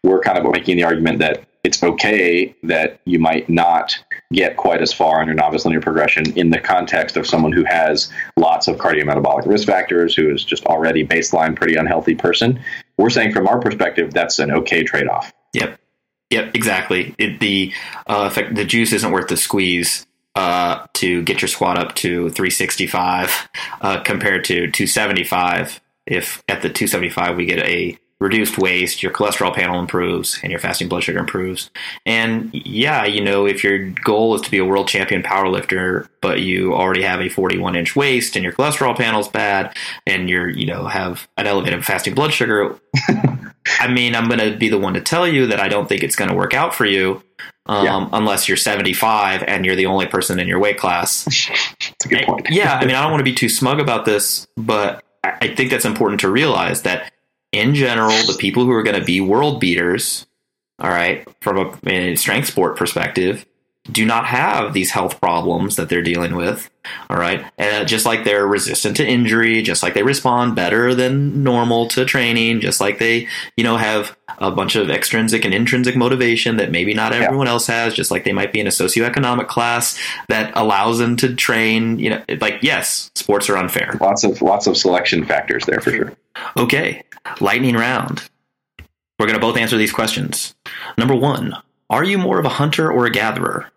We're 0.03 0.21
kind 0.21 0.39
of 0.39 0.51
making 0.51 0.77
the 0.77 0.85
argument 0.85 1.19
that 1.21 1.45
it's 1.66 1.83
okay 1.83 2.55
that 2.62 3.00
you 3.05 3.18
might 3.18 3.48
not 3.48 3.98
get 4.33 4.57
quite 4.57 4.81
as 4.81 4.92
far 4.92 5.20
on 5.20 5.26
your 5.26 5.35
novice 5.35 5.64
linear 5.64 5.81
progression 5.81 6.24
in 6.38 6.50
the 6.50 6.61
context 6.61 7.16
of 7.16 7.26
someone 7.26 7.50
who 7.50 7.64
has 7.64 8.09
lots 8.37 8.68
of 8.68 8.76
cardiometabolic 8.76 9.44
risk 9.46 9.66
factors, 9.66 10.14
who 10.14 10.33
is 10.33 10.44
just 10.44 10.64
already 10.66 11.05
baseline 11.05 11.57
pretty 11.57 11.74
unhealthy 11.74 12.14
person. 12.14 12.61
We're 12.96 13.11
saying 13.11 13.33
from 13.33 13.48
our 13.48 13.59
perspective, 13.59 14.12
that's 14.14 14.38
an 14.38 14.52
okay 14.52 14.85
trade 14.85 15.09
off. 15.09 15.33
Yep. 15.55 15.81
Yep, 16.31 16.55
exactly. 16.55 17.14
It, 17.18 17.40
the 17.40 17.72
uh, 18.07 18.29
the 18.52 18.64
juice 18.64 18.92
isn't 18.92 19.11
worth 19.11 19.29
the 19.29 19.37
squeeze 19.37 20.07
uh, 20.37 20.87
to 20.94 21.22
get 21.22 21.42
your 21.42 21.48
squat 21.48 21.79
up 21.79 21.96
to 21.96 22.31
365 22.31 23.48
uh, 23.81 24.00
compared 24.02 24.44
to 24.44 24.70
275. 24.70 25.81
If 26.07 26.44
at 26.48 26.62
the 26.62 26.68
275 26.68 27.37
we 27.37 27.46
get 27.46 27.59
a 27.61 27.98
reduced 28.20 28.57
waist, 28.57 29.02
your 29.02 29.12
cholesterol 29.12 29.55
panel 29.55 29.79
improves, 29.79 30.38
and 30.42 30.50
your 30.50 30.59
fasting 30.59 30.88
blood 30.88 31.02
sugar 31.02 31.18
improves. 31.18 31.70
And 32.07 32.50
yeah, 32.55 33.05
you 33.05 33.22
know, 33.22 33.46
if 33.46 33.62
your 33.62 33.90
goal 33.90 34.35
is 34.35 34.40
to 34.42 34.50
be 34.50 34.59
a 34.59 34.64
world 34.64 34.88
champion 34.88 35.22
powerlifter, 35.22 36.09
but 36.22 36.40
you 36.40 36.74
already 36.74 37.02
have 37.02 37.20
a 37.20 37.29
41 37.29 37.76
inch 37.76 37.94
waist 37.94 38.35
and 38.35 38.42
your 38.42 38.52
cholesterol 38.52 38.96
panel's 38.96 39.29
bad, 39.29 39.76
and 40.07 40.31
you're, 40.31 40.48
you 40.48 40.66
know, 40.66 40.87
have 40.87 41.29
an 41.37 41.46
elevated 41.46 41.85
fasting 41.85 42.14
blood 42.14 42.33
sugar, 42.33 42.79
I 43.81 43.88
mean, 43.88 44.14
I'm 44.14 44.29
going 44.29 44.38
to 44.38 44.57
be 44.57 44.68
the 44.68 44.79
one 44.79 44.94
to 44.94 45.00
tell 45.00 45.26
you 45.26 45.46
that 45.48 45.61
I 45.61 45.68
don't 45.68 45.88
think 45.88 46.02
it's 46.02 46.16
going 46.16 46.31
to 46.31 46.37
work 46.37 46.55
out 46.55 46.74
for 46.74 46.85
you. 46.85 47.22
Um, 47.66 47.85
yeah. 47.85 48.09
Unless 48.12 48.46
you're 48.46 48.57
75 48.57 49.42
and 49.42 49.66
you're 49.66 49.74
the 49.74 49.87
only 49.87 50.07
person 50.07 50.38
in 50.38 50.46
your 50.46 50.61
weight 50.61 50.79
class. 50.79 51.24
That's 51.81 52.07
a 52.07 52.09
good 52.09 52.24
point. 52.24 52.46
yeah, 52.48 52.74
I 52.74 52.87
mean, 52.87 52.94
I 52.94 53.02
don't 53.02 53.11
want 53.12 53.20
to 53.20 53.24
be 53.24 53.35
too 53.35 53.48
smug 53.48 53.81
about 53.81 54.05
this, 54.05 54.46
but 54.57 55.02
I 55.24 55.48
think 55.55 55.70
that's 55.70 55.85
important 55.85 56.20
to 56.20 56.31
realize 56.31 56.83
that 56.83 57.11
in 57.57 57.75
general, 57.75 58.11
the 58.11 58.37
people 58.38 58.64
who 58.64 58.73
are 58.73 58.83
going 58.83 58.99
to 58.99 59.05
be 59.05 59.21
world 59.21 59.61
beaters, 59.61 60.27
all 60.79 60.90
right, 60.90 61.27
from 61.40 61.59
a, 61.59 61.90
a 61.90 62.14
strength 62.16 62.49
sport 62.49 62.77
perspective, 62.77 63.47
do 63.90 64.05
not 64.05 64.27
have 64.27 64.72
these 64.72 64.90
health 64.90 65.20
problems 65.20 65.77
that 65.77 65.88
they're 65.88 66.03
dealing 66.03 66.35
with. 66.35 66.70
All 67.11 67.16
right. 67.16 67.44
And 67.59 67.83
uh, 67.83 67.85
just 67.85 68.07
like 68.07 68.25
they're 68.25 68.46
resistant 68.46 68.96
to 68.99 69.07
injury, 69.07 69.62
just 69.62 69.83
like 69.83 69.94
they 69.94 70.03
respond 70.03 70.55
better 70.55 70.94
than 70.94 71.42
normal 71.42 71.88
to 71.88 72.05
training, 72.05 72.61
just 72.61 72.81
like 72.81 72.99
they, 72.99 73.29
you 73.57 73.64
know, 73.64 73.77
have 73.77 74.16
a 74.38 74.51
bunch 74.51 74.77
of 74.77 74.90
extrinsic 74.90 75.44
and 75.44 75.53
intrinsic 75.53 75.96
motivation 75.96 76.59
that 76.59 76.70
maybe 76.70 76.94
not 76.94 77.12
everyone 77.12 77.46
yeah. 77.46 77.53
else 77.53 77.66
has, 77.66 77.94
just 77.94 78.11
like 78.11 78.25
they 78.25 78.33
might 78.33 78.53
be 78.53 78.61
in 78.61 78.66
a 78.66 78.70
socioeconomic 78.70 79.49
class 79.49 80.01
that 80.29 80.53
allows 80.57 80.99
them 80.99 81.16
to 81.16 81.35
train, 81.35 81.99
you 81.99 82.11
know, 82.11 82.22
like, 82.40 82.59
yes, 82.62 83.11
sports 83.14 83.49
are 83.51 83.57
unfair. 83.57 83.96
Lots 84.01 84.25
of, 84.25 84.40
lots 84.42 84.66
of 84.66 84.77
selection 84.77 85.25
factors 85.25 85.64
there 85.66 85.81
for 85.81 85.90
sure. 85.90 86.12
Okay. 86.57 87.03
Lightning 87.40 87.75
round. 87.75 88.29
We're 89.18 89.27
going 89.27 89.38
to 89.38 89.44
both 89.44 89.57
answer 89.57 89.77
these 89.77 89.92
questions. 89.92 90.55
Number 90.99 91.14
one, 91.14 91.57
are 91.88 92.05
you 92.05 92.18
more 92.18 92.38
of 92.38 92.44
a 92.44 92.51
hunter 92.51 92.92
or 92.92 93.07
a 93.07 93.11
gatherer? 93.11 93.70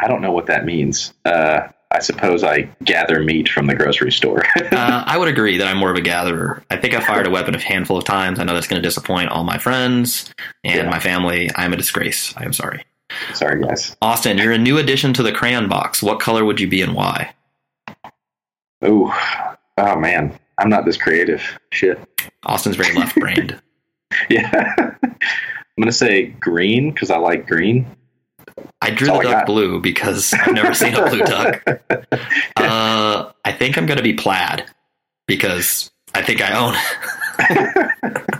I 0.00 0.08
don't 0.08 0.22
know 0.22 0.32
what 0.32 0.46
that 0.46 0.64
means. 0.64 1.12
Uh, 1.24 1.68
I 1.92 1.98
suppose 1.98 2.44
I 2.44 2.70
gather 2.84 3.20
meat 3.20 3.48
from 3.48 3.66
the 3.66 3.74
grocery 3.74 4.12
store. 4.12 4.44
uh, 4.56 5.04
I 5.06 5.18
would 5.18 5.28
agree 5.28 5.58
that 5.58 5.66
I'm 5.66 5.76
more 5.76 5.90
of 5.90 5.96
a 5.96 6.00
gatherer. 6.00 6.62
I 6.70 6.76
think 6.76 6.94
I 6.94 7.00
fired 7.00 7.26
a 7.26 7.30
weapon 7.30 7.54
a 7.54 7.58
handful 7.58 7.96
of 7.96 8.04
times. 8.04 8.38
I 8.38 8.44
know 8.44 8.54
that's 8.54 8.68
going 8.68 8.80
to 8.80 8.86
disappoint 8.86 9.30
all 9.30 9.42
my 9.42 9.58
friends 9.58 10.32
and 10.62 10.84
yeah. 10.84 10.90
my 10.90 11.00
family. 11.00 11.50
I 11.56 11.64
am 11.64 11.72
a 11.72 11.76
disgrace. 11.76 12.32
I 12.36 12.44
am 12.44 12.52
sorry. 12.52 12.84
Sorry, 13.34 13.60
guys. 13.60 13.96
Austin, 14.00 14.38
you're 14.38 14.52
a 14.52 14.58
new 14.58 14.78
addition 14.78 15.12
to 15.14 15.22
the 15.24 15.32
crayon 15.32 15.68
box. 15.68 16.00
What 16.00 16.20
color 16.20 16.44
would 16.44 16.60
you 16.60 16.68
be 16.68 16.80
and 16.80 16.94
why? 16.94 17.34
Oh, 18.82 19.12
oh 19.76 19.96
man, 19.96 20.38
I'm 20.58 20.68
not 20.68 20.84
this 20.84 20.96
creative. 20.96 21.42
Shit. 21.72 21.98
Austin's 22.44 22.76
very 22.76 22.94
left 22.98 23.16
brained. 23.16 23.60
yeah. 24.28 24.74
I'm 25.80 25.84
going 25.84 25.86
to 25.86 25.92
say 25.92 26.26
green 26.26 26.92
because 26.92 27.10
I 27.10 27.16
like 27.16 27.48
green. 27.48 27.86
I 28.82 28.90
drew 28.90 29.08
the 29.08 29.20
duck 29.22 29.46
blue 29.46 29.80
because 29.80 30.32
I've 30.32 30.54
never 30.54 30.74
seen 30.74 30.94
a 30.94 31.08
blue 31.08 31.20
duck. 31.20 31.62
Uh, 32.56 33.32
I 33.44 33.52
think 33.52 33.78
I'm 33.78 33.86
going 33.86 33.96
to 33.96 34.02
be 34.02 34.12
plaid 34.12 34.64
because 35.26 35.90
I 36.14 36.22
think 36.22 36.40
I 36.42 36.52
own 36.52 36.74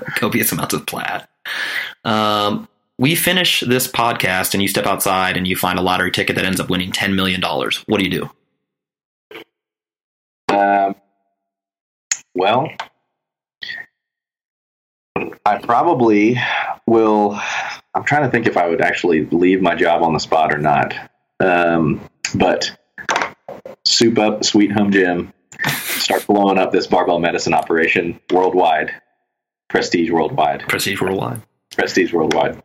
copious 0.17 0.53
amounts 0.53 0.75
of 0.75 0.87
plaid. 0.87 1.27
Um, 2.05 2.69
we 2.99 3.15
finish 3.15 3.61
this 3.61 3.89
podcast 3.89 4.53
and 4.53 4.63
you 4.63 4.69
step 4.69 4.87
outside 4.87 5.37
and 5.37 5.49
you 5.49 5.57
find 5.57 5.79
a 5.79 5.83
lottery 5.83 6.11
ticket 6.11 6.37
that 6.37 6.45
ends 6.45 6.61
up 6.61 6.69
winning 6.69 6.93
$10 6.93 7.15
million. 7.15 7.41
What 7.43 7.99
do 7.99 8.05
you 8.05 8.11
do? 10.51 10.55
Um, 10.55 10.95
well, 12.35 12.69
I 15.47 15.59
probably 15.59 16.39
will. 16.87 17.41
I'm 17.95 18.05
trying 18.05 18.23
to 18.23 18.31
think 18.31 18.47
if 18.47 18.57
I 18.57 18.69
would 18.69 18.81
actually 18.81 19.27
leave 19.27 19.61
my 19.61 19.75
job 19.75 20.03
on 20.03 20.13
the 20.13 20.21
spot 20.21 20.55
or 20.55 20.59
not. 20.59 20.95
Um, 21.41 22.01
but 22.35 22.77
soup 23.85 24.19
up 24.19 24.45
Sweet 24.45 24.71
Home 24.73 24.93
Gym, 24.93 25.33
start 25.67 26.27
blowing 26.27 26.59
up 26.59 26.71
this 26.73 26.87
barbell 26.87 27.19
medicine 27.19 27.55
operation 27.55 28.21
worldwide, 28.31 28.93
prestige 29.69 30.11
worldwide, 30.11 30.61
prestige 30.69 31.01
worldwide, 31.01 31.43
prestige 31.75 32.13
worldwide. 32.13 32.63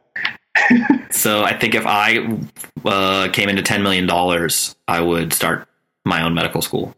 so 1.09 1.43
I 1.43 1.57
think 1.57 1.75
if 1.75 1.85
I 1.85 2.37
uh, 2.85 3.29
came 3.31 3.49
into 3.49 3.61
ten 3.61 3.81
million 3.81 4.05
dollars, 4.05 4.75
I 4.87 5.01
would 5.01 5.33
start 5.33 5.67
my 6.03 6.23
own 6.23 6.33
medical 6.33 6.61
school. 6.61 6.95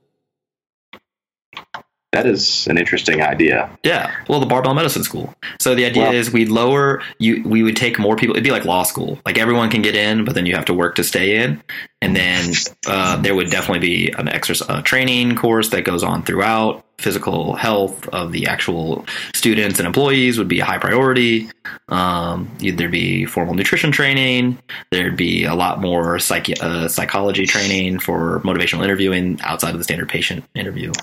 That 2.13 2.25
is 2.25 2.67
an 2.67 2.77
interesting 2.77 3.21
idea. 3.21 3.69
Yeah. 3.83 4.15
Well, 4.29 4.39
the 4.39 4.45
barbell 4.45 4.73
medicine 4.73 5.03
school. 5.03 5.35
So 5.59 5.75
the 5.75 5.85
idea 5.85 6.03
well, 6.03 6.13
is 6.13 6.31
we 6.31 6.45
lower 6.45 7.03
you. 7.19 7.43
We 7.43 7.63
would 7.63 7.75
take 7.75 7.99
more 7.99 8.15
people. 8.15 8.33
It'd 8.33 8.45
be 8.45 8.51
like 8.51 8.63
law 8.63 8.83
school. 8.83 9.19
Like 9.25 9.37
everyone 9.37 9.69
can 9.69 9.81
get 9.81 9.93
in, 9.93 10.23
but 10.23 10.33
then 10.33 10.45
you 10.45 10.55
have 10.55 10.65
to 10.65 10.73
work 10.73 10.95
to 10.95 11.03
stay 11.03 11.43
in. 11.43 11.61
And 12.01 12.15
then 12.15 12.53
uh, 12.85 13.17
there 13.17 13.35
would 13.35 13.49
definitely 13.49 13.79
be 13.79 14.11
an 14.17 14.29
extra 14.29 14.81
training 14.83 15.35
course 15.35 15.69
that 15.69 15.81
goes 15.81 16.01
on 16.01 16.23
throughout. 16.23 16.85
Physical 16.97 17.55
health 17.55 18.07
of 18.07 18.31
the 18.31 18.47
actual 18.47 19.05
students 19.35 19.77
and 19.77 19.85
employees 19.85 20.37
would 20.37 20.47
be 20.47 20.61
a 20.61 20.65
high 20.65 20.77
priority. 20.77 21.49
Um, 21.89 22.49
there'd 22.59 22.89
be 22.89 23.25
formal 23.25 23.53
nutrition 23.53 23.91
training. 23.91 24.57
There'd 24.91 25.17
be 25.17 25.43
a 25.43 25.55
lot 25.55 25.81
more 25.81 26.19
psych- 26.19 26.63
uh, 26.63 26.87
psychology 26.87 27.45
training 27.45 27.99
for 27.99 28.39
motivational 28.39 28.83
interviewing 28.83 29.39
outside 29.41 29.71
of 29.71 29.77
the 29.77 29.83
standard 29.83 30.09
patient 30.09 30.45
interview. 30.55 30.93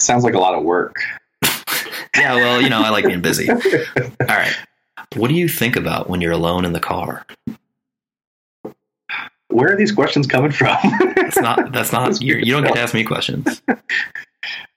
Sounds 0.00 0.24
like 0.24 0.34
a 0.34 0.38
lot 0.38 0.54
of 0.54 0.62
work. 0.62 1.02
yeah, 2.16 2.34
well, 2.34 2.60
you 2.60 2.68
know, 2.68 2.80
I 2.82 2.90
like 2.90 3.04
being 3.04 3.20
busy. 3.20 3.50
All 3.50 3.56
right. 4.20 4.56
What 5.16 5.28
do 5.28 5.34
you 5.34 5.48
think 5.48 5.76
about 5.76 6.08
when 6.08 6.20
you're 6.20 6.32
alone 6.32 6.64
in 6.64 6.72
the 6.72 6.80
car? 6.80 7.26
Where 9.48 9.72
are 9.72 9.76
these 9.76 9.92
questions 9.92 10.26
coming 10.26 10.52
from? 10.52 10.76
that's 11.16 11.38
not. 11.38 11.72
That's 11.72 11.92
not. 11.92 12.20
You 12.20 12.44
do 12.44 12.52
not 12.52 12.64
get 12.64 12.74
to 12.74 12.80
ask 12.80 12.94
me 12.94 13.04
questions. 13.04 13.62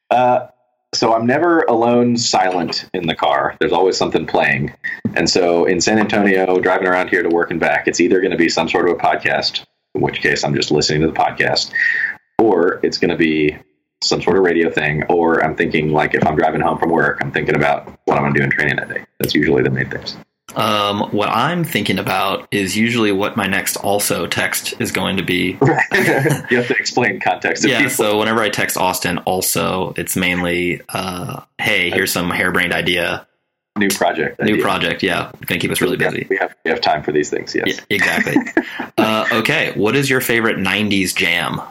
Uh, 0.10 0.46
so 0.94 1.16
I'm 1.16 1.26
never 1.26 1.62
alone, 1.70 2.18
silent 2.18 2.90
in 2.94 3.08
the 3.08 3.16
car. 3.16 3.56
There's 3.62 3.72
always 3.72 3.96
something 3.96 4.28
playing, 4.28 4.74
and 5.16 5.30
so 5.30 5.64
in 5.64 5.80
San 5.80 6.00
Antonio, 6.00 6.60
driving 6.60 6.86
around 6.86 7.08
here 7.08 7.24
to 7.24 7.30
work 7.30 7.50
and 7.50 7.62
back, 7.62 7.88
it's 7.88 8.02
either 8.02 8.20
going 8.20 8.32
to 8.32 8.38
be 8.38 8.50
some 8.50 8.68
sort 8.68 8.90
of 8.90 8.98
a 8.98 9.00
podcast, 9.00 9.64
in 9.96 10.02
which 10.02 10.20
case 10.20 10.44
I'm 10.44 10.54
just 10.54 10.70
listening 10.70 11.00
to 11.00 11.08
the 11.08 11.14
podcast, 11.14 11.72
or 12.40 12.82
it's 12.84 12.98
going 12.98 13.12
to 13.12 13.16
be 13.16 13.58
some 14.02 14.22
sort 14.22 14.38
of 14.38 14.44
radio 14.44 14.70
thing, 14.70 15.04
or 15.06 15.44
I'm 15.44 15.56
thinking 15.56 15.92
like 15.92 16.16
if 16.16 16.26
I'm 16.26 16.36
driving 16.36 16.62
home 16.62 16.78
from 16.78 16.90
work, 16.90 17.20
I'm 17.22 17.32
thinking 17.32 17.56
about 17.56 17.88
what 18.06 18.18
I'm 18.18 18.24
going 18.24 18.34
to 18.34 18.40
do 18.40 18.44
in 18.44 18.52
training 18.52 18.76
that 18.78 18.90
day. 18.90 19.06
That's 19.20 19.36
usually 19.36 19.64
the 19.64 19.70
main 19.70 19.90
things. 19.90 20.18
Um, 20.56 21.10
what 21.12 21.30
I'm 21.30 21.64
thinking 21.64 21.98
about 21.98 22.48
is 22.52 22.76
usually 22.76 23.12
what 23.12 23.38
my 23.38 23.48
next 23.48 23.78
also 23.78 24.28
text 24.28 24.74
is 24.80 24.92
going 24.92 25.18
to 25.18 25.24
be. 25.24 25.58
you 25.62 26.58
have 26.58 26.68
to 26.68 26.76
explain 26.78 27.20
context. 27.20 27.66
yeah. 27.66 27.78
People. 27.78 27.92
So 27.92 28.20
whenever 28.20 28.42
I 28.42 28.50
text 28.50 28.78
Austin, 28.78 29.20
also 29.20 29.94
it's 29.98 30.16
mainly, 30.16 30.82
uh, 30.90 31.42
"Hey, 31.58 31.90
here's 31.90 32.12
some 32.12 32.30
harebrained 32.30 32.74
idea." 32.74 33.28
New 33.78 33.90
project. 33.90 34.42
New 34.42 34.54
idea. 34.54 34.64
project. 34.64 35.04
Yeah, 35.04 35.32
to 35.48 35.58
keep 35.58 35.72
us 35.72 35.80
really 35.80 35.96
busy. 35.96 36.28
we 36.30 36.36
have 36.38 36.54
we 36.66 36.72
have 36.72 36.82
time 36.82 37.04
for 37.04 37.14
these 37.14 37.30
things. 37.30 37.56
Yes. 37.56 37.80
Yeah, 37.90 37.96
exactly. 37.96 38.36
uh, 38.98 39.28
okay. 39.32 39.72
What 39.76 39.96
is 39.96 40.10
your 40.10 40.20
favorite 40.20 40.58
'90s 40.58 41.16
jam? 41.16 41.62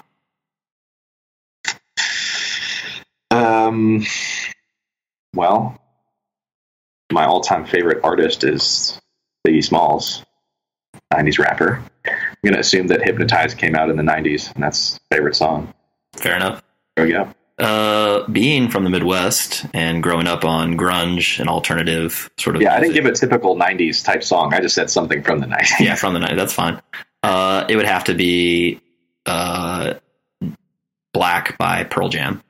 Um, 3.71 4.05
well, 5.35 5.81
my 7.13 7.25
all-time 7.25 7.65
favorite 7.67 8.01
artist 8.03 8.43
is 8.45 9.01
Biggie 9.47 9.65
Smalls, 9.65 10.25
'90s 11.13 11.39
rapper. 11.39 11.83
I'm 12.07 12.13
going 12.45 12.55
to 12.55 12.61
assume 12.61 12.89
that 12.89 13.03
"Hypnotized" 13.03 13.59
came 13.59 13.75
out 13.77 13.91
in 13.91 13.97
the 13.97 14.03
'90s, 14.03 14.53
and 14.55 14.63
that's 14.63 14.99
favorite 15.13 15.37
song. 15.37 15.73
Fair 16.17 16.35
enough. 16.37 16.63
There 16.97 17.07
we 17.07 17.13
go. 17.13 17.29
uh, 17.59 18.27
being 18.29 18.69
from 18.69 18.85
the 18.85 18.91
Midwest 18.91 19.67
and 19.73 20.03
growing 20.03 20.27
up 20.27 20.45
on 20.45 20.77
grunge 20.77 21.39
and 21.39 21.49
alternative 21.49 22.29
sort 22.39 22.57
of. 22.57 22.63
Yeah, 22.63 22.75
I 22.75 22.81
didn't 22.81 22.95
give 22.95 23.07
a 23.07 23.13
typical 23.13 23.57
'90s 23.57 24.05
type 24.05 24.25
song. 24.25 24.53
I 24.53 24.61
just 24.61 24.75
said 24.75 24.91
something 24.91 25.23
from 25.23 25.39
the 25.39 25.47
'90s. 25.47 25.79
Yeah, 25.81 25.95
from 25.95 26.15
the 26.15 26.21
'90s. 26.21 26.37
That's 26.37 26.53
fine. 26.53 26.81
Uh, 27.23 27.67
it 27.69 27.77
would 27.77 27.87
have 27.87 28.05
to 28.05 28.15
be 28.15 28.81
uh, 29.27 29.95
"Black" 31.13 31.57
by 31.59 31.85
Pearl 31.85 32.09
Jam. 32.09 32.43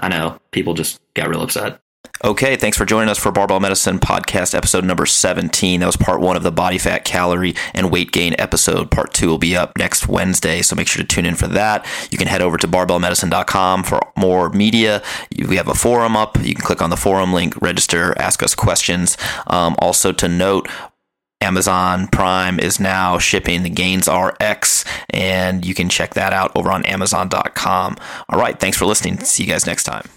I 0.00 0.08
know 0.08 0.38
people 0.50 0.74
just 0.74 1.00
got 1.14 1.28
real 1.28 1.42
upset. 1.42 1.80
Okay, 2.24 2.56
thanks 2.56 2.76
for 2.76 2.84
joining 2.84 3.08
us 3.08 3.18
for 3.18 3.30
Barbell 3.30 3.60
Medicine 3.60 4.00
Podcast 4.00 4.52
episode 4.52 4.84
number 4.84 5.06
17. 5.06 5.78
That 5.78 5.86
was 5.86 5.96
part 5.96 6.20
one 6.20 6.36
of 6.36 6.42
the 6.42 6.50
body 6.50 6.76
fat, 6.76 7.04
calorie, 7.04 7.54
and 7.74 7.92
weight 7.92 8.10
gain 8.10 8.34
episode. 8.38 8.90
Part 8.90 9.14
two 9.14 9.28
will 9.28 9.38
be 9.38 9.56
up 9.56 9.78
next 9.78 10.08
Wednesday, 10.08 10.62
so 10.62 10.74
make 10.74 10.88
sure 10.88 11.00
to 11.00 11.06
tune 11.06 11.26
in 11.26 11.36
for 11.36 11.46
that. 11.46 11.86
You 12.10 12.18
can 12.18 12.26
head 12.26 12.42
over 12.42 12.56
to 12.56 12.66
barbellmedicine.com 12.66 13.84
for 13.84 14.00
more 14.16 14.50
media. 14.50 15.00
We 15.46 15.56
have 15.56 15.68
a 15.68 15.74
forum 15.74 16.16
up. 16.16 16.36
You 16.42 16.56
can 16.56 16.64
click 16.64 16.82
on 16.82 16.90
the 16.90 16.96
forum 16.96 17.32
link, 17.32 17.54
register, 17.62 18.18
ask 18.18 18.42
us 18.42 18.56
questions. 18.56 19.16
Um, 19.46 19.76
also, 19.78 20.10
to 20.10 20.26
note, 20.26 20.68
Amazon 21.40 22.08
Prime 22.08 22.58
is 22.58 22.80
now 22.80 23.18
shipping 23.18 23.62
the 23.62 23.70
Gains 23.70 24.08
RX, 24.08 24.84
and 25.10 25.64
you 25.64 25.74
can 25.74 25.88
check 25.88 26.14
that 26.14 26.32
out 26.32 26.50
over 26.56 26.70
on 26.70 26.84
Amazon.com. 26.84 27.96
All 28.28 28.38
right, 28.38 28.58
thanks 28.58 28.76
for 28.76 28.86
listening. 28.86 29.20
See 29.20 29.44
you 29.44 29.48
guys 29.48 29.66
next 29.66 29.84
time. 29.84 30.08